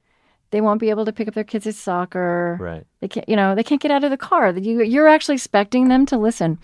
They 0.51 0.61
won't 0.61 0.81
be 0.81 0.91
able 0.91 1.05
to 1.07 1.13
pick 1.13 1.29
up 1.29 1.35
their 1.35 1.45
kids 1.45 1.67
at 1.67 1.75
soccer. 1.75 2.59
right. 2.61 2.85
They 3.01 3.09
can't, 3.09 3.29
you 3.29 3.37
know, 3.37 3.55
they 3.55 3.63
can't 3.65 3.81
get 3.81 3.91
out 3.91 4.05
of 4.05 4.11
the 4.11 4.17
car. 4.19 4.51
You, 4.51 4.83
you're 4.83 5.09
actually 5.09 5.35
expecting 5.37 5.89
them 5.89 6.05
to 6.07 6.19
listen. 6.19 6.59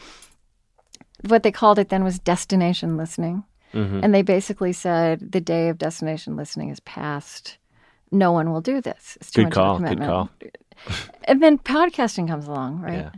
What 1.26 1.42
they 1.42 1.50
called 1.50 1.78
it 1.78 1.88
then 1.88 2.04
was 2.04 2.18
destination 2.18 2.96
listening. 2.96 3.44
Mhm. 3.74 4.00
And 4.02 4.14
they 4.14 4.22
basically 4.22 4.72
said 4.72 5.32
the 5.32 5.40
day 5.40 5.68
of 5.68 5.78
destination 5.78 6.36
listening 6.36 6.68
is 6.70 6.80
past. 6.80 7.58
No 8.10 8.30
one 8.32 8.50
will 8.52 8.60
do 8.60 8.80
this. 8.80 9.18
It's 9.20 9.30
too 9.30 9.42
Good 9.42 9.46
much 9.48 9.54
call, 9.54 9.76
Of 9.76 9.82
a 9.82 9.84
good 9.88 9.98
commitment. 9.98 10.10
call. 10.10 10.30
And 11.24 11.42
then 11.42 11.58
podcasting 11.58 12.28
comes 12.28 12.46
along, 12.46 12.80
right? 12.80 12.98
Yeah. 13.00 13.10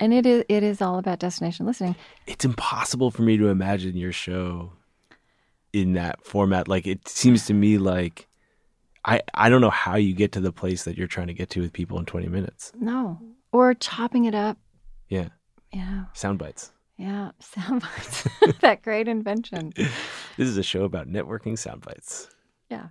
And 0.00 0.12
it 0.14 0.24
is 0.26 0.44
it 0.48 0.62
is 0.62 0.80
all 0.82 0.98
about 0.98 1.18
destination 1.18 1.66
listening. 1.66 1.94
It's 2.26 2.44
impossible 2.44 3.10
for 3.10 3.22
me 3.22 3.36
to 3.36 3.48
imagine 3.48 3.96
your 3.96 4.12
show 4.12 4.72
in 5.76 5.92
that 5.94 6.24
format. 6.24 6.68
Like 6.68 6.86
it 6.86 7.06
seems 7.08 7.46
to 7.46 7.54
me 7.54 7.78
like 7.78 8.26
I 9.04 9.20
I 9.34 9.48
don't 9.48 9.60
know 9.60 9.70
how 9.70 9.96
you 9.96 10.14
get 10.14 10.32
to 10.32 10.40
the 10.40 10.52
place 10.52 10.84
that 10.84 10.96
you're 10.96 11.06
trying 11.06 11.26
to 11.28 11.34
get 11.34 11.50
to 11.50 11.60
with 11.60 11.72
people 11.72 11.98
in 11.98 12.06
20 12.06 12.28
minutes. 12.28 12.72
No, 12.80 13.20
or 13.52 13.74
chopping 13.74 14.24
it 14.24 14.34
up. 14.34 14.56
Yeah. 15.08 15.28
Yeah, 15.72 16.04
Sound 16.14 16.38
bites. 16.38 16.72
yeah, 16.96 17.32
sound 17.40 17.82
bites. 17.82 18.26
that 18.60 18.82
great 18.82 19.08
invention. 19.08 19.72
This 20.38 20.48
is 20.48 20.56
a 20.58 20.62
show 20.62 20.84
about 20.84 21.08
networking 21.08 21.58
sound 21.58 21.80
bites. 21.80 22.28
Yeah. 22.70 22.88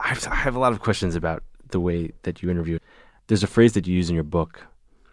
I 0.00 0.08
have, 0.08 0.26
I 0.26 0.34
have 0.34 0.56
a 0.56 0.58
lot 0.58 0.72
of 0.72 0.80
questions 0.80 1.14
about 1.14 1.42
the 1.70 1.78
way 1.80 2.10
that 2.24 2.42
you 2.42 2.50
interview. 2.50 2.78
There's 3.28 3.42
a 3.44 3.46
phrase 3.46 3.72
that 3.74 3.86
you 3.86 3.94
use 3.94 4.08
in 4.10 4.14
your 4.16 4.24
book, 4.24 4.66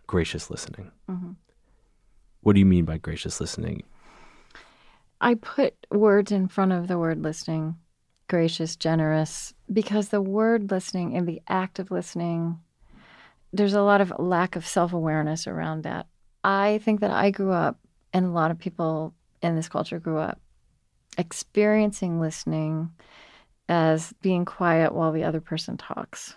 gracious 0.07 0.49
listening. 0.49 0.91
Mhm. 1.09 1.35
What 2.41 2.53
do 2.53 2.59
you 2.59 2.65
mean 2.65 2.85
by 2.85 2.97
gracious 2.97 3.39
listening? 3.39 3.83
I 5.23 5.35
put 5.35 5.73
words 5.89 6.33
in 6.33 6.49
front 6.49 6.73
of 6.73 6.87
the 6.87 6.99
word 6.99 7.23
listening 7.23 7.77
gracious, 8.27 8.75
generous, 8.75 9.53
because 9.71 10.09
the 10.09 10.21
word 10.21 10.71
listening 10.71 11.15
and 11.15 11.27
the 11.27 11.41
act 11.47 11.77
of 11.77 11.91
listening, 11.91 12.59
there's 13.53 13.73
a 13.73 13.81
lot 13.81 14.01
of 14.01 14.11
lack 14.17 14.55
of 14.55 14.65
self 14.65 14.91
awareness 14.91 15.47
around 15.47 15.83
that. 15.83 16.07
I 16.43 16.79
think 16.83 16.99
that 17.01 17.11
I 17.11 17.31
grew 17.31 17.51
up, 17.51 17.79
and 18.11 18.25
a 18.25 18.29
lot 18.29 18.51
of 18.51 18.59
people 18.59 19.13
in 19.41 19.55
this 19.55 19.69
culture 19.69 19.99
grew 19.99 20.17
up, 20.17 20.41
experiencing 21.17 22.19
listening 22.19 22.91
as 23.69 24.13
being 24.21 24.43
quiet 24.43 24.93
while 24.93 25.13
the 25.13 25.23
other 25.23 25.39
person 25.39 25.77
talks, 25.77 26.35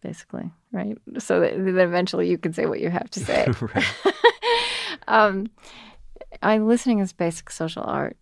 basically, 0.00 0.50
right? 0.70 0.96
So 1.18 1.40
that, 1.40 1.56
that 1.56 1.84
eventually 1.84 2.30
you 2.30 2.38
can 2.38 2.54
say 2.54 2.64
what 2.64 2.80
you 2.80 2.88
have 2.88 3.10
to 3.10 3.20
say. 3.20 3.46
um, 5.08 5.48
I 6.40 6.58
listening 6.58 7.00
is 7.00 7.12
basic 7.12 7.50
social 7.50 7.82
art, 7.84 8.16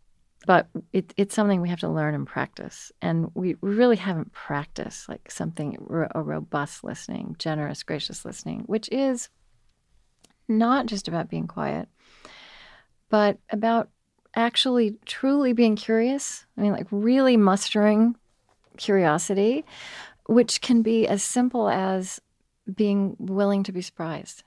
but 0.46 0.68
it, 0.92 1.12
it's 1.16 1.34
something 1.34 1.60
we 1.60 1.68
have 1.68 1.80
to 1.80 1.88
learn 1.88 2.14
and 2.14 2.26
practice, 2.26 2.90
and 3.02 3.30
we, 3.34 3.56
we 3.60 3.74
really 3.74 3.96
haven't 3.96 4.32
practiced 4.32 5.08
like 5.08 5.30
something 5.30 5.76
a 6.14 6.22
robust 6.22 6.82
listening, 6.82 7.36
generous, 7.38 7.82
gracious 7.82 8.24
listening, 8.24 8.60
which 8.66 8.88
is 8.90 9.28
not 10.48 10.86
just 10.86 11.08
about 11.08 11.28
being 11.28 11.46
quiet, 11.46 11.88
but 13.08 13.38
about 13.50 13.90
actually 14.34 14.96
truly 15.04 15.52
being 15.52 15.76
curious. 15.76 16.46
I 16.56 16.62
mean, 16.62 16.72
like 16.72 16.86
really 16.90 17.36
mustering 17.36 18.16
curiosity, 18.76 19.64
which 20.26 20.60
can 20.60 20.82
be 20.82 21.06
as 21.06 21.22
simple 21.22 21.68
as 21.68 22.20
being 22.72 23.16
willing 23.18 23.62
to 23.64 23.72
be 23.72 23.82
surprised. 23.82 24.42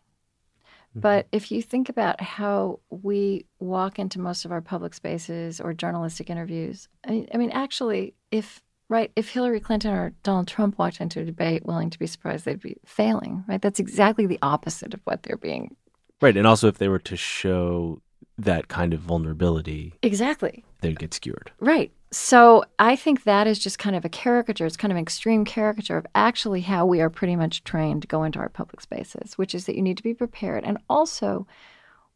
Mm-hmm. 0.93 0.99
But 0.99 1.27
if 1.31 1.51
you 1.51 1.61
think 1.61 1.89
about 1.89 2.21
how 2.21 2.79
we 2.89 3.45
walk 3.59 3.97
into 3.97 4.19
most 4.19 4.45
of 4.45 4.51
our 4.51 4.61
public 4.61 4.93
spaces 4.93 5.59
or 5.59 5.73
journalistic 5.73 6.29
interviews, 6.29 6.87
I, 7.07 7.25
I 7.33 7.37
mean, 7.37 7.49
actually, 7.51 8.13
if 8.31 8.61
right, 8.89 9.11
if 9.15 9.29
Hillary 9.29 9.59
Clinton 9.59 9.91
or 9.91 10.13
Donald 10.21 10.47
Trump 10.47 10.77
walked 10.77 11.01
into 11.01 11.19
a 11.19 11.25
debate 11.25 11.65
willing 11.65 11.89
to 11.89 11.99
be 11.99 12.05
surprised, 12.05 12.45
they'd 12.45 12.61
be 12.61 12.77
failing, 12.85 13.43
right? 13.47 13.61
That's 13.61 13.79
exactly 13.79 14.27
the 14.27 14.39
opposite 14.43 14.93
of 14.93 14.99
what 15.05 15.23
they're 15.23 15.37
being. 15.37 15.75
Right, 16.21 16.37
and 16.37 16.45
also 16.45 16.67
if 16.67 16.77
they 16.77 16.87
were 16.87 16.99
to 16.99 17.17
show 17.17 18.01
that 18.37 18.67
kind 18.67 18.93
of 18.93 18.99
vulnerability, 18.99 19.93
exactly, 20.03 20.63
they'd 20.83 20.99
get 20.99 21.13
skewered. 21.13 21.51
Right. 21.59 21.91
So 22.11 22.63
I 22.77 22.95
think 22.95 23.23
that 23.23 23.47
is 23.47 23.57
just 23.57 23.79
kind 23.79 23.95
of 23.95 24.05
a 24.05 24.09
caricature. 24.09 24.67
It's 24.67 24.77
kind 24.77 24.91
of 24.91 24.97
an 24.97 25.01
extreme 25.01 25.45
caricature 25.45 25.97
of 25.97 26.05
actually 26.13 26.61
how 26.61 26.85
we 26.85 27.01
are 27.01 27.09
pretty 27.09 27.35
much 27.35 27.63
trained 27.63 28.03
to 28.03 28.07
go 28.07 28.23
into 28.23 28.37
our 28.37 28.49
public 28.49 28.81
spaces, 28.81 29.35
which 29.37 29.55
is 29.55 29.65
that 29.65 29.75
you 29.75 29.81
need 29.81 29.97
to 29.97 30.03
be 30.03 30.13
prepared. 30.13 30.63
And 30.63 30.77
also, 30.87 31.47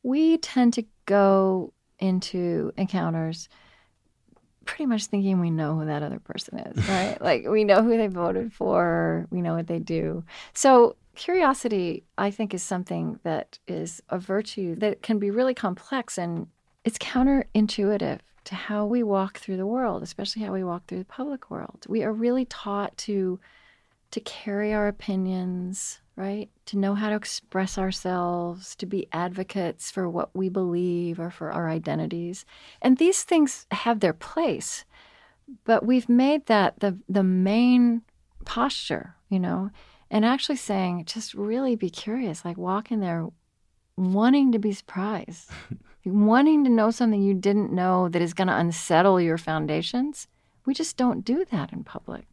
we 0.03 0.37
tend 0.37 0.73
to 0.73 0.85
go 1.05 1.73
into 1.97 2.71
encounters 2.77 3.49
pretty 4.65 4.85
much 4.85 5.05
thinking 5.05 5.39
we 5.39 5.49
know 5.49 5.79
who 5.79 5.85
that 5.85 6.03
other 6.03 6.19
person 6.19 6.59
is, 6.59 6.87
right? 6.89 7.19
like 7.19 7.47
we 7.47 7.63
know 7.63 7.81
who 7.81 7.97
they 7.97 8.07
voted 8.07 8.53
for, 8.53 9.25
we 9.31 9.41
know 9.41 9.55
what 9.55 9.65
they 9.65 9.79
do. 9.79 10.23
So 10.53 10.95
curiosity, 11.15 12.03
I 12.17 12.29
think, 12.29 12.53
is 12.53 12.61
something 12.61 13.19
that 13.23 13.57
is 13.67 14.01
a 14.09 14.19
virtue 14.19 14.75
that 14.75 15.01
can 15.01 15.17
be 15.17 15.31
really 15.31 15.55
complex 15.55 16.19
and 16.19 16.47
it's 16.83 16.97
counterintuitive 16.99 18.19
to 18.47 18.55
how 18.55 18.85
we 18.85 19.03
walk 19.03 19.39
through 19.39 19.57
the 19.57 19.67
world, 19.67 20.01
especially 20.01 20.41
how 20.41 20.53
we 20.53 20.63
walk 20.63 20.85
through 20.87 20.99
the 20.99 21.05
public 21.05 21.51
world. 21.51 21.85
We 21.89 22.03
are 22.03 22.13
really 22.13 22.45
taught 22.45 22.95
to 22.99 23.39
to 24.11 24.21
carry 24.21 24.73
our 24.73 24.87
opinions, 24.87 25.99
right? 26.15 26.49
To 26.67 26.77
know 26.77 26.95
how 26.95 27.09
to 27.09 27.15
express 27.15 27.77
ourselves, 27.77 28.73
to 28.77 28.85
be 28.85 29.09
advocates 29.11 29.91
for 29.91 30.09
what 30.09 30.33
we 30.33 30.47
believe 30.47 31.19
or 31.19 31.29
for 31.29 31.51
our 31.51 31.69
identities. 31.69 32.45
And 32.81 32.97
these 32.97 33.23
things 33.23 33.67
have 33.71 33.99
their 33.99 34.13
place, 34.13 34.85
but 35.65 35.85
we've 35.85 36.07
made 36.07 36.45
that 36.45 36.79
the 36.79 36.97
the 37.09 37.23
main 37.23 38.01
posture, 38.45 39.15
you 39.27 39.41
know, 39.41 39.71
and 40.09 40.23
actually 40.23 40.55
saying 40.55 41.03
just 41.03 41.33
really 41.33 41.75
be 41.75 41.89
curious, 41.89 42.45
like 42.45 42.57
walk 42.57 42.93
in 42.93 43.01
there 43.01 43.27
wanting 43.97 44.51
to 44.51 44.59
be 44.59 44.71
surprised. 44.71 45.49
wanting 46.05 46.63
to 46.63 46.69
know 46.69 46.91
something 46.91 47.21
you 47.21 47.33
didn't 47.33 47.73
know 47.73 48.07
that 48.09 48.21
is 48.21 48.33
going 48.33 48.47
to 48.47 48.57
unsettle 48.57 49.19
your 49.19 49.37
foundations, 49.37 50.27
we 50.65 50.73
just 50.73 50.97
don't 50.97 51.25
do 51.25 51.45
that 51.51 51.73
in 51.73 51.83
public. 51.83 52.25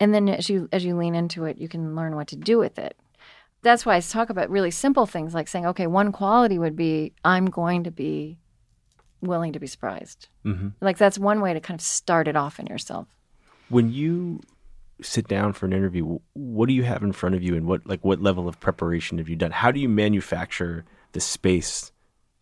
And 0.00 0.14
then 0.14 0.28
as 0.28 0.48
you 0.48 0.68
as 0.72 0.84
you 0.84 0.96
lean 0.96 1.14
into 1.14 1.44
it, 1.44 1.58
you 1.58 1.68
can 1.68 1.94
learn 1.94 2.16
what 2.16 2.28
to 2.28 2.36
do 2.36 2.58
with 2.58 2.78
it. 2.78 2.96
That's 3.62 3.86
why 3.86 3.94
I 3.94 4.00
talk 4.00 4.30
about 4.30 4.50
really 4.50 4.72
simple 4.72 5.06
things 5.06 5.34
like 5.34 5.46
saying, 5.46 5.66
okay, 5.66 5.86
one 5.86 6.10
quality 6.10 6.58
would 6.58 6.74
be 6.74 7.12
I'm 7.24 7.46
going 7.46 7.84
to 7.84 7.92
be 7.92 8.38
willing 9.20 9.52
to 9.52 9.60
be 9.60 9.68
surprised. 9.68 10.28
Mm-hmm. 10.44 10.68
Like 10.80 10.98
that's 10.98 11.18
one 11.18 11.40
way 11.40 11.54
to 11.54 11.60
kind 11.60 11.78
of 11.78 11.84
start 11.84 12.26
it 12.26 12.34
off 12.34 12.58
in 12.58 12.66
yourself. 12.66 13.06
When 13.68 13.92
you 13.92 14.40
sit 15.02 15.28
down 15.28 15.52
for 15.52 15.66
an 15.66 15.72
interview, 15.72 16.18
what 16.32 16.68
do 16.68 16.74
you 16.74 16.84
have 16.84 17.02
in 17.02 17.12
front 17.12 17.34
of 17.34 17.42
you, 17.42 17.54
and 17.54 17.66
what 17.66 17.86
like 17.86 18.04
what 18.04 18.20
level 18.20 18.48
of 18.48 18.60
preparation 18.60 19.18
have 19.18 19.28
you 19.28 19.36
done? 19.36 19.50
How 19.50 19.70
do 19.70 19.80
you 19.80 19.88
manufacture 19.88 20.84
the 21.12 21.20
space 21.20 21.92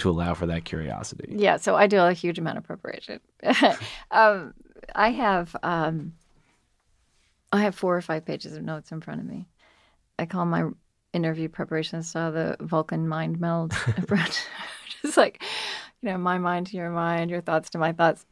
to 0.00 0.10
allow 0.10 0.34
for 0.34 0.46
that 0.46 0.64
curiosity. 0.64 1.34
Yeah, 1.36 1.56
so 1.56 1.76
I 1.76 1.86
do 1.86 1.98
a 1.98 2.12
huge 2.12 2.38
amount 2.38 2.58
of 2.58 2.64
preparation. 2.64 3.20
um, 4.10 4.54
I 4.94 5.10
have 5.10 5.54
um, 5.62 6.14
I 7.52 7.62
have 7.62 7.74
four 7.74 7.96
or 7.96 8.00
five 8.00 8.24
pages 8.24 8.56
of 8.56 8.62
notes 8.62 8.92
in 8.92 9.00
front 9.00 9.20
of 9.20 9.26
me. 9.26 9.46
I 10.18 10.26
call 10.26 10.44
my 10.44 10.68
interview 11.12 11.48
preparation 11.48 12.02
style 12.02 12.32
the 12.32 12.56
Vulcan 12.60 13.08
mind 13.08 13.40
meld 13.40 13.74
approach. 13.96 14.42
Just 15.02 15.16
like, 15.16 15.42
you 16.02 16.10
know, 16.10 16.18
my 16.18 16.38
mind 16.38 16.68
to 16.68 16.76
your 16.76 16.90
mind, 16.90 17.30
your 17.30 17.40
thoughts 17.40 17.70
to 17.70 17.78
my 17.78 17.92
thoughts. 17.92 18.24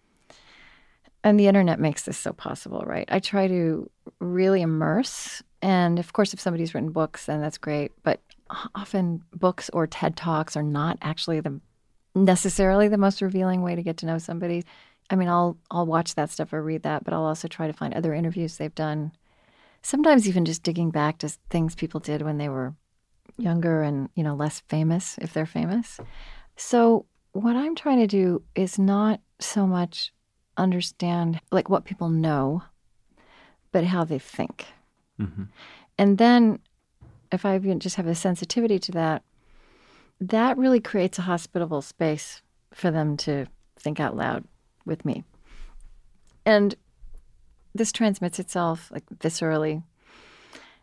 And 1.24 1.38
the 1.38 1.48
internet 1.48 1.80
makes 1.80 2.02
this 2.02 2.18
so 2.18 2.32
possible, 2.32 2.82
right? 2.86 3.08
I 3.10 3.18
try 3.18 3.48
to 3.48 3.90
really 4.20 4.62
immerse. 4.62 5.42
And 5.62 5.98
of 5.98 6.12
course, 6.12 6.32
if 6.32 6.40
somebody's 6.40 6.74
written 6.74 6.90
books, 6.90 7.26
then 7.26 7.40
that's 7.40 7.58
great. 7.58 7.92
But 8.02 8.20
often 8.74 9.22
books 9.34 9.68
or 9.72 9.86
TED 9.86 10.16
Talks 10.16 10.56
are 10.56 10.62
not 10.62 10.98
actually 11.02 11.40
the 11.40 11.60
necessarily 12.14 12.88
the 12.88 12.98
most 12.98 13.20
revealing 13.20 13.62
way 13.62 13.74
to 13.74 13.82
get 13.82 13.96
to 13.98 14.06
know 14.06 14.18
somebody. 14.18 14.64
I 15.10 15.16
mean, 15.16 15.28
I'll 15.28 15.56
I'll 15.70 15.86
watch 15.86 16.14
that 16.14 16.30
stuff 16.30 16.52
or 16.52 16.62
read 16.62 16.82
that, 16.82 17.04
but 17.04 17.14
I'll 17.14 17.24
also 17.24 17.48
try 17.48 17.66
to 17.66 17.72
find 17.72 17.94
other 17.94 18.14
interviews 18.14 18.56
they've 18.56 18.74
done. 18.74 19.12
Sometimes 19.82 20.28
even 20.28 20.44
just 20.44 20.62
digging 20.62 20.90
back 20.90 21.18
to 21.18 21.28
things 21.50 21.74
people 21.74 22.00
did 22.00 22.22
when 22.22 22.38
they 22.38 22.48
were 22.48 22.74
younger 23.36 23.82
and, 23.82 24.08
you 24.14 24.24
know, 24.24 24.34
less 24.34 24.60
famous 24.68 25.16
if 25.20 25.32
they're 25.32 25.46
famous. 25.46 26.00
So, 26.56 27.06
what 27.32 27.56
I'm 27.56 27.76
trying 27.76 28.00
to 28.00 28.06
do 28.06 28.42
is 28.54 28.78
not 28.78 29.20
so 29.38 29.66
much 29.66 30.12
understand 30.58 31.40
like 31.50 31.68
what 31.68 31.84
people 31.84 32.08
know, 32.08 32.62
but 33.72 33.84
how 33.84 34.04
they 34.04 34.18
think. 34.18 34.66
Mm-hmm. 35.20 35.44
And 35.96 36.18
then 36.18 36.58
if 37.32 37.44
I 37.44 37.58
just 37.58 37.96
have 37.96 38.06
a 38.06 38.14
sensitivity 38.14 38.78
to 38.78 38.92
that, 38.92 39.22
that 40.20 40.58
really 40.58 40.80
creates 40.80 41.18
a 41.18 41.22
hospitable 41.22 41.82
space 41.82 42.42
for 42.72 42.90
them 42.90 43.16
to 43.18 43.46
think 43.78 44.00
out 44.00 44.16
loud 44.16 44.44
with 44.84 45.04
me. 45.04 45.24
And 46.44 46.74
this 47.74 47.92
transmits 47.92 48.38
itself 48.38 48.90
like 48.90 49.04
viscerally 49.06 49.82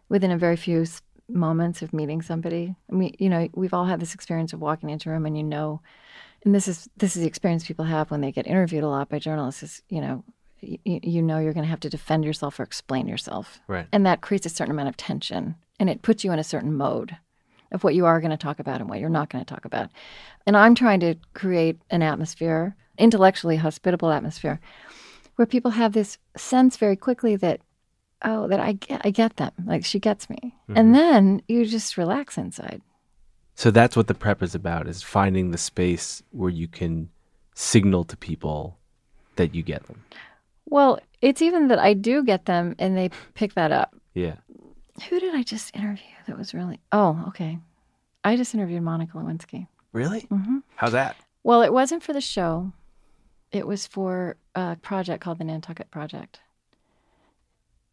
within 0.07 0.31
a 0.31 0.37
very 0.37 0.55
few 0.55 0.85
moments 1.27 1.81
of 1.81 1.93
meeting 1.93 2.21
somebody. 2.21 2.75
I 2.89 2.95
mean, 2.95 3.15
you 3.19 3.29
know, 3.29 3.49
we've 3.53 3.73
all 3.73 3.85
had 3.85 3.99
this 3.99 4.13
experience 4.13 4.53
of 4.53 4.61
walking 4.61 4.89
into 4.89 5.09
a 5.09 5.13
room 5.13 5.25
and 5.25 5.37
you 5.37 5.43
know, 5.43 5.81
and 6.45 6.53
this 6.53 6.67
is 6.67 6.87
this 6.95 7.15
is 7.15 7.23
the 7.23 7.27
experience 7.27 7.65
people 7.65 7.85
have 7.85 8.11
when 8.11 8.21
they 8.21 8.31
get 8.31 8.47
interviewed 8.47 8.83
a 8.83 8.87
lot 8.87 9.09
by 9.09 9.19
journalists. 9.19 9.63
Is 9.63 9.81
you 9.89 9.99
know, 9.99 10.23
you, 10.61 10.79
you 10.85 11.21
know 11.21 11.39
you're 11.39 11.53
going 11.53 11.65
to 11.65 11.69
have 11.69 11.79
to 11.81 11.89
defend 11.89 12.23
yourself 12.23 12.59
or 12.59 12.63
explain 12.63 13.07
yourself, 13.07 13.59
right? 13.67 13.87
And 13.91 14.05
that 14.05 14.21
creates 14.21 14.45
a 14.45 14.49
certain 14.49 14.71
amount 14.71 14.89
of 14.89 14.95
tension 14.95 15.55
and 15.79 15.89
it 15.89 16.03
puts 16.03 16.23
you 16.23 16.31
in 16.31 16.39
a 16.39 16.43
certain 16.43 16.73
mode 16.73 17.17
of 17.71 17.83
what 17.83 17.95
you 17.95 18.05
are 18.05 18.21
going 18.21 18.31
to 18.31 18.37
talk 18.37 18.59
about 18.59 18.79
and 18.79 18.89
what 18.89 18.99
you're 18.99 19.09
not 19.09 19.29
going 19.29 19.43
to 19.43 19.53
talk 19.53 19.65
about. 19.65 19.89
And 20.45 20.55
I'm 20.55 20.75
trying 20.75 20.99
to 21.01 21.15
create 21.33 21.79
an 21.89 22.03
atmosphere, 22.03 22.75
intellectually 22.97 23.57
hospitable 23.57 24.11
atmosphere, 24.11 24.59
where 25.35 25.45
people 25.45 25.71
have 25.71 25.93
this 25.93 26.17
sense 26.37 26.77
very 26.77 26.95
quickly 26.95 27.35
that, 27.37 27.61
oh, 28.23 28.47
that 28.47 28.59
I 28.59 28.73
get, 28.73 29.01
I 29.03 29.09
get 29.09 29.37
them, 29.37 29.51
like 29.65 29.83
she 29.83 29.99
gets 29.99 30.29
me, 30.29 30.37
mm-hmm. 30.69 30.77
and 30.77 30.95
then 30.95 31.41
you 31.47 31.65
just 31.65 31.97
relax 31.97 32.37
inside. 32.37 32.81
So 33.55 33.71
that's 33.71 33.95
what 33.95 34.07
the 34.07 34.13
prep 34.13 34.43
is 34.43 34.53
about: 34.53 34.87
is 34.87 35.01
finding 35.01 35.51
the 35.51 35.57
space 35.57 36.21
where 36.31 36.49
you 36.49 36.67
can 36.67 37.09
signal 37.53 38.03
to 38.05 38.17
people 38.17 38.77
that 39.37 39.55
you 39.55 39.63
get 39.63 39.87
them. 39.87 40.03
Well, 40.65 40.99
it's 41.21 41.41
even 41.41 41.67
that 41.69 41.79
I 41.79 41.93
do 41.93 42.23
get 42.23 42.45
them, 42.45 42.75
and 42.79 42.97
they 42.97 43.09
pick 43.33 43.53
that 43.53 43.71
up. 43.71 43.95
Yeah. 44.13 44.35
Who 45.09 45.19
did 45.19 45.35
I 45.35 45.43
just 45.43 45.75
interview 45.75 46.05
that 46.27 46.37
was 46.37 46.53
really? 46.53 46.79
Oh, 46.91 47.23
okay. 47.29 47.59
I 48.23 48.35
just 48.35 48.55
interviewed 48.55 48.81
Monica 48.81 49.17
Lewinsky. 49.17 49.67
Really? 49.93 50.21
Mm-hmm. 50.21 50.59
How's 50.75 50.93
that? 50.93 51.15
Well, 51.43 51.61
it 51.61 51.71
wasn't 51.71 52.03
for 52.03 52.11
the 52.11 52.21
show. 52.21 52.73
It 53.51 53.67
was 53.67 53.85
for 53.85 54.35
a 54.55 54.75
project 54.81 55.23
called 55.23 55.37
the 55.37 55.43
Nantucket 55.43 55.91
Project. 55.91 56.39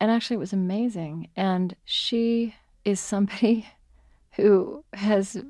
And 0.00 0.10
actually, 0.10 0.36
it 0.36 0.40
was 0.40 0.52
amazing. 0.52 1.28
And 1.36 1.76
she 1.84 2.54
is 2.84 2.98
somebody 2.98 3.68
who 4.32 4.84
has 4.92 5.42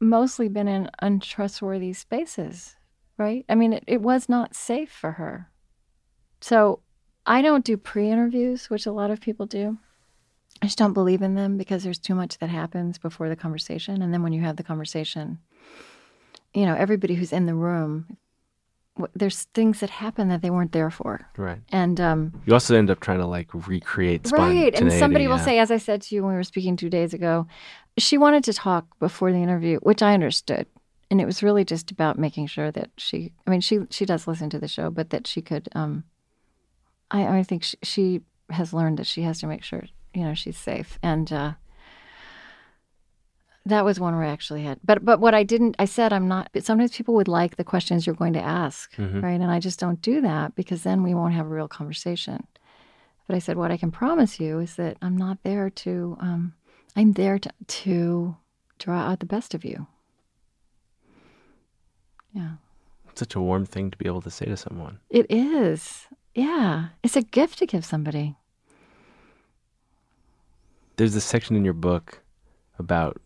mostly 0.00 0.48
been 0.48 0.68
in 0.68 0.90
untrustworthy 1.00 1.92
spaces 1.92 2.76
right? 3.18 3.44
I 3.48 3.54
mean, 3.54 3.72
it, 3.72 3.84
it 3.86 4.02
was 4.02 4.28
not 4.28 4.54
safe 4.54 4.90
for 4.90 5.12
her. 5.12 5.50
So 6.40 6.80
I 7.26 7.42
don't 7.42 7.64
do 7.64 7.76
pre 7.76 8.10
interviews, 8.10 8.70
which 8.70 8.86
a 8.86 8.92
lot 8.92 9.10
of 9.10 9.20
people 9.20 9.46
do. 9.46 9.78
I 10.62 10.66
just 10.66 10.78
don't 10.78 10.92
believe 10.92 11.22
in 11.22 11.34
them 11.34 11.56
because 11.56 11.84
there's 11.84 11.98
too 11.98 12.14
much 12.14 12.38
that 12.38 12.48
happens 12.48 12.98
before 12.98 13.28
the 13.28 13.36
conversation. 13.36 14.02
And 14.02 14.12
then 14.12 14.22
when 14.22 14.32
you 14.32 14.42
have 14.42 14.56
the 14.56 14.62
conversation, 14.62 15.38
you 16.54 16.64
know, 16.64 16.74
everybody 16.74 17.14
who's 17.14 17.32
in 17.32 17.46
the 17.46 17.54
room, 17.54 18.16
there's 19.14 19.44
things 19.54 19.80
that 19.80 19.90
happen 19.90 20.28
that 20.28 20.40
they 20.42 20.50
weren't 20.50 20.72
there 20.72 20.90
for. 20.90 21.28
Right. 21.36 21.58
And 21.72 22.00
um, 22.00 22.42
You 22.46 22.52
also 22.52 22.76
end 22.76 22.90
up 22.90 23.00
trying 23.00 23.18
to 23.18 23.26
like 23.26 23.48
recreate 23.52 24.30
right. 24.32 24.74
And 24.74 24.92
somebody 24.92 25.26
will 25.26 25.38
say, 25.38 25.58
as 25.58 25.70
I 25.70 25.78
said 25.78 26.02
to 26.02 26.14
you 26.14 26.22
when 26.22 26.32
we 26.32 26.36
were 26.36 26.44
speaking 26.44 26.76
two 26.76 26.90
days 26.90 27.12
ago, 27.12 27.46
she 27.98 28.18
wanted 28.18 28.44
to 28.44 28.52
talk 28.52 28.98
before 28.98 29.32
the 29.32 29.38
interview, 29.38 29.78
which 29.80 30.02
I 30.02 30.14
understood. 30.14 30.66
And 31.10 31.20
it 31.20 31.26
was 31.26 31.42
really 31.42 31.64
just 31.64 31.90
about 31.90 32.18
making 32.18 32.46
sure 32.46 32.70
that 32.70 32.90
she, 32.96 33.32
I 33.46 33.50
mean, 33.50 33.60
she 33.60 33.80
she 33.90 34.04
does 34.04 34.26
listen 34.26 34.50
to 34.50 34.58
the 34.58 34.68
show, 34.68 34.90
but 34.90 35.10
that 35.10 35.26
she 35.26 35.42
could, 35.42 35.68
um, 35.74 36.04
I, 37.10 37.38
I 37.38 37.42
think 37.42 37.62
she, 37.62 37.76
she 37.82 38.20
has 38.50 38.72
learned 38.72 38.98
that 38.98 39.06
she 39.06 39.22
has 39.22 39.38
to 39.40 39.46
make 39.46 39.62
sure, 39.62 39.84
you 40.12 40.24
know, 40.24 40.34
she's 40.34 40.56
safe. 40.56 40.98
And 41.02 41.32
uh, 41.32 41.52
that 43.66 43.84
was 43.84 43.98
one 43.98 44.14
where 44.14 44.24
I 44.24 44.28
actually 44.28 44.62
had, 44.62 44.78
but 44.84 45.04
but 45.04 45.20
what 45.20 45.34
I 45.34 45.42
didn't, 45.42 45.76
I 45.78 45.84
said 45.86 46.12
I'm 46.12 46.28
not. 46.28 46.50
But 46.52 46.64
sometimes 46.64 46.96
people 46.96 47.14
would 47.14 47.28
like 47.28 47.56
the 47.56 47.64
questions 47.64 48.06
you're 48.06 48.14
going 48.14 48.34
to 48.34 48.40
ask, 48.42 48.94
Mhm. 48.96 49.22
right? 49.22 49.40
And 49.40 49.50
I 49.50 49.58
just 49.60 49.80
don't 49.80 50.00
do 50.02 50.20
that 50.20 50.54
because 50.54 50.82
then 50.82 51.02
we 51.02 51.14
won't 51.14 51.34
have 51.34 51.46
a 51.46 51.54
real 51.54 51.68
conversation. 51.68 52.46
But 53.26 53.36
I 53.36 53.38
said, 53.38 53.56
what 53.56 53.70
I 53.70 53.78
can 53.78 53.90
promise 53.90 54.38
you 54.38 54.58
is 54.58 54.76
that 54.76 54.98
I'm 55.00 55.16
not 55.16 55.38
there 55.44 55.70
to, 55.70 56.16
um, 56.20 56.52
I'm 56.94 57.12
there 57.14 57.38
to 57.38 57.50
to 57.66 58.36
draw 58.78 59.00
out 59.00 59.20
the 59.20 59.26
best 59.26 59.54
of 59.54 59.64
you. 59.64 59.86
Yeah, 62.34 62.54
Such 63.14 63.34
a 63.36 63.40
warm 63.40 63.64
thing 63.64 63.90
to 63.92 63.96
be 63.96 64.06
able 64.06 64.20
to 64.22 64.30
say 64.30 64.44
to 64.46 64.56
someone. 64.56 64.98
it 65.08 65.24
is. 65.30 66.06
Yeah, 66.34 66.88
it's 67.02 67.16
a 67.16 67.22
gift 67.22 67.58
to 67.60 67.66
give 67.66 67.84
somebody. 67.84 68.34
There's 70.96 71.14
this 71.14 71.24
section 71.24 71.54
in 71.56 71.64
your 71.64 71.74
book 71.74 72.22
about 72.78 73.20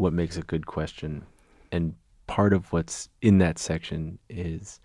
what 0.00 0.12
makes 0.14 0.36
a 0.38 0.42
good 0.42 0.64
question. 0.66 1.22
And 1.70 1.94
part 2.26 2.52
of 2.54 2.72
what's 2.72 3.08
in 3.20 3.36
that 3.38 3.58
section 3.58 4.18
is 4.30 4.80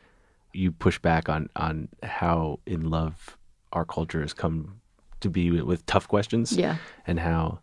you 0.54 0.72
push 0.72 1.00
back 1.00 1.30
on, 1.30 1.50
on 1.56 1.88
how 2.04 2.60
in 2.66 2.90
love 2.90 3.38
our 3.72 3.86
culture 3.86 4.22
has 4.22 4.34
come 4.34 4.82
to 5.22 5.30
be 5.30 5.52
with, 5.52 5.62
with 5.62 5.86
tough 5.86 6.08
questions 6.08 6.52
Yeah, 6.58 6.76
and 7.08 7.20
how 7.20 7.60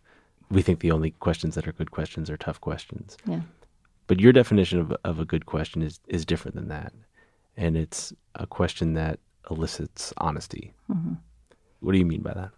we 0.51 0.63
think 0.63 0.81
the 0.81 0.91
only 0.93 1.11
questions 1.11 1.55
that 1.55 1.69
are 1.69 1.73
good 1.73 1.91
questions 1.91 2.31
are 2.31 2.37
tough 2.39 2.61
questions. 2.61 3.17
yeah. 3.27 3.43
But 4.07 4.19
your 4.21 4.33
definition 4.33 4.79
of, 4.81 4.95
of 5.05 5.19
a 5.21 5.25
good 5.25 5.45
question 5.47 5.81
is, 5.83 6.01
is 6.09 6.25
different 6.27 6.55
than 6.57 6.69
that. 6.69 6.93
And 7.57 7.77
it's 7.77 8.13
a 8.35 8.47
question 8.47 8.95
that 8.95 9.21
elicits 9.51 10.13
honesty. 10.17 10.73
Mhm. 10.91 11.19
What 11.81 11.93
do 11.93 11.99
you 11.99 12.05
mean 12.07 12.23
by 12.23 12.33
that? 12.35 12.51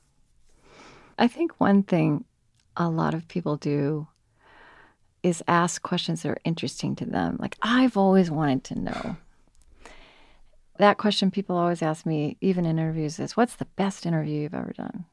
I 1.19 1.27
think 1.29 1.53
one 1.59 1.83
thing 1.83 2.25
a 2.77 2.89
lot 2.89 3.15
of 3.15 3.27
people 3.29 3.57
do 3.57 4.07
is 5.25 5.43
ask 5.49 5.83
questions 5.83 6.23
that 6.23 6.29
are 6.29 6.39
interesting 6.45 6.95
to 6.97 7.07
them. 7.07 7.39
Like, 7.41 7.57
I've 7.63 7.97
always 7.97 8.31
wanted 8.31 8.63
to 8.65 8.79
know. 8.79 9.17
That 10.77 10.99
question 10.99 11.31
people 11.31 11.57
always 11.57 11.83
ask 11.83 12.05
me, 12.05 12.37
even 12.43 12.67
in 12.67 12.79
interviews, 12.79 13.19
is 13.19 13.37
what's 13.37 13.57
the 13.57 13.65
best 13.77 14.05
interview 14.05 14.43
you've 14.43 14.55
ever 14.55 14.75
done? 14.77 15.07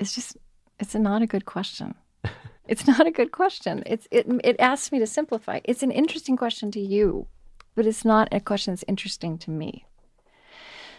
It's 0.00 0.14
just, 0.14 0.38
it's 0.80 0.94
not 0.94 1.20
a 1.20 1.26
good 1.26 1.44
question. 1.44 1.94
it's 2.66 2.86
not 2.86 3.06
a 3.06 3.10
good 3.10 3.30
question. 3.30 3.82
It's 3.84 4.08
it 4.10 4.26
it 4.42 4.56
asks 4.58 4.90
me 4.90 4.98
to 5.00 5.06
simplify. 5.06 5.60
It's 5.64 5.82
an 5.82 5.90
interesting 5.90 6.36
question 6.36 6.70
to 6.70 6.80
you, 6.80 7.26
but 7.74 7.86
it's 7.86 8.04
not 8.04 8.28
a 8.32 8.40
question 8.40 8.72
that's 8.72 8.84
interesting 8.88 9.36
to 9.38 9.50
me. 9.50 9.84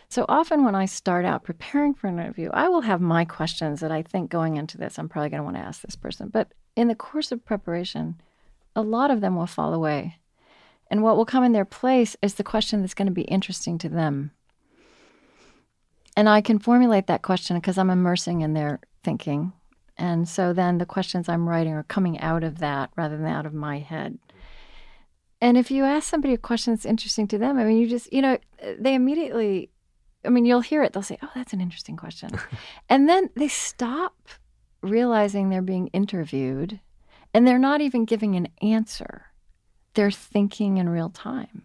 So 0.09 0.25
often 0.29 0.63
when 0.63 0.75
I 0.75 0.85
start 0.85 1.25
out 1.25 1.43
preparing 1.43 1.95
for 1.95 2.07
an 2.07 2.19
interview, 2.19 2.51
I 2.53 2.69
will 2.69 2.81
have 2.81 3.01
my 3.01 3.25
questions 3.25 3.79
that 3.79 3.91
I 3.91 4.03
think 4.03 4.29
going 4.29 4.57
into 4.57 4.77
this, 4.77 4.99
I'm 4.99 5.09
probably 5.09 5.29
going 5.29 5.39
to 5.39 5.43
want 5.43 5.55
to 5.55 5.63
ask 5.63 5.81
this 5.81 5.95
person. 5.95 6.29
But 6.29 6.51
in 6.75 6.87
the 6.87 6.93
course 6.93 7.31
of 7.31 7.43
preparation, 7.43 8.21
a 8.75 8.81
lot 8.81 9.11
of 9.11 9.21
them 9.21 9.35
will 9.35 9.47
fall 9.47 9.73
away. 9.73 10.19
And 10.89 11.01
what 11.01 11.17
will 11.17 11.25
come 11.25 11.43
in 11.43 11.53
their 11.53 11.65
place 11.65 12.15
is 12.21 12.35
the 12.35 12.43
question 12.43 12.81
that's 12.81 12.93
going 12.93 13.07
to 13.07 13.13
be 13.13 13.23
interesting 13.23 13.77
to 13.79 13.89
them. 13.89 14.31
And 16.15 16.29
I 16.29 16.41
can 16.41 16.59
formulate 16.59 17.07
that 17.07 17.23
question 17.23 17.57
because 17.57 17.77
I'm 17.77 17.89
immersing 17.89 18.41
in 18.41 18.53
their 18.53 18.79
thinking. 19.03 19.53
And 19.97 20.27
so 20.27 20.53
then 20.53 20.77
the 20.77 20.85
questions 20.85 21.27
I'm 21.27 21.49
writing 21.49 21.73
are 21.73 21.83
coming 21.83 22.19
out 22.19 22.43
of 22.43 22.59
that 22.59 22.91
rather 22.95 23.17
than 23.17 23.27
out 23.27 23.45
of 23.45 23.53
my 23.53 23.79
head. 23.79 24.17
And 25.41 25.57
if 25.57 25.71
you 25.71 25.83
ask 25.83 26.09
somebody 26.09 26.33
a 26.33 26.37
question 26.37 26.73
that's 26.73 26.85
interesting 26.85 27.27
to 27.29 27.37
them, 27.37 27.57
I 27.57 27.65
mean, 27.65 27.77
you 27.77 27.87
just, 27.87 28.11
you 28.13 28.21
know, 28.21 28.37
they 28.79 28.93
immediately, 28.95 29.69
I 30.23 30.29
mean, 30.29 30.45
you'll 30.45 30.61
hear 30.61 30.83
it. 30.83 30.93
They'll 30.93 31.03
say, 31.03 31.17
oh, 31.21 31.31
that's 31.35 31.53
an 31.53 31.61
interesting 31.61 31.97
question. 31.97 32.29
and 32.89 33.09
then 33.09 33.29
they 33.35 33.49
stop 33.49 34.15
realizing 34.81 35.49
they're 35.49 35.61
being 35.61 35.87
interviewed 35.87 36.79
and 37.33 37.47
they're 37.47 37.59
not 37.59 37.81
even 37.81 38.05
giving 38.05 38.35
an 38.35 38.47
answer. 38.61 39.25
They're 39.93 40.11
thinking 40.11 40.77
in 40.77 40.89
real 40.89 41.09
time. 41.09 41.63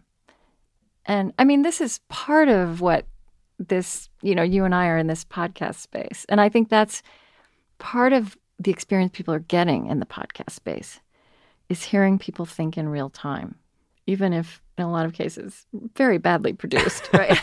And 1.05 1.33
I 1.39 1.43
mean, 1.43 1.61
this 1.61 1.81
is 1.81 1.99
part 2.09 2.49
of 2.49 2.81
what 2.81 3.05
this, 3.57 4.09
you 4.21 4.35
know, 4.35 4.43
you 4.43 4.63
and 4.63 4.73
I 4.73 4.87
are 4.87 4.97
in 4.97 5.07
this 5.07 5.25
podcast 5.25 5.75
space. 5.75 6.25
And 6.29 6.39
I 6.39 6.49
think 6.49 6.69
that's 6.69 7.01
part 7.77 8.13
of 8.13 8.37
the 8.59 8.71
experience 8.71 9.11
people 9.13 9.33
are 9.33 9.39
getting 9.39 9.87
in 9.87 9.99
the 9.99 10.05
podcast 10.05 10.51
space 10.51 10.99
is 11.69 11.83
hearing 11.83 12.19
people 12.19 12.45
think 12.45 12.77
in 12.77 12.89
real 12.89 13.09
time, 13.09 13.55
even 14.07 14.33
if 14.33 14.61
in 14.77 14.83
a 14.83 14.91
lot 14.91 15.05
of 15.05 15.13
cases 15.13 15.65
very 15.95 16.17
badly 16.17 16.53
produced, 16.53 17.09
right? 17.13 17.39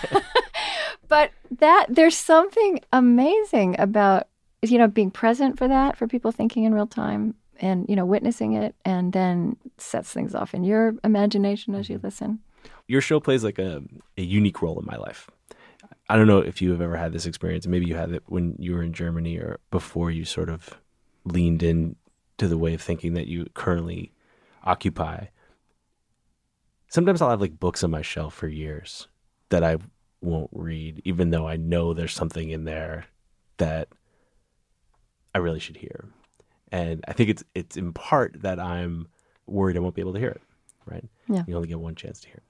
but 1.08 1.30
that 1.58 1.86
there's 1.88 2.16
something 2.16 2.80
amazing 2.92 3.78
about 3.78 4.28
you 4.62 4.78
know 4.78 4.88
being 4.88 5.10
present 5.10 5.56
for 5.58 5.68
that 5.68 5.96
for 5.96 6.08
people 6.08 6.32
thinking 6.32 6.64
in 6.64 6.74
real 6.74 6.86
time 6.86 7.34
and 7.60 7.86
you 7.88 7.96
know 7.96 8.04
witnessing 8.04 8.54
it 8.54 8.74
and 8.84 9.12
then 9.12 9.56
sets 9.78 10.12
things 10.12 10.34
off 10.34 10.54
in 10.54 10.64
your 10.64 10.94
imagination 11.04 11.74
as 11.74 11.88
you 11.88 11.96
mm-hmm. 11.96 12.06
listen. 12.06 12.40
Your 12.88 13.00
show 13.00 13.20
plays 13.20 13.42
like 13.42 13.58
a, 13.58 13.82
a 14.16 14.22
unique 14.22 14.62
role 14.62 14.78
in 14.78 14.86
my 14.86 14.96
life. 14.96 15.28
I 16.08 16.16
don't 16.16 16.28
know 16.28 16.38
if 16.38 16.62
you 16.62 16.70
have 16.70 16.80
ever 16.80 16.96
had 16.96 17.12
this 17.12 17.26
experience, 17.26 17.66
maybe 17.66 17.86
you 17.86 17.96
had 17.96 18.12
it 18.12 18.22
when 18.26 18.54
you 18.58 18.74
were 18.74 18.82
in 18.82 18.92
Germany 18.92 19.38
or 19.38 19.58
before 19.70 20.10
you 20.10 20.24
sort 20.24 20.48
of 20.48 20.80
leaned 21.24 21.62
in 21.62 21.96
to 22.38 22.46
the 22.46 22.58
way 22.58 22.74
of 22.74 22.82
thinking 22.82 23.14
that 23.14 23.26
you 23.26 23.46
currently 23.54 24.12
occupy. 24.62 25.26
Sometimes 26.88 27.20
I'll 27.20 27.30
have 27.30 27.40
like 27.40 27.58
books 27.58 27.82
on 27.82 27.90
my 27.90 28.02
shelf 28.02 28.34
for 28.34 28.46
years 28.46 29.08
that 29.48 29.64
I 29.64 29.78
won't 30.20 30.50
read, 30.52 31.02
even 31.04 31.30
though 31.30 31.48
I 31.48 31.56
know 31.56 31.92
there's 31.92 32.14
something 32.14 32.50
in 32.50 32.64
there 32.64 33.06
that 33.56 33.88
I 35.34 35.38
really 35.38 35.60
should 35.60 35.76
hear. 35.76 36.04
And 36.72 37.04
I 37.06 37.12
think 37.12 37.30
it's 37.30 37.44
it's 37.54 37.76
in 37.76 37.92
part 37.92 38.42
that 38.42 38.58
I'm 38.58 39.08
worried 39.46 39.76
I 39.76 39.80
won't 39.80 39.94
be 39.94 40.02
able 40.02 40.14
to 40.14 40.18
hear 40.18 40.30
it. 40.30 40.42
Right? 40.84 41.04
Yeah. 41.28 41.44
You 41.46 41.56
only 41.56 41.68
get 41.68 41.80
one 41.80 41.94
chance 41.94 42.20
to 42.20 42.28
hear 42.28 42.36
it. 42.36 42.42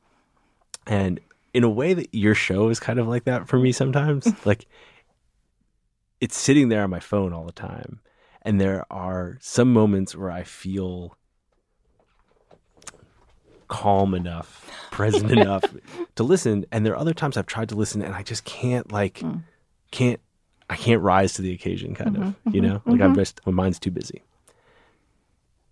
And 0.87 1.21
in 1.55 1.65
a 1.65 1.71
way 1.71 1.95
that 1.95 2.15
your 2.15 2.35
show 2.35 2.69
is 2.69 2.79
kind 2.79 2.99
of 2.99 3.09
like 3.09 3.25
that 3.25 3.49
for 3.49 3.59
me 3.59 3.73
sometimes. 3.73 4.27
like 4.47 4.67
it's 6.21 6.37
sitting 6.37 6.69
there 6.69 6.83
on 6.83 6.91
my 6.91 7.01
phone 7.01 7.33
all 7.33 7.45
the 7.45 7.53
time. 7.53 8.01
And 8.43 8.61
there 8.61 8.85
are 8.91 9.39
some 9.41 9.73
moments 9.73 10.15
where 10.15 10.31
I 10.31 10.45
feel 10.45 11.17
calm 13.69 14.15
enough, 14.15 14.71
present 14.91 15.33
enough 15.33 15.65
to 16.15 16.23
listen. 16.23 16.65
And 16.71 16.87
there 16.87 16.93
are 16.93 16.99
other 16.99 17.15
times 17.15 17.37
I've 17.37 17.47
tried 17.47 17.69
to 17.71 17.75
listen 17.75 18.03
and 18.03 18.15
I 18.15 18.23
just 18.23 18.45
can't 18.45 18.93
like 18.93 19.19
hmm. 19.19 19.39
can't 19.91 20.21
I 20.69 20.77
can't 20.77 21.03
rise 21.03 21.35
to 21.35 21.43
the 21.43 21.53
occasion 21.53 21.95
kind 21.95 22.17
of, 22.17 22.23
mm-hmm, 22.23 22.51
you 22.51 22.61
mm-hmm, 22.61 22.73
know? 22.73 22.83
Like 22.87 23.01
I'm 23.01 23.11
mm-hmm. 23.11 23.15
just 23.15 23.41
my 23.47 23.53
mind's 23.53 23.79
too 23.79 23.91
busy. 23.91 24.23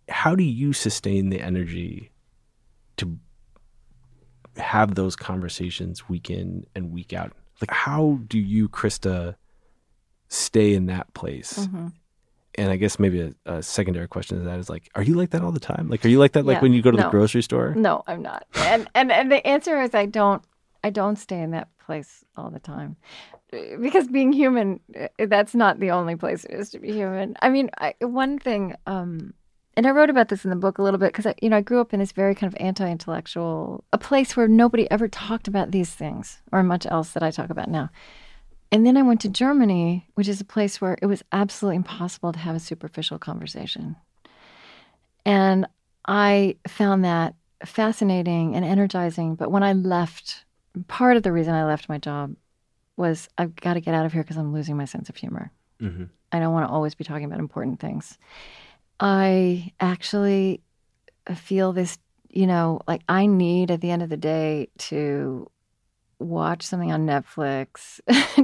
How 0.08 0.34
do 0.34 0.44
you 0.44 0.72
sustain 0.72 1.30
the 1.30 1.40
energy 1.40 2.10
to 2.98 3.18
have 4.56 4.94
those 4.94 5.16
conversations 5.16 6.08
week 6.08 6.30
in 6.30 6.64
and 6.74 6.92
week 6.92 7.12
out? 7.12 7.32
Like, 7.60 7.70
how 7.70 8.20
do 8.26 8.38
you, 8.38 8.68
Krista, 8.68 9.36
stay 10.28 10.74
in 10.74 10.86
that 10.86 11.12
place? 11.14 11.68
And 12.56 12.70
I 12.70 12.76
guess 12.76 12.98
maybe 12.98 13.20
a, 13.20 13.34
a 13.46 13.62
secondary 13.62 14.06
question 14.06 14.38
to 14.38 14.44
that 14.44 14.58
is 14.58 14.68
like, 14.68 14.88
are 14.94 15.02
you 15.02 15.14
like 15.14 15.30
that 15.30 15.42
all 15.42 15.52
the 15.52 15.60
time? 15.60 15.88
Like, 15.88 16.04
are 16.04 16.08
you 16.08 16.18
like 16.18 16.32
that 16.32 16.44
like 16.44 16.62
when 16.62 16.72
you 16.72 16.82
go 16.82 16.90
to 16.90 16.96
the 16.96 17.08
grocery 17.08 17.42
store? 17.42 17.74
No, 17.74 18.02
I'm 18.06 18.22
not. 18.22 18.46
And 18.54 18.88
and 18.94 19.10
and 19.10 19.32
the 19.32 19.44
answer 19.46 19.80
is 19.80 19.94
I 19.94 20.06
don't 20.06 20.42
I 20.84 20.90
don't 20.90 21.16
stay 21.16 21.40
in 21.40 21.50
that 21.52 21.68
place 21.78 22.24
all 22.36 22.50
the 22.50 22.60
time. 22.60 22.96
Because 23.80 24.08
being 24.08 24.32
human 24.32 24.80
eh, 24.94 25.08
that's 25.26 25.54
not 25.54 25.80
the 25.80 25.90
only 25.90 26.16
place 26.16 26.44
it 26.44 26.52
is 26.52 26.70
to 26.70 26.78
be 26.78 26.92
human. 26.92 27.36
I 27.42 27.48
mean, 27.48 27.70
I, 27.78 27.94
one 28.00 28.38
thing 28.38 28.74
um 28.86 29.34
and 29.76 29.86
I 29.86 29.90
wrote 29.90 30.10
about 30.10 30.28
this 30.28 30.44
in 30.44 30.50
the 30.50 30.56
book 30.56 30.78
a 30.78 30.82
little 30.82 30.98
bit 30.98 31.08
because 31.08 31.26
I, 31.26 31.34
you 31.42 31.48
know, 31.48 31.56
I 31.56 31.60
grew 31.60 31.80
up 31.80 31.92
in 31.92 32.00
this 32.00 32.12
very 32.12 32.34
kind 32.34 32.52
of 32.52 32.56
anti-intellectual, 32.60 33.82
a 33.92 33.98
place 33.98 34.36
where 34.36 34.46
nobody 34.46 34.88
ever 34.90 35.08
talked 35.08 35.48
about 35.48 35.72
these 35.72 35.90
things 35.90 36.40
or 36.52 36.62
much 36.62 36.86
else 36.86 37.10
that 37.10 37.24
I 37.24 37.32
talk 37.32 37.50
about 37.50 37.68
now. 37.68 37.90
And 38.70 38.86
then 38.86 38.96
I 38.96 39.02
went 39.02 39.20
to 39.22 39.28
Germany, 39.28 40.06
which 40.14 40.28
is 40.28 40.40
a 40.40 40.44
place 40.44 40.80
where 40.80 40.96
it 41.02 41.06
was 41.06 41.22
absolutely 41.32 41.76
impossible 41.76 42.32
to 42.32 42.38
have 42.38 42.56
a 42.56 42.60
superficial 42.60 43.18
conversation. 43.18 43.96
And 45.26 45.66
I 46.06 46.56
found 46.68 47.04
that 47.04 47.34
fascinating 47.64 48.54
and 48.54 48.64
energizing. 48.64 49.34
But 49.34 49.50
when 49.50 49.62
I 49.62 49.72
left, 49.72 50.44
part 50.88 51.16
of 51.16 51.22
the 51.22 51.32
reason 51.32 51.54
I 51.54 51.64
left 51.64 51.88
my 51.88 51.98
job 51.98 52.34
was 52.96 53.28
I've 53.38 53.54
got 53.56 53.74
to 53.74 53.80
get 53.80 53.94
out 53.94 54.06
of 54.06 54.12
here 54.12 54.22
because 54.22 54.36
I'm 54.36 54.52
losing 54.52 54.76
my 54.76 54.84
sense 54.84 55.08
of 55.08 55.16
humor. 55.16 55.50
Mm-hmm. 55.80 56.04
I 56.32 56.38
don't 56.38 56.52
want 56.52 56.68
to 56.68 56.72
always 56.72 56.94
be 56.94 57.04
talking 57.04 57.24
about 57.24 57.38
important 57.38 57.80
things. 57.80 58.18
I 59.00 59.72
actually 59.80 60.62
feel 61.34 61.72
this, 61.72 61.98
you 62.28 62.46
know, 62.46 62.80
like 62.86 63.02
I 63.08 63.26
need 63.26 63.70
at 63.70 63.80
the 63.80 63.90
end 63.90 64.02
of 64.02 64.08
the 64.08 64.16
day 64.16 64.68
to 64.78 65.50
watch 66.18 66.62
something 66.62 66.92
on 66.92 67.06
Netflix, 67.06 68.00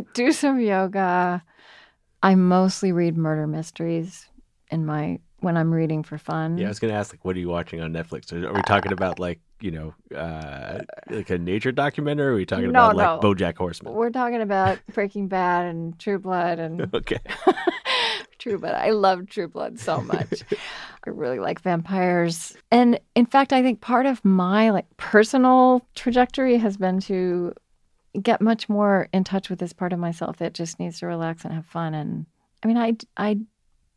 do 0.14 0.32
some 0.32 0.60
yoga. 0.60 1.42
I 2.22 2.34
mostly 2.34 2.92
read 2.92 3.16
murder 3.16 3.46
mysteries 3.46 4.26
in 4.70 4.84
my 4.84 5.20
when 5.38 5.56
I'm 5.56 5.72
reading 5.72 6.02
for 6.02 6.18
fun. 6.18 6.58
Yeah, 6.58 6.66
I 6.66 6.68
was 6.68 6.78
gonna 6.78 6.92
ask, 6.92 7.12
like, 7.12 7.24
what 7.24 7.36
are 7.36 7.40
you 7.40 7.48
watching 7.48 7.80
on 7.80 7.92
Netflix? 7.92 8.32
Are, 8.32 8.48
are 8.48 8.52
we 8.52 8.62
talking 8.62 8.92
about 8.92 9.18
like 9.18 9.40
you 9.60 9.70
know, 9.70 9.94
uh, 10.16 10.80
like 11.10 11.30
a 11.30 11.38
nature 11.38 11.72
documentary? 11.72 12.26
Or 12.26 12.32
are 12.32 12.36
we 12.36 12.46
talking 12.46 12.72
No, 12.72 12.90
about 12.90 12.96
like. 12.96 13.20
BoJack 13.20 13.56
Horseman? 13.56 13.92
We're 13.94 14.10
talking 14.10 14.40
about 14.40 14.78
Breaking 14.92 15.28
Bad 15.28 15.66
and 15.66 15.98
True 15.98 16.18
Blood 16.18 16.58
and 16.58 16.88
Okay, 16.94 17.18
True 18.38 18.58
Blood. 18.58 18.74
I 18.74 18.90
love 18.90 19.28
True 19.28 19.48
Blood 19.48 19.78
so 19.78 20.00
much. 20.00 20.42
I 21.06 21.10
really 21.10 21.38
like 21.38 21.60
vampires. 21.60 22.56
And 22.70 22.98
in 23.14 23.26
fact, 23.26 23.52
I 23.52 23.62
think 23.62 23.80
part 23.80 24.06
of 24.06 24.24
my 24.24 24.70
like 24.70 24.86
personal 24.96 25.86
trajectory 25.94 26.56
has 26.58 26.76
been 26.76 27.00
to 27.00 27.54
get 28.20 28.40
much 28.40 28.68
more 28.68 29.08
in 29.12 29.24
touch 29.24 29.48
with 29.50 29.58
this 29.60 29.72
part 29.72 29.92
of 29.92 29.98
myself 29.98 30.38
that 30.38 30.52
just 30.52 30.80
needs 30.80 30.98
to 30.98 31.06
relax 31.06 31.44
and 31.44 31.54
have 31.54 31.64
fun 31.64 31.94
and 31.94 32.26
I 32.60 32.66
mean 32.66 32.76
I 32.76 32.96
I 33.16 33.38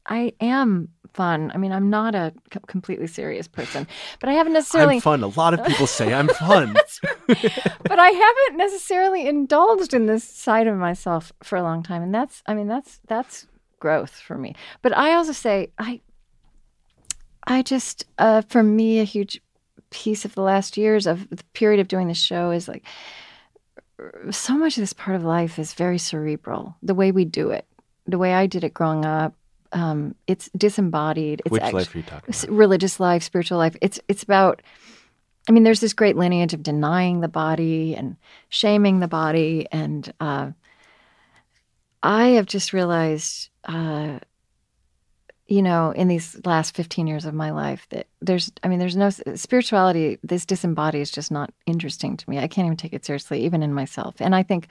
I 0.05 0.33
am 0.39 0.89
fun. 1.13 1.51
I 1.53 1.57
mean, 1.57 1.71
I'm 1.71 1.89
not 1.89 2.15
a 2.15 2.33
c- 2.51 2.59
completely 2.67 3.07
serious 3.07 3.47
person, 3.47 3.87
but 4.19 4.29
I 4.29 4.33
haven't 4.33 4.53
necessarily 4.53 4.95
I'm 4.95 5.01
fun. 5.01 5.23
A 5.23 5.27
lot 5.27 5.53
of 5.53 5.63
people 5.65 5.87
say 5.87 6.13
I'm 6.13 6.27
fun. 6.47 6.73
but 7.27 7.99
I 7.99 8.09
haven't 8.09 8.57
necessarily 8.57 9.27
indulged 9.27 9.93
in 9.93 10.07
this 10.07 10.23
side 10.23 10.67
of 10.67 10.75
myself 10.77 11.31
for 11.43 11.57
a 11.57 11.63
long 11.63 11.83
time, 11.83 12.01
and 12.01 12.13
that's 12.13 12.41
I 12.47 12.53
mean 12.53 12.67
that's 12.67 12.99
that's 13.07 13.47
growth 13.79 14.11
for 14.11 14.37
me. 14.37 14.55
But 14.81 14.97
I 14.97 15.13
also 15.13 15.31
say 15.31 15.71
I 15.77 16.01
I 17.45 17.61
just 17.61 18.05
uh, 18.17 18.41
for 18.41 18.63
me 18.63 18.99
a 18.99 19.03
huge 19.05 19.41
piece 19.89 20.25
of 20.25 20.33
the 20.35 20.41
last 20.41 20.75
years 20.75 21.05
of 21.05 21.29
the 21.29 21.43
period 21.53 21.79
of 21.79 21.87
doing 21.87 22.07
the 22.07 22.13
show 22.13 22.49
is 22.49 22.67
like 22.67 22.83
so 24.31 24.57
much 24.57 24.75
of 24.75 24.81
this 24.81 24.93
part 24.93 25.15
of 25.15 25.23
life 25.23 25.59
is 25.59 25.73
very 25.73 25.97
cerebral. 25.99 26.75
The 26.81 26.95
way 26.95 27.11
we 27.11 27.25
do 27.25 27.51
it, 27.51 27.65
the 28.07 28.17
way 28.17 28.33
I 28.33 28.47
did 28.47 28.63
it 28.63 28.73
growing 28.73 29.05
up, 29.05 29.35
um, 29.73 30.15
it's 30.27 30.49
disembodied. 30.55 31.41
It's 31.45 31.51
Which 31.51 31.61
life 31.61 31.93
are 31.93 31.97
you 31.97 32.03
talking 32.03 32.33
about? 32.33 32.49
religious 32.49 32.99
life, 32.99 33.23
spiritual 33.23 33.57
life. 33.57 33.75
It's 33.81 33.99
it's 34.07 34.23
about. 34.23 34.61
I 35.49 35.51
mean, 35.51 35.63
there's 35.63 35.81
this 35.81 35.93
great 35.93 36.15
lineage 36.15 36.53
of 36.53 36.63
denying 36.63 37.19
the 37.19 37.27
body 37.27 37.95
and 37.95 38.15
shaming 38.47 38.99
the 38.99 39.09
body, 39.09 39.67
and 39.73 40.13
uh, 40.21 40.51
I 42.01 42.27
have 42.27 42.45
just 42.45 42.71
realized, 42.71 43.49
uh, 43.65 44.19
you 45.47 45.61
know, 45.61 45.91
in 45.91 46.07
these 46.07 46.39
last 46.45 46.75
15 46.75 47.07
years 47.07 47.25
of 47.25 47.33
my 47.33 47.51
life, 47.51 47.87
that 47.89 48.07
there's, 48.21 48.53
I 48.63 48.69
mean, 48.69 48.79
there's 48.79 48.95
no 48.95 49.09
spirituality. 49.09 50.17
This 50.23 50.45
disembodied 50.45 51.01
is 51.01 51.11
just 51.11 51.31
not 51.31 51.53
interesting 51.65 52.15
to 52.15 52.29
me. 52.29 52.39
I 52.39 52.47
can't 52.47 52.65
even 52.65 52.77
take 52.77 52.93
it 52.93 53.05
seriously, 53.05 53.43
even 53.43 53.63
in 53.63 53.73
myself. 53.73 54.15
And 54.19 54.35
I 54.35 54.43
think 54.43 54.67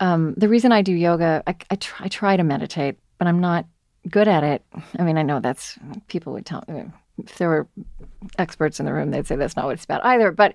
um, 0.00 0.34
the 0.36 0.48
reason 0.48 0.72
I 0.72 0.82
do 0.82 0.92
yoga, 0.92 1.42
I, 1.46 1.54
I, 1.70 1.76
try, 1.76 2.06
I 2.06 2.08
try 2.08 2.36
to 2.36 2.44
meditate, 2.44 2.98
but 3.18 3.28
I'm 3.28 3.40
not 3.40 3.66
good 4.08 4.28
at 4.28 4.44
it. 4.44 4.64
I 4.98 5.02
mean, 5.02 5.18
I 5.18 5.22
know 5.22 5.40
that's 5.40 5.78
people 6.08 6.32
would 6.32 6.46
tell 6.46 6.64
if 7.18 7.38
there 7.38 7.48
were 7.48 7.68
experts 8.38 8.80
in 8.80 8.86
the 8.86 8.92
room, 8.92 9.10
they'd 9.10 9.26
say 9.26 9.36
that's 9.36 9.56
not 9.56 9.66
what 9.66 9.74
it's 9.74 9.84
about 9.84 10.04
either. 10.04 10.32
But 10.32 10.54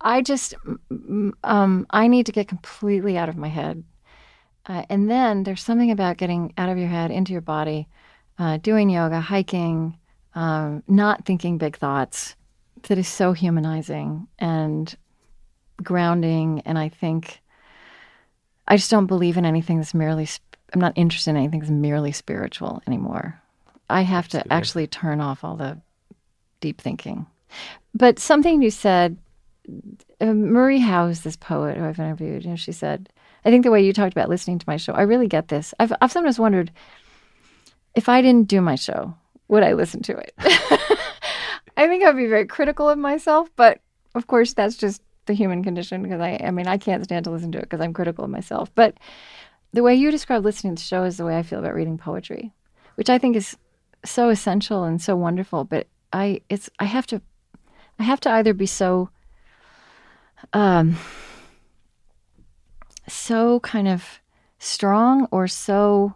I 0.00 0.22
just, 0.22 0.54
um, 1.44 1.86
I 1.90 2.06
need 2.06 2.26
to 2.26 2.32
get 2.32 2.48
completely 2.48 3.18
out 3.18 3.28
of 3.28 3.36
my 3.36 3.48
head. 3.48 3.84
Uh, 4.66 4.84
and 4.90 5.10
then 5.10 5.44
there's 5.44 5.62
something 5.62 5.90
about 5.90 6.18
getting 6.18 6.52
out 6.58 6.68
of 6.68 6.78
your 6.78 6.88
head 6.88 7.10
into 7.10 7.32
your 7.32 7.40
body, 7.40 7.88
uh, 8.38 8.58
doing 8.58 8.90
yoga, 8.90 9.20
hiking, 9.20 9.98
um, 10.34 10.82
not 10.86 11.24
thinking 11.24 11.58
big 11.58 11.76
thoughts 11.76 12.36
that 12.82 12.98
is 12.98 13.08
so 13.08 13.32
humanizing 13.32 14.28
and 14.38 14.94
grounding. 15.82 16.62
And 16.64 16.78
I 16.78 16.90
think 16.90 17.40
I 18.68 18.76
just 18.76 18.90
don't 18.90 19.06
believe 19.06 19.36
in 19.36 19.46
anything 19.46 19.78
that's 19.78 19.94
merely, 19.94 20.26
sp- 20.28 20.47
I'm 20.74 20.80
not 20.80 20.92
interested 20.96 21.30
in 21.30 21.36
anything 21.36 21.60
that's 21.60 21.70
merely 21.70 22.12
spiritual 22.12 22.82
anymore. 22.86 23.40
I 23.88 24.02
have 24.02 24.28
to 24.28 24.52
actually 24.52 24.86
turn 24.86 25.20
off 25.20 25.44
all 25.44 25.56
the 25.56 25.78
deep 26.60 26.80
thinking. 26.80 27.26
But 27.94 28.18
something 28.18 28.60
you 28.60 28.70
said, 28.70 29.16
uh, 30.20 30.32
Marie 30.34 30.80
Howe 30.80 31.06
is 31.06 31.22
this 31.22 31.36
poet 31.36 31.76
who 31.76 31.84
I've 31.84 31.98
interviewed. 31.98 32.44
You 32.44 32.50
know, 32.50 32.56
she 32.56 32.72
said, 32.72 33.08
I 33.44 33.50
think 33.50 33.64
the 33.64 33.70
way 33.70 33.82
you 33.82 33.92
talked 33.92 34.12
about 34.12 34.28
listening 34.28 34.58
to 34.58 34.68
my 34.68 34.76
show, 34.76 34.92
I 34.92 35.02
really 35.02 35.28
get 35.28 35.48
this. 35.48 35.72
I've, 35.80 35.92
I've 36.00 36.12
sometimes 36.12 36.38
wondered 36.38 36.70
if 37.94 38.08
I 38.08 38.20
didn't 38.20 38.48
do 38.48 38.60
my 38.60 38.74
show, 38.74 39.14
would 39.48 39.62
I 39.62 39.72
listen 39.72 40.02
to 40.02 40.16
it? 40.16 40.34
I 41.76 41.86
think 41.86 42.04
I'd 42.04 42.16
be 42.16 42.26
very 42.26 42.46
critical 42.46 42.88
of 42.88 42.98
myself, 42.98 43.48
but 43.56 43.80
of 44.14 44.26
course, 44.26 44.52
that's 44.52 44.76
just 44.76 45.00
the 45.26 45.32
human 45.32 45.62
condition 45.62 46.02
because 46.02 46.20
I, 46.20 46.40
I 46.42 46.50
mean, 46.50 46.66
I 46.66 46.76
can't 46.76 47.04
stand 47.04 47.24
to 47.24 47.30
listen 47.30 47.52
to 47.52 47.58
it 47.58 47.62
because 47.62 47.80
I'm 47.80 47.92
critical 47.92 48.24
of 48.24 48.30
myself. 48.30 48.74
But 48.74 48.94
the 49.72 49.82
way 49.82 49.94
you 49.94 50.10
describe 50.10 50.44
listening 50.44 50.74
to 50.76 50.82
the 50.82 50.86
show 50.86 51.04
is 51.04 51.16
the 51.16 51.24
way 51.24 51.38
I 51.38 51.42
feel 51.42 51.58
about 51.58 51.74
reading 51.74 51.98
poetry, 51.98 52.52
which 52.94 53.10
I 53.10 53.18
think 53.18 53.36
is 53.36 53.56
so 54.04 54.28
essential 54.28 54.84
and 54.84 55.00
so 55.00 55.16
wonderful. 55.16 55.64
But 55.64 55.86
I, 56.12 56.40
it's, 56.48 56.70
I 56.78 56.84
have 56.84 57.06
to, 57.08 57.20
I 57.98 58.04
have 58.04 58.20
to 58.20 58.30
either 58.30 58.54
be 58.54 58.66
so, 58.66 59.10
um, 60.52 60.96
so 63.08 63.60
kind 63.60 63.88
of 63.88 64.20
strong 64.58 65.26
or 65.30 65.48
so 65.48 66.14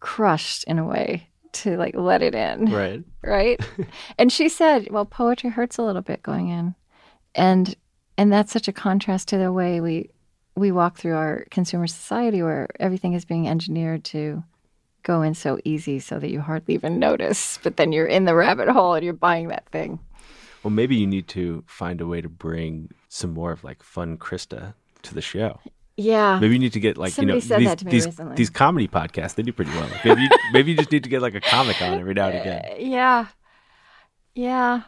crushed 0.00 0.64
in 0.64 0.78
a 0.78 0.84
way 0.84 1.28
to 1.52 1.76
like 1.76 1.94
let 1.96 2.22
it 2.22 2.34
in 2.34 2.66
Right. 2.66 3.04
right 3.24 3.60
and 4.18 4.32
she 4.32 4.48
said 4.48 4.88
well 4.90 5.04
poetry 5.04 5.50
hurts 5.50 5.78
a 5.78 5.82
little 5.82 6.00
bit 6.00 6.22
going 6.22 6.48
in 6.48 6.74
and 7.34 7.74
and 8.16 8.32
that's 8.32 8.52
such 8.52 8.68
a 8.68 8.72
contrast 8.72 9.28
to 9.28 9.38
the 9.38 9.52
way 9.52 9.80
we 9.80 10.10
we 10.56 10.72
walk 10.72 10.98
through 10.98 11.14
our 11.16 11.46
consumer 11.50 11.86
society 11.86 12.42
where 12.42 12.68
everything 12.78 13.14
is 13.14 13.24
being 13.24 13.48
engineered 13.48 14.04
to 14.04 14.42
go 15.02 15.22
in 15.22 15.34
so 15.34 15.58
easy 15.64 15.98
so 15.98 16.18
that 16.18 16.30
you 16.30 16.40
hardly 16.40 16.74
even 16.74 16.98
notice 16.98 17.58
but 17.62 17.76
then 17.76 17.92
you're 17.92 18.06
in 18.06 18.24
the 18.26 18.34
rabbit 18.34 18.68
hole 18.68 18.94
and 18.94 19.04
you're 19.04 19.14
buying 19.14 19.48
that 19.48 19.66
thing 19.70 19.98
Well, 20.62 20.70
maybe 20.70 20.96
you 20.96 21.06
need 21.06 21.26
to 21.28 21.64
find 21.66 22.00
a 22.02 22.06
way 22.06 22.20
to 22.20 22.28
bring 22.28 22.90
some 23.08 23.32
more 23.32 23.52
of 23.52 23.64
like 23.64 23.82
fun 23.82 24.18
Krista 24.18 24.74
to 25.02 25.14
the 25.14 25.22
show. 25.22 25.58
yeah 25.96 26.38
Maybe 26.38 26.52
you 26.54 26.58
need 26.58 26.74
to 26.74 26.80
get 26.80 26.98
like 26.98 27.12
Somebody 27.14 27.40
you 27.40 27.48
know 27.48 27.56
these 27.58 27.68
that 27.68 27.78
to 27.78 27.84
me 27.86 27.90
these, 27.92 28.20
these 28.36 28.50
comedy 28.50 28.88
podcasts. 28.88 29.34
They 29.36 29.42
do 29.42 29.52
pretty 29.54 29.70
well. 29.70 29.88
Maybe 30.04 30.22
you, 30.22 30.28
maybe 30.52 30.70
you 30.72 30.76
just 30.76 30.92
need 30.92 31.04
to 31.04 31.08
get 31.08 31.22
like 31.22 31.34
a 31.34 31.40
comic 31.40 31.80
on 31.80 31.98
every 31.98 32.12
now 32.14 32.28
and 32.28 32.38
again, 32.38 32.62
yeah 32.78 33.26
yeah 34.34 34.82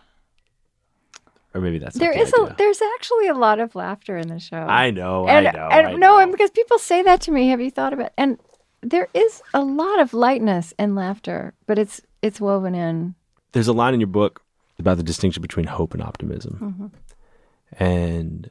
or 1.54 1.60
maybe 1.60 1.78
that's 1.78 1.96
there 1.96 2.14
not 2.14 2.52
a 2.52 2.54
there's 2.56 2.80
actually 2.94 3.28
a 3.28 3.34
lot 3.34 3.60
of 3.60 3.74
laughter 3.74 4.16
in 4.16 4.28
the 4.28 4.38
show 4.38 4.56
I 4.56 4.90
know, 4.90 5.26
and, 5.28 5.48
I 5.48 5.50
know, 5.52 5.68
and 5.70 5.86
I 5.86 5.90
no, 5.92 5.96
know. 5.96 6.18
and 6.18 6.32
because 6.32 6.50
people 6.50 6.78
say 6.78 7.02
that 7.02 7.20
to 7.22 7.30
me, 7.30 7.48
have 7.48 7.60
you 7.60 7.70
thought 7.70 7.92
about? 7.92 8.12
And 8.16 8.38
there 8.82 9.08
is 9.14 9.42
a 9.54 9.62
lot 9.62 10.00
of 10.00 10.12
lightness 10.14 10.74
and 10.78 10.94
laughter, 10.96 11.54
but 11.66 11.78
it's 11.78 12.00
it's 12.22 12.40
woven 12.40 12.74
in. 12.74 13.14
There's 13.52 13.68
a 13.68 13.72
line 13.72 13.94
in 13.94 14.00
your 14.00 14.06
book 14.06 14.42
about 14.78 14.96
the 14.96 15.02
distinction 15.02 15.42
between 15.42 15.66
hope 15.66 15.92
and 15.94 16.02
optimism, 16.02 16.58
Mm-hmm. 16.60 17.82
and 17.82 18.50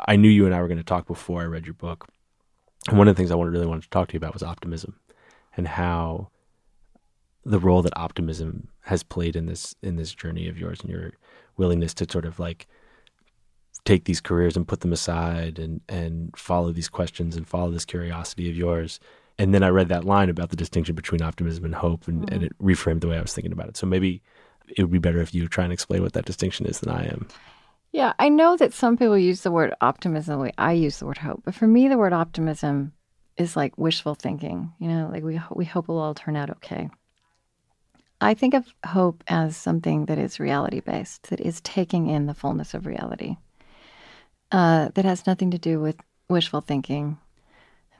I 0.00 0.16
knew 0.16 0.28
you 0.28 0.46
and 0.46 0.54
I 0.54 0.60
were 0.60 0.68
going 0.68 0.78
to 0.78 0.84
talk 0.84 1.06
before 1.06 1.42
I 1.42 1.46
read 1.46 1.64
your 1.66 1.74
book. 1.74 2.06
And 2.88 2.98
one 2.98 3.08
of 3.08 3.16
the 3.16 3.18
things 3.18 3.30
I 3.30 3.34
wanted, 3.34 3.50
really 3.52 3.66
wanted 3.66 3.82
to 3.84 3.90
talk 3.90 4.08
to 4.08 4.14
you 4.14 4.18
about 4.18 4.32
was 4.34 4.42
optimism, 4.42 4.94
and 5.56 5.66
how 5.66 6.28
the 7.44 7.58
role 7.58 7.82
that 7.82 7.96
optimism 7.96 8.68
has 8.82 9.02
played 9.02 9.36
in 9.36 9.46
this 9.46 9.74
in 9.82 9.96
this 9.96 10.14
journey 10.14 10.48
of 10.48 10.58
yours 10.58 10.80
and 10.80 10.90
your 10.90 11.12
willingness 11.56 11.94
to 11.94 12.06
sort 12.10 12.24
of 12.24 12.38
like 12.38 12.66
take 13.84 14.04
these 14.04 14.20
careers 14.20 14.56
and 14.56 14.68
put 14.68 14.80
them 14.80 14.92
aside 14.92 15.58
and 15.58 15.80
and 15.88 16.36
follow 16.36 16.72
these 16.72 16.88
questions 16.88 17.36
and 17.36 17.48
follow 17.48 17.70
this 17.70 17.84
curiosity 17.84 18.50
of 18.50 18.56
yours. 18.56 19.00
And 19.38 19.52
then 19.52 19.62
I 19.62 19.68
read 19.68 19.88
that 19.88 20.04
line 20.04 20.30
about 20.30 20.48
the 20.48 20.56
distinction 20.56 20.94
between 20.94 21.20
optimism 21.20 21.64
and 21.66 21.74
hope, 21.74 22.08
and, 22.08 22.20
and 22.30 22.42
mm-hmm. 22.42 22.44
it 22.44 22.58
reframed 22.58 23.00
the 23.00 23.08
way 23.08 23.18
I 23.18 23.22
was 23.22 23.34
thinking 23.34 23.52
about 23.52 23.68
it. 23.68 23.76
So 23.76 23.86
maybe 23.86 24.22
it 24.76 24.82
would 24.82 24.90
be 24.90 24.98
better 24.98 25.20
if 25.20 25.34
you 25.34 25.46
try 25.46 25.64
and 25.64 25.72
explain 25.72 26.02
what 26.02 26.14
that 26.14 26.24
distinction 26.24 26.66
is 26.66 26.80
than 26.80 26.92
I 26.92 27.04
am. 27.04 27.28
Yeah, 27.92 28.14
I 28.18 28.28
know 28.28 28.56
that 28.56 28.72
some 28.72 28.96
people 28.96 29.16
use 29.16 29.42
the 29.42 29.50
word 29.50 29.74
optimism 29.80 30.34
the 30.34 30.42
way 30.42 30.52
I 30.58 30.72
use 30.72 30.98
the 30.98 31.06
word 31.06 31.18
hope, 31.18 31.42
but 31.44 31.54
for 31.54 31.66
me, 31.66 31.88
the 31.88 31.98
word 31.98 32.12
optimism 32.12 32.92
is 33.36 33.56
like 33.56 33.76
wishful 33.78 34.14
thinking. 34.14 34.72
You 34.78 34.88
know, 34.88 35.08
like 35.12 35.22
we 35.22 35.40
we 35.54 35.64
hope 35.64 35.86
it'll 35.86 35.98
all 35.98 36.14
turn 36.14 36.36
out 36.36 36.50
okay. 36.50 36.90
I 38.20 38.34
think 38.34 38.54
of 38.54 38.66
hope 38.84 39.22
as 39.28 39.56
something 39.56 40.06
that 40.06 40.18
is 40.18 40.40
reality 40.40 40.80
based, 40.80 41.28
that 41.30 41.40
is 41.40 41.60
taking 41.60 42.08
in 42.08 42.26
the 42.26 42.34
fullness 42.34 42.74
of 42.74 42.86
reality, 42.86 43.36
uh, 44.52 44.88
that 44.94 45.04
has 45.04 45.26
nothing 45.26 45.50
to 45.50 45.58
do 45.58 45.80
with 45.80 45.96
wishful 46.28 46.60
thinking, 46.60 47.18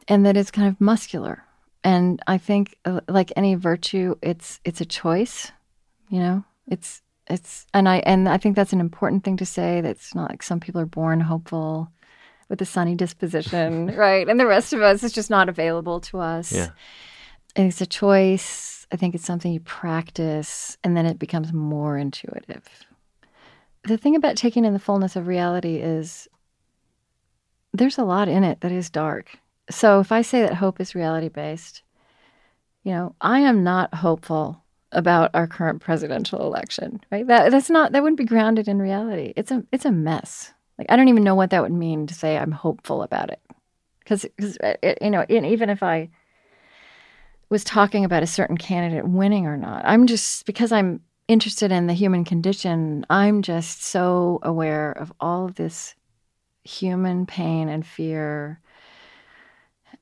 and 0.08 0.24
that 0.24 0.36
is 0.36 0.50
kind 0.50 0.68
of 0.68 0.80
muscular. 0.80 1.44
And 1.84 2.20
I 2.26 2.38
think, 2.38 2.76
uh, 2.84 3.00
like 3.08 3.32
any 3.36 3.54
virtue, 3.54 4.16
it's 4.22 4.60
it's 4.64 4.80
a 4.80 4.86
choice. 4.86 5.52
You 6.08 6.20
know, 6.20 6.44
it's 6.66 7.02
It's 7.28 7.66
and 7.74 7.88
I 7.88 7.96
and 8.06 8.28
I 8.28 8.38
think 8.38 8.56
that's 8.56 8.72
an 8.72 8.80
important 8.80 9.24
thing 9.24 9.36
to 9.38 9.46
say. 9.46 9.80
That's 9.80 10.14
not 10.14 10.30
like 10.30 10.42
some 10.42 10.60
people 10.60 10.80
are 10.80 10.86
born 10.86 11.20
hopeful 11.20 11.90
with 12.48 12.62
a 12.62 12.64
sunny 12.64 12.94
disposition, 12.94 13.86
right? 13.96 14.28
And 14.28 14.38
the 14.38 14.46
rest 14.46 14.72
of 14.72 14.80
us 14.80 15.02
is 15.02 15.12
just 15.12 15.30
not 15.30 15.48
available 15.48 16.00
to 16.02 16.18
us. 16.20 16.52
Yeah. 16.52 16.70
Think 17.56 17.70
it's 17.70 17.80
a 17.80 17.86
choice. 17.86 18.86
I 18.92 18.96
think 18.96 19.14
it's 19.14 19.24
something 19.24 19.50
you 19.50 19.60
practice, 19.60 20.76
and 20.84 20.96
then 20.96 21.06
it 21.06 21.18
becomes 21.18 21.52
more 21.52 21.96
intuitive. 21.96 22.68
The 23.84 23.96
thing 23.96 24.14
about 24.14 24.36
taking 24.36 24.64
in 24.64 24.74
the 24.74 24.78
fullness 24.78 25.16
of 25.16 25.26
reality 25.26 25.76
is 25.76 26.28
there's 27.72 27.98
a 27.98 28.04
lot 28.04 28.28
in 28.28 28.44
it 28.44 28.60
that 28.60 28.72
is 28.72 28.90
dark. 28.90 29.38
So 29.70 30.00
if 30.00 30.12
I 30.12 30.22
say 30.22 30.42
that 30.42 30.54
hope 30.54 30.80
is 30.80 30.94
reality 30.94 31.28
based, 31.28 31.82
you 32.84 32.92
know, 32.92 33.14
I 33.20 33.40
am 33.40 33.64
not 33.64 33.94
hopeful 33.94 34.62
about 34.92 35.30
our 35.34 35.46
current 35.46 35.80
presidential 35.80 36.40
election, 36.40 37.00
right? 37.10 37.26
That 37.26 37.50
that's 37.50 37.70
not 37.70 37.92
that 37.92 38.02
wouldn't 38.02 38.18
be 38.18 38.24
grounded 38.24 38.68
in 38.68 38.80
reality. 38.80 39.32
It's 39.34 39.50
a 39.50 39.64
it's 39.72 39.84
a 39.84 39.92
mess. 39.92 40.52
Like 40.78 40.86
I 40.90 40.96
don't 40.96 41.08
even 41.08 41.24
know 41.24 41.34
what 41.34 41.50
that 41.50 41.62
would 41.62 41.72
mean 41.72 42.06
to 42.06 42.14
say 42.14 42.36
I'm 42.36 42.52
hopeful 42.52 43.02
about 43.02 43.30
it, 43.30 43.40
because 44.00 44.26
uh, 44.62 44.74
you 45.00 45.10
know, 45.10 45.24
and 45.28 45.46
even 45.46 45.70
if 45.70 45.82
I 45.82 46.10
was 47.48 47.64
talking 47.64 48.04
about 48.04 48.22
a 48.22 48.26
certain 48.26 48.56
candidate 48.56 49.06
winning 49.06 49.46
or 49.46 49.56
not, 49.56 49.84
I'm 49.84 50.06
just 50.06 50.46
because 50.46 50.72
I'm 50.72 51.00
interested 51.28 51.72
in 51.72 51.86
the 51.86 51.94
human 51.94 52.24
condition. 52.24 53.04
I'm 53.10 53.42
just 53.42 53.82
so 53.82 54.38
aware 54.42 54.92
of 54.92 55.12
all 55.20 55.44
of 55.44 55.54
this 55.56 55.94
human 56.64 57.26
pain 57.26 57.68
and 57.68 57.86
fear 57.86 58.60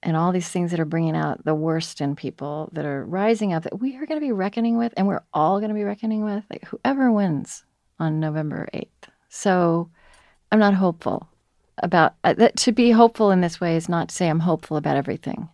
and 0.02 0.16
all 0.16 0.32
these 0.32 0.48
things 0.48 0.70
that 0.70 0.80
are 0.80 0.84
bringing 0.84 1.16
out 1.16 1.44
the 1.44 1.54
worst 1.54 2.00
in 2.00 2.16
people 2.16 2.68
that 2.72 2.84
are 2.84 3.04
rising 3.04 3.52
up 3.52 3.62
that 3.62 3.80
we 3.80 3.96
are 3.96 4.06
going 4.06 4.20
to 4.20 4.26
be 4.26 4.32
reckoning 4.32 4.76
with 4.76 4.92
and 4.96 5.06
we're 5.06 5.24
all 5.32 5.60
going 5.60 5.70
to 5.70 5.74
be 5.74 5.84
reckoning 5.84 6.24
with. 6.24 6.44
Like 6.50 6.64
whoever 6.64 7.10
wins 7.10 7.64
on 7.98 8.20
november 8.20 8.68
8th 8.74 9.10
so 9.28 9.90
i'm 10.50 10.58
not 10.58 10.74
hopeful 10.74 11.28
about 11.78 12.14
uh, 12.24 12.34
that 12.34 12.56
to 12.56 12.72
be 12.72 12.90
hopeful 12.90 13.30
in 13.30 13.40
this 13.40 13.60
way 13.60 13.76
is 13.76 13.88
not 13.88 14.08
to 14.08 14.14
say 14.14 14.28
i'm 14.28 14.40
hopeful 14.40 14.76
about 14.76 14.96
everything 14.96 15.48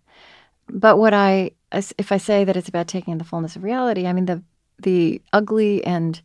but 0.72 0.98
what 0.98 1.14
i 1.14 1.50
if 1.72 2.12
i 2.12 2.16
say 2.16 2.44
that 2.44 2.56
it's 2.56 2.68
about 2.68 2.88
taking 2.88 3.18
the 3.18 3.24
fullness 3.24 3.56
of 3.56 3.62
reality 3.62 4.06
i 4.06 4.12
mean 4.12 4.26
the 4.26 4.42
the 4.78 5.20
ugly 5.32 5.84
and 5.84 6.22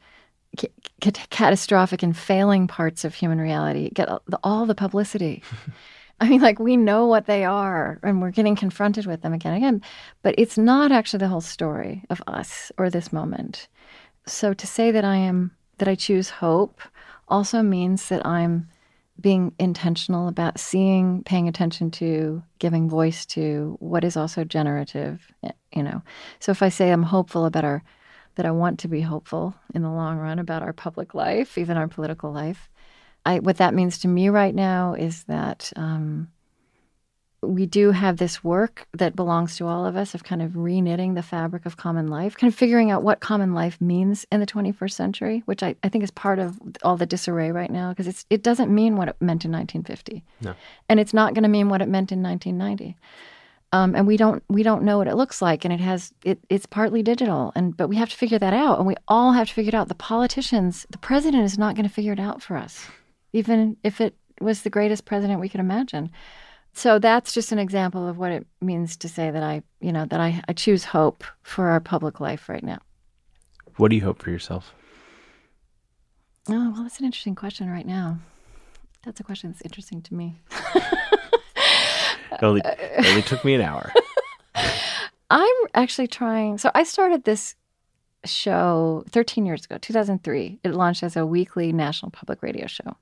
catastrophic 1.01 2.01
and 2.01 2.15
failing 2.15 2.65
parts 2.67 3.03
of 3.03 3.13
human 3.13 3.41
reality 3.41 3.89
get 3.89 4.07
all 4.07 4.21
the, 4.27 4.39
all 4.43 4.65
the 4.65 4.75
publicity 4.75 5.43
I 6.19 6.29
mean, 6.29 6.41
like 6.41 6.59
we 6.59 6.77
know 6.77 7.07
what 7.07 7.25
they 7.25 7.43
are 7.43 7.99
and 8.01 8.21
we're 8.21 8.31
getting 8.31 8.55
confronted 8.55 9.05
with 9.05 9.21
them 9.21 9.33
again 9.33 9.53
and 9.53 9.63
again, 9.63 9.81
but 10.21 10.33
it's 10.37 10.57
not 10.57 10.91
actually 10.91 11.19
the 11.19 11.27
whole 11.27 11.41
story 11.41 12.03
of 12.09 12.21
us 12.25 12.71
or 12.77 12.89
this 12.89 13.11
moment. 13.11 13.67
So 14.25 14.53
to 14.53 14.65
say 14.65 14.91
that 14.91 15.03
I 15.03 15.17
am, 15.17 15.51
that 15.77 15.87
I 15.89 15.95
choose 15.95 16.29
hope 16.29 16.79
also 17.27 17.61
means 17.61 18.07
that 18.09 18.25
I'm 18.25 18.69
being 19.19 19.53
intentional 19.59 20.27
about 20.27 20.59
seeing, 20.59 21.23
paying 21.23 21.47
attention 21.47 21.89
to, 21.89 22.43
giving 22.59 22.89
voice 22.89 23.25
to 23.25 23.77
what 23.79 24.03
is 24.03 24.17
also 24.17 24.43
generative, 24.43 25.31
you 25.73 25.83
know. 25.83 26.01
So 26.39 26.51
if 26.51 26.61
I 26.61 26.69
say 26.69 26.91
I'm 26.91 27.03
hopeful 27.03 27.45
about 27.45 27.63
our, 27.63 27.83
that 28.35 28.45
I 28.45 28.51
want 28.51 28.79
to 28.79 28.87
be 28.87 29.01
hopeful 29.01 29.55
in 29.73 29.81
the 29.81 29.89
long 29.89 30.17
run 30.17 30.39
about 30.39 30.63
our 30.63 30.73
public 30.73 31.13
life, 31.13 31.57
even 31.57 31.77
our 31.77 31.87
political 31.87 32.31
life, 32.31 32.69
I, 33.25 33.39
what 33.39 33.57
that 33.57 33.73
means 33.73 33.99
to 33.99 34.07
me 34.07 34.29
right 34.29 34.53
now 34.53 34.93
is 34.93 35.23
that 35.23 35.71
um, 35.75 36.29
we 37.41 37.65
do 37.65 37.91
have 37.91 38.17
this 38.17 38.43
work 38.43 38.87
that 38.93 39.15
belongs 39.15 39.57
to 39.57 39.67
all 39.67 39.85
of 39.85 39.95
us 39.95 40.15
of 40.15 40.23
kind 40.23 40.41
of 40.41 40.51
reknitting 40.51 41.15
the 41.15 41.21
fabric 41.21 41.65
of 41.65 41.77
common 41.77 42.07
life, 42.07 42.35
kind 42.37 42.51
of 42.51 42.57
figuring 42.57 42.91
out 42.91 43.03
what 43.03 43.19
common 43.19 43.53
life 43.53 43.79
means 43.79 44.25
in 44.31 44.39
the 44.39 44.45
21st 44.45 44.91
century, 44.91 45.43
which 45.45 45.61
I, 45.61 45.75
I 45.83 45.89
think 45.89 46.03
is 46.03 46.11
part 46.11 46.39
of 46.39 46.59
all 46.83 46.97
the 46.97 47.05
disarray 47.05 47.51
right 47.51 47.69
now 47.69 47.93
because 47.93 48.25
it 48.29 48.43
doesn't 48.43 48.73
mean 48.73 48.95
what 48.95 49.09
it 49.09 49.15
meant 49.19 49.45
in 49.45 49.51
1950, 49.51 50.23
no. 50.41 50.55
and 50.89 50.99
it's 50.99 51.13
not 51.13 51.33
going 51.33 51.43
to 51.43 51.49
mean 51.49 51.69
what 51.69 51.81
it 51.81 51.89
meant 51.89 52.11
in 52.11 52.23
1990. 52.23 52.97
Um, 53.71 53.95
and 53.95 54.07
we 54.07 54.15
don't 54.15 54.41
we 54.47 54.63
don't 54.63 54.83
know 54.83 54.97
what 54.97 55.07
it 55.07 55.15
looks 55.15 55.41
like, 55.41 55.65
and 55.65 55.73
it 55.73 55.81
has 55.81 56.13
it, 56.23 56.39
it's 56.49 56.65
partly 56.65 57.03
digital, 57.03 57.51
and 57.55 57.75
but 57.75 57.89
we 57.89 57.97
have 57.97 58.09
to 58.09 58.15
figure 58.15 58.39
that 58.39 58.53
out, 58.53 58.77
and 58.77 58.87
we 58.87 58.95
all 59.07 59.33
have 59.33 59.47
to 59.49 59.53
figure 59.53 59.69
it 59.69 59.75
out. 59.75 59.89
The 59.89 59.95
politicians, 59.95 60.85
the 60.89 60.97
president 60.97 61.43
is 61.43 61.57
not 61.57 61.75
going 61.75 61.87
to 61.87 61.93
figure 61.93 62.13
it 62.13 62.19
out 62.19 62.41
for 62.41 62.55
us 62.55 62.87
even 63.35 63.75
if 63.83 63.99
it 63.99 64.15
was 64.39 64.61
the 64.61 64.69
greatest 64.69 65.03
president 65.03 65.41
we 65.41 65.49
could 65.49 65.59
imagine. 65.59 66.09
So 66.75 66.99
that's 66.99 67.33
just 67.33 67.53
an 67.53 67.59
example 67.59 68.07
of 68.07 68.17
what 68.17 68.33
it 68.33 68.45
means 68.61 68.97
to 68.97 69.07
say 69.07 69.31
that 69.31 69.41
I, 69.41 69.63
you 69.79 69.93
know, 69.93 70.05
that 70.05 70.19
I, 70.19 70.41
I 70.49 70.53
choose 70.53 70.83
hope 70.83 71.23
for 71.41 71.69
our 71.69 71.79
public 71.79 72.19
life 72.19 72.49
right 72.49 72.63
now. 72.63 72.79
What 73.77 73.89
do 73.89 73.95
you 73.95 74.01
hope 74.01 74.21
for 74.21 74.29
yourself? 74.29 74.73
Oh, 76.49 76.71
well, 76.71 76.83
that's 76.83 76.99
an 76.99 77.05
interesting 77.05 77.33
question 77.33 77.69
right 77.69 77.87
now. 77.87 78.19
That's 79.05 79.21
a 79.21 79.23
question 79.23 79.51
that's 79.51 79.61
interesting 79.61 80.01
to 80.01 80.13
me. 80.13 80.35
it, 80.75 82.43
only, 82.43 82.61
it 82.65 83.05
only 83.07 83.21
took 83.21 83.45
me 83.45 83.53
an 83.53 83.61
hour. 83.61 83.93
I'm 85.31 85.55
actually 85.73 86.07
trying. 86.07 86.57
So 86.57 86.71
I 86.75 86.83
started 86.83 87.23
this 87.23 87.55
show 88.25 89.05
13 89.11 89.45
years 89.45 89.63
ago, 89.63 89.77
2003. 89.77 90.59
It 90.63 90.73
launched 90.73 91.03
as 91.03 91.15
a 91.15 91.25
weekly 91.25 91.71
national 91.71 92.11
public 92.11 92.43
radio 92.43 92.67
show 92.67 92.97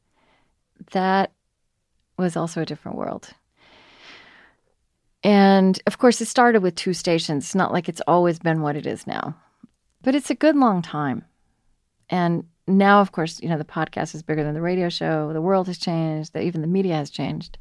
that 0.91 1.32
was 2.17 2.38
also 2.38 2.61
a 2.61 2.65
different 2.65 2.97
world. 2.97 3.34
And 5.24 5.82
of 5.88 5.97
course, 5.97 6.19
it 6.21 6.28
started 6.28 6.61
with 6.61 6.76
two 6.76 6.93
stations. 6.93 7.45
It's 7.45 7.55
not 7.55 7.71
like 7.71 7.88
it's 7.88 8.01
always 8.07 8.39
been 8.39 8.61
what 8.61 8.76
it 8.76 8.86
is 8.86 9.07
now, 9.07 9.36
but 10.01 10.15
it's 10.15 10.30
a 10.30 10.36
good 10.36 10.55
long 10.55 10.82
time. 10.82 11.24
And 12.09 12.45
now, 12.67 12.99
of 13.01 13.11
course, 13.11 13.41
you 13.41 13.49
know, 13.49 13.57
the 13.57 13.63
podcast 13.63 14.15
is 14.15 14.24
bigger 14.24 14.43
than 14.43 14.53
the 14.53 14.61
radio 14.61 14.89
show. 14.89 15.32
The 15.32 15.41
world 15.41 15.67
has 15.67 15.78
changed. 15.78 16.36
even 16.36 16.61
the 16.61 16.67
media 16.67 16.95
has 16.95 17.09
changed. 17.09 17.57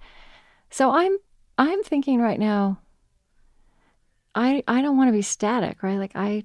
So 0.70 0.90
I'm, 0.90 1.16
I'm 1.58 1.82
thinking 1.82 2.20
right 2.20 2.38
now, 2.38 2.78
I, 4.34 4.64
I 4.66 4.82
don't 4.82 4.96
want 4.96 5.08
to 5.08 5.12
be 5.12 5.22
static, 5.22 5.82
right? 5.82 5.98
Like 5.98 6.12
I, 6.14 6.44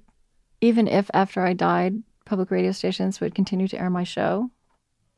even 0.62 0.88
if 0.88 1.10
after 1.14 1.42
I 1.42 1.54
died, 1.54 2.04
public 2.26 2.52
radio 2.52 2.72
stations 2.72 3.22
would 3.22 3.34
continue 3.34 3.68
to 3.70 3.80
air 3.80 3.90
my 3.90 4.04
show, 4.04 4.52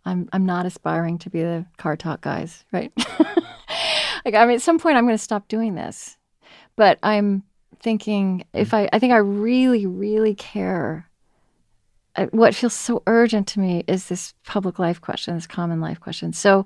I'm 0.06 0.30
I'm 0.32 0.46
not 0.46 0.66
aspiring 0.66 1.18
to 1.20 1.30
be 1.30 1.42
the 1.42 1.66
car 1.78 1.98
talk 1.98 2.22
guys, 2.22 2.64
right? 2.72 2.94
like 4.26 4.36
I 4.36 4.46
mean, 4.46 4.56
at 4.56 4.62
some 4.62 4.80
point 4.80 4.98
I'm 4.98 5.06
going 5.06 5.18
to 5.18 5.24
stop 5.24 5.48
doing 5.48 5.76
this, 5.76 6.18
but 6.76 7.00
I'm 7.04 7.44
thinking 7.80 8.46
if 8.54 8.74
I 8.74 8.90
I 8.92 9.00
think 9.00 9.14
I 9.14 9.18
really 9.18 9.86
really 9.86 10.36
care. 10.36 11.06
What 12.32 12.56
feels 12.56 12.74
so 12.74 13.02
urgent 13.08 13.48
to 13.50 13.62
me 13.62 13.86
is 13.88 14.08
this 14.08 14.34
public 14.46 14.78
life 14.78 15.00
question, 15.00 15.36
this 15.36 15.48
common 15.48 15.80
life 15.80 16.02
question. 16.02 16.34
So, 16.34 16.66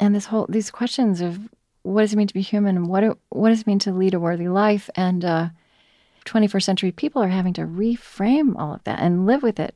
and 0.00 0.14
this 0.14 0.26
whole 0.26 0.46
these 0.48 0.70
questions 0.70 1.20
of 1.20 1.38
what 1.82 2.00
does 2.00 2.12
it 2.12 2.16
mean 2.16 2.26
to 2.26 2.34
be 2.34 2.40
human, 2.40 2.76
and 2.76 2.88
what 2.88 3.04
it, 3.04 3.16
what 3.28 3.50
does 3.50 3.60
it 3.60 3.66
mean 3.66 3.78
to 3.80 3.92
lead 3.92 4.14
a 4.14 4.20
worthy 4.20 4.48
life, 4.48 4.90
and 4.96 5.24
uh, 5.24 5.48
21st 6.24 6.62
century 6.62 6.90
people 6.90 7.22
are 7.22 7.28
having 7.28 7.52
to 7.54 7.62
reframe 7.62 8.56
all 8.56 8.74
of 8.74 8.82
that 8.84 8.98
and 8.98 9.26
live 9.26 9.42
with 9.42 9.60
it 9.60 9.74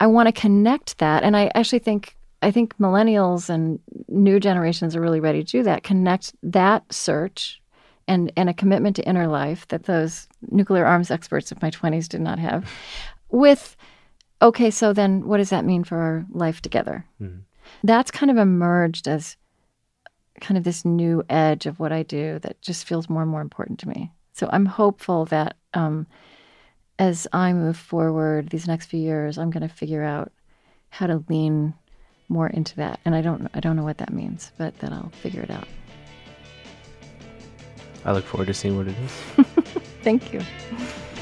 I 0.00 0.06
want 0.06 0.28
to 0.28 0.40
connect 0.40 0.98
that. 0.98 1.22
And 1.22 1.36
I 1.36 1.50
actually 1.54 1.80
think 1.80 2.16
I 2.40 2.50
think 2.50 2.76
millennials 2.78 3.48
and 3.48 3.80
new 4.08 4.38
generations 4.38 4.94
are 4.94 5.00
really 5.00 5.20
ready 5.20 5.42
to 5.42 5.50
do 5.50 5.62
that. 5.64 5.82
Connect 5.82 6.34
that 6.42 6.92
search 6.92 7.60
and 8.06 8.32
and 8.36 8.48
a 8.48 8.54
commitment 8.54 8.96
to 8.96 9.08
inner 9.08 9.26
life 9.26 9.66
that 9.68 9.84
those 9.84 10.28
nuclear 10.50 10.86
arms 10.86 11.10
experts 11.10 11.52
of 11.52 11.60
my 11.60 11.70
20s 11.70 12.08
did 12.08 12.20
not 12.20 12.38
have 12.38 12.70
with 13.30 13.76
okay, 14.40 14.70
so 14.70 14.92
then 14.92 15.26
what 15.26 15.38
does 15.38 15.50
that 15.50 15.64
mean 15.64 15.84
for 15.84 15.98
our 15.98 16.26
life 16.30 16.60
together? 16.62 17.04
Mm-hmm. 17.20 17.40
That's 17.84 18.10
kind 18.10 18.30
of 18.30 18.36
emerged 18.36 19.08
as 19.08 19.36
kind 20.40 20.56
of 20.56 20.64
this 20.64 20.84
new 20.84 21.24
edge 21.28 21.66
of 21.66 21.80
what 21.80 21.92
I 21.92 22.02
do 22.04 22.38
that 22.40 22.62
just 22.62 22.86
feels 22.86 23.08
more 23.08 23.22
and 23.22 23.30
more 23.30 23.40
important 23.40 23.80
to 23.80 23.88
me. 23.88 24.12
So 24.32 24.48
I'm 24.52 24.66
hopeful 24.66 25.24
that 25.26 25.56
um, 25.74 26.06
as 26.98 27.26
I 27.32 27.52
move 27.52 27.76
forward 27.76 28.48
these 28.48 28.68
next 28.68 28.86
few 28.86 29.00
years, 29.00 29.36
I'm 29.36 29.50
going 29.50 29.68
to 29.68 29.74
figure 29.74 30.04
out 30.04 30.32
how 30.90 31.08
to 31.08 31.24
lean 31.28 31.74
more 32.28 32.48
into 32.48 32.76
that. 32.76 33.00
And 33.04 33.14
I 33.14 33.20
don't 33.20 33.48
I 33.54 33.60
don't 33.60 33.76
know 33.76 33.84
what 33.84 33.98
that 33.98 34.12
means, 34.12 34.52
but 34.58 34.78
then 34.78 34.92
I'll 34.92 35.10
figure 35.10 35.42
it 35.42 35.50
out. 35.50 35.66
I 38.04 38.12
look 38.12 38.24
forward 38.24 38.46
to 38.46 38.54
seeing 38.54 38.76
what 38.76 38.86
it 38.88 38.96
is. 38.98 39.12
thank 40.02 40.32
you. 40.32 40.40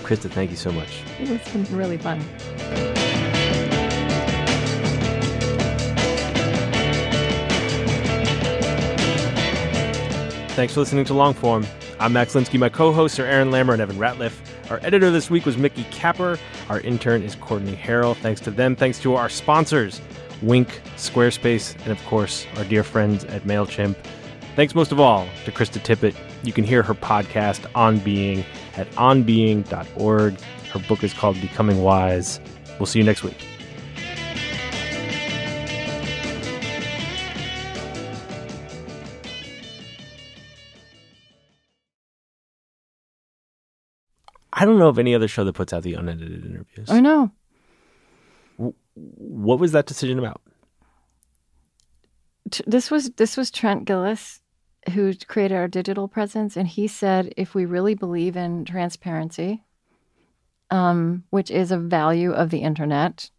Krista, 0.03 0.31
thank 0.31 0.51
you 0.51 0.57
so 0.57 0.71
much. 0.71 1.03
It's 1.19 1.51
been 1.53 1.65
really 1.77 1.99
fun. 1.99 2.21
Thanks 10.57 10.73
for 10.73 10.81
listening 10.81 11.05
to 11.07 11.13
Longform. 11.13 11.67
I'm 11.99 12.13
Max 12.13 12.35
Linsky. 12.35 12.59
My 12.59 12.69
co 12.69 12.93
hosts 12.93 13.19
are 13.19 13.27
Aaron 13.27 13.51
Lammer 13.51 13.73
and 13.73 13.83
Evan 13.83 13.97
Ratliff. 13.97 14.39
Our 14.71 14.81
editor 14.83 15.11
this 15.11 15.29
week 15.29 15.45
was 15.45 15.59
Mickey 15.59 15.85
Capper. 15.91 16.39
Our 16.69 16.81
intern 16.81 17.23
is 17.23 17.35
Courtney 17.35 17.77
Harrell. 17.77 18.17
Thanks 18.17 18.41
to 18.43 18.51
them. 18.51 18.75
Thanks 18.75 18.99
to 19.01 19.15
our 19.17 19.29
sponsors, 19.29 20.01
Winc, 20.43 20.80
Squarespace, 20.97 21.74
and 21.82 21.89
of 21.89 22.05
course, 22.07 22.47
our 22.57 22.64
dear 22.64 22.82
friends 22.82 23.24
at 23.24 23.43
MailChimp. 23.43 23.97
Thanks 24.55 24.74
most 24.74 24.93
of 24.93 25.01
all 25.01 25.26
to 25.45 25.53
Krista 25.53 25.80
Tippett. 25.80 26.14
You 26.43 26.53
can 26.53 26.64
hear 26.64 26.82
her 26.82 26.95
podcast, 26.95 27.66
On 27.74 27.99
Being, 27.99 28.45
at 28.76 28.91
onbeing.org. 28.93 30.41
Her 30.41 30.78
book 30.89 31.05
is 31.05 31.12
called 31.12 31.41
Becoming 31.41 31.82
Wise. 31.82 32.41
We'll 32.78 32.87
see 32.87 32.99
you 32.99 33.05
next 33.05 33.22
week. 33.22 33.45
I 44.59 44.64
don't 44.64 44.78
know 44.78 44.89
of 44.89 44.99
any 44.99 45.14
other 45.14 45.28
show 45.28 45.45
that 45.45 45.53
puts 45.53 45.74
out 45.74 45.82
the 45.82 45.95
unedited 45.95 46.47
interviews. 46.47 46.91
I 46.91 47.01
know. 47.01 47.30
What 48.95 49.59
was 49.59 49.73
that 49.73 49.87
decision 49.87 50.19
about? 50.19 50.41
This 52.67 52.91
was 52.91 53.11
this 53.11 53.37
was 53.37 53.51
Trent 53.51 53.85
Gilliss, 53.85 54.41
who 54.93 55.13
created 55.27 55.57
our 55.57 55.69
digital 55.69 56.09
presence, 56.09 56.57
and 56.57 56.69
he 56.69 56.87
said 56.87 57.35
if 57.37 57.55
we 57.55 57.65
really 57.65 57.95
believe 57.95 58.37
in 58.37 58.65
transparency, 58.65 59.65
um, 60.71 61.25
which 61.31 61.51
is 61.51 61.73
a 61.73 61.79
value 61.79 62.33
of 62.33 62.51
the 62.51 62.61
internet, 62.61 63.31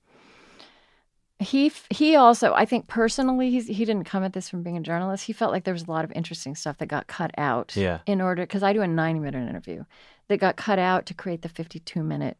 he 1.39 1.71
he 1.89 2.15
also 2.15 2.53
I 2.53 2.65
think 2.65 2.87
personally 2.87 3.49
he's, 3.49 3.67
he 3.67 3.85
didn't 3.85 4.03
come 4.03 4.23
at 4.23 4.33
this 4.33 4.49
from 4.49 4.61
being 4.61 4.77
a 4.77 4.81
journalist. 4.81 5.25
He 5.25 5.33
felt 5.33 5.53
like 5.53 5.63
there 5.63 5.73
was 5.73 5.87
a 5.87 5.91
lot 5.91 6.03
of 6.03 6.11
interesting 6.11 6.55
stuff 6.55 6.77
that 6.79 6.87
got 6.87 7.07
cut 7.07 7.31
out. 7.37 7.75
Yeah. 7.75 7.99
In 8.05 8.21
order 8.21 8.43
because 8.43 8.63
I 8.63 8.73
do 8.73 8.81
a 8.81 8.87
ninety 8.87 9.19
minute 9.19 9.47
interview 9.47 9.85
that 10.27 10.37
got 10.37 10.57
cut 10.57 10.79
out 10.79 11.05
to 11.05 11.13
create 11.13 11.43
the 11.43 11.49
fifty 11.49 11.79
two 11.79 12.03
minute 12.03 12.37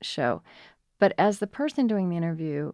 show. 0.00 0.42
But 0.98 1.12
as 1.18 1.38
the 1.38 1.46
person 1.46 1.86
doing 1.86 2.08
the 2.08 2.16
interview, 2.16 2.72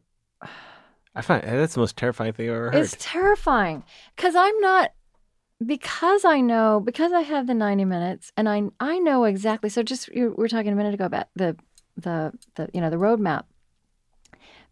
I 1.14 1.20
find 1.22 1.44
eh, 1.44 1.56
that's 1.56 1.74
the 1.74 1.80
most 1.80 1.96
terrifying 1.96 2.32
thing 2.32 2.48
I've 2.48 2.56
ever 2.56 2.70
heard. 2.72 2.74
it's 2.76 2.96
terrifying 2.98 3.84
because 4.16 4.34
I'm 4.34 4.58
not 4.60 4.92
because 5.64 6.24
I 6.24 6.40
know 6.40 6.80
because 6.80 7.12
I 7.12 7.20
have 7.20 7.46
the 7.46 7.54
90 7.54 7.84
minutes 7.84 8.32
and 8.36 8.48
I 8.48 8.62
I 8.80 8.98
know 8.98 9.24
exactly. 9.24 9.70
So 9.70 9.82
just 9.82 10.08
you 10.08 10.34
we 10.36 10.42
were 10.42 10.48
talking 10.48 10.72
a 10.72 10.76
minute 10.76 10.94
ago 10.94 11.04
about 11.04 11.28
the 11.36 11.56
the 11.96 12.32
the 12.56 12.68
you 12.72 12.80
know 12.80 12.90
the 12.90 12.96
roadmap. 12.96 13.44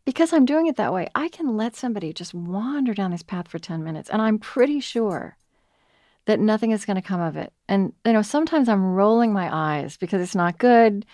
Because 0.04 0.32
I'm 0.32 0.44
doing 0.44 0.66
it 0.66 0.74
that 0.76 0.92
way, 0.92 1.06
I 1.14 1.28
can 1.28 1.56
let 1.56 1.76
somebody 1.76 2.12
just 2.12 2.34
wander 2.34 2.92
down 2.92 3.12
this 3.12 3.22
path 3.22 3.46
for 3.46 3.60
10 3.60 3.84
minutes 3.84 4.10
and 4.10 4.20
I'm 4.20 4.40
pretty 4.40 4.80
sure 4.80 5.36
that 6.24 6.40
nothing 6.40 6.72
is 6.72 6.84
going 6.84 6.96
to 6.96 7.02
come 7.02 7.20
of 7.20 7.36
it. 7.36 7.52
And 7.68 7.92
you 8.04 8.12
know, 8.12 8.22
sometimes 8.22 8.68
I'm 8.68 8.94
rolling 8.94 9.32
my 9.32 9.48
eyes 9.54 9.96
because 9.96 10.20
it's 10.20 10.34
not 10.34 10.58
good 10.58 11.06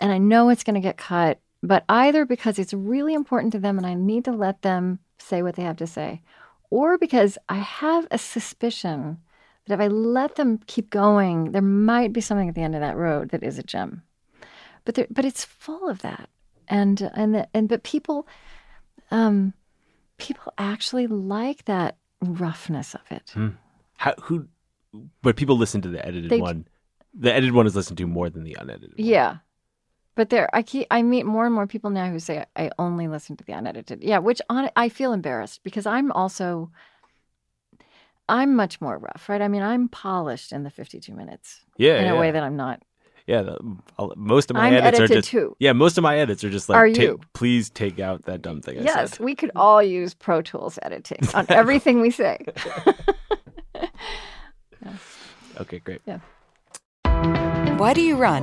and 0.00 0.10
I 0.10 0.18
know 0.18 0.48
it's 0.48 0.64
going 0.64 0.74
to 0.74 0.80
get 0.80 0.96
cut, 0.96 1.38
but 1.66 1.84
either 1.88 2.24
because 2.26 2.58
it's 2.58 2.74
really 2.74 3.14
important 3.14 3.52
to 3.52 3.58
them 3.58 3.78
and 3.78 3.86
I 3.86 3.94
need 3.94 4.24
to 4.26 4.32
let 4.32 4.62
them 4.62 4.98
say 5.18 5.42
what 5.42 5.56
they 5.56 5.62
have 5.62 5.76
to 5.78 5.86
say, 5.86 6.20
or 6.70 6.98
because 6.98 7.38
I 7.48 7.56
have 7.56 8.06
a 8.10 8.18
suspicion 8.18 9.18
that 9.66 9.74
if 9.74 9.80
I 9.80 9.86
let 9.88 10.34
them 10.36 10.58
keep 10.66 10.90
going, 10.90 11.52
there 11.52 11.62
might 11.62 12.12
be 12.12 12.20
something 12.20 12.48
at 12.48 12.54
the 12.54 12.60
end 12.62 12.74
of 12.74 12.80
that 12.82 12.96
road 12.96 13.30
that 13.30 13.42
is 13.42 13.58
a 13.58 13.62
gem. 13.62 14.02
But 14.84 14.94
there, 14.96 15.06
but 15.10 15.24
it's 15.24 15.44
full 15.44 15.88
of 15.88 16.02
that, 16.02 16.28
and 16.68 17.10
and 17.14 17.34
the, 17.34 17.48
and 17.54 17.68
but 17.68 17.82
people, 17.82 18.28
um, 19.10 19.54
people 20.18 20.52
actually 20.58 21.06
like 21.06 21.64
that 21.64 21.96
roughness 22.20 22.94
of 22.94 23.00
it. 23.10 23.32
How, 23.96 24.14
who? 24.20 24.46
But 25.22 25.36
people 25.36 25.56
listen 25.56 25.80
to 25.82 25.88
the 25.88 26.04
edited 26.04 26.30
They- 26.30 26.40
one. 26.40 26.66
The 27.16 27.32
edited 27.32 27.52
one 27.54 27.66
is 27.66 27.74
listened 27.76 27.96
to 27.98 28.06
more 28.08 28.28
than 28.28 28.42
the 28.44 28.56
unedited. 28.60 28.94
one. 28.98 29.06
Yeah. 29.06 29.36
But 30.16 30.30
there, 30.30 30.48
I 30.54 30.62
keep, 30.62 30.86
I 30.90 31.02
meet 31.02 31.26
more 31.26 31.44
and 31.44 31.54
more 31.54 31.66
people 31.66 31.90
now 31.90 32.08
who 32.08 32.18
say 32.20 32.44
I 32.56 32.70
only 32.78 33.08
listen 33.08 33.36
to 33.36 33.44
the 33.44 33.52
unedited. 33.52 34.02
Yeah, 34.04 34.18
which 34.18 34.40
on 34.48 34.70
I 34.76 34.88
feel 34.88 35.12
embarrassed 35.12 35.62
because 35.64 35.86
I'm 35.86 36.12
also, 36.12 36.70
I'm 38.28 38.54
much 38.54 38.80
more 38.80 38.96
rough, 38.98 39.28
right? 39.28 39.42
I 39.42 39.48
mean, 39.48 39.62
I'm 39.62 39.88
polished 39.88 40.52
in 40.52 40.62
the 40.62 40.70
52 40.70 41.12
minutes 41.14 41.60
yeah, 41.76 41.98
in 41.98 42.04
yeah. 42.04 42.12
a 42.12 42.18
way 42.20 42.30
that 42.30 42.42
I'm 42.44 42.56
not. 42.56 42.80
yeah. 43.26 43.42
The, 43.42 43.58
I'll- 43.98 44.12
most 44.16 44.50
of 44.50 44.56
my 44.56 44.68
I'm 44.68 44.74
edits 44.74 45.00
are 45.00 45.02
edited 45.04 45.16
just 45.24 45.30
too. 45.30 45.56
yeah. 45.58 45.72
Most 45.72 45.98
of 45.98 46.02
my 46.02 46.16
edits 46.18 46.44
are 46.44 46.50
just 46.50 46.68
like, 46.68 46.76
Are 46.76 46.86
you? 46.86 47.18
please 47.32 47.68
take 47.70 47.98
out 47.98 48.24
that 48.26 48.40
dumb 48.40 48.60
thing 48.62 48.78
I 48.78 48.82
Yes, 48.82 49.10
said. 49.16 49.18
we 49.20 49.34
could 49.34 49.50
all 49.56 49.82
use 49.82 50.14
Pro 50.14 50.42
Tools 50.42 50.78
editing 50.82 51.18
on 51.34 51.46
everything 51.50 52.00
we 52.00 52.10
say. 52.10 52.38
Okay, 55.60 55.78
great. 55.78 56.00
Yeah. 56.04 56.18
Why 57.78 57.92
do 57.94 58.00
you 58.02 58.16
run? 58.16 58.42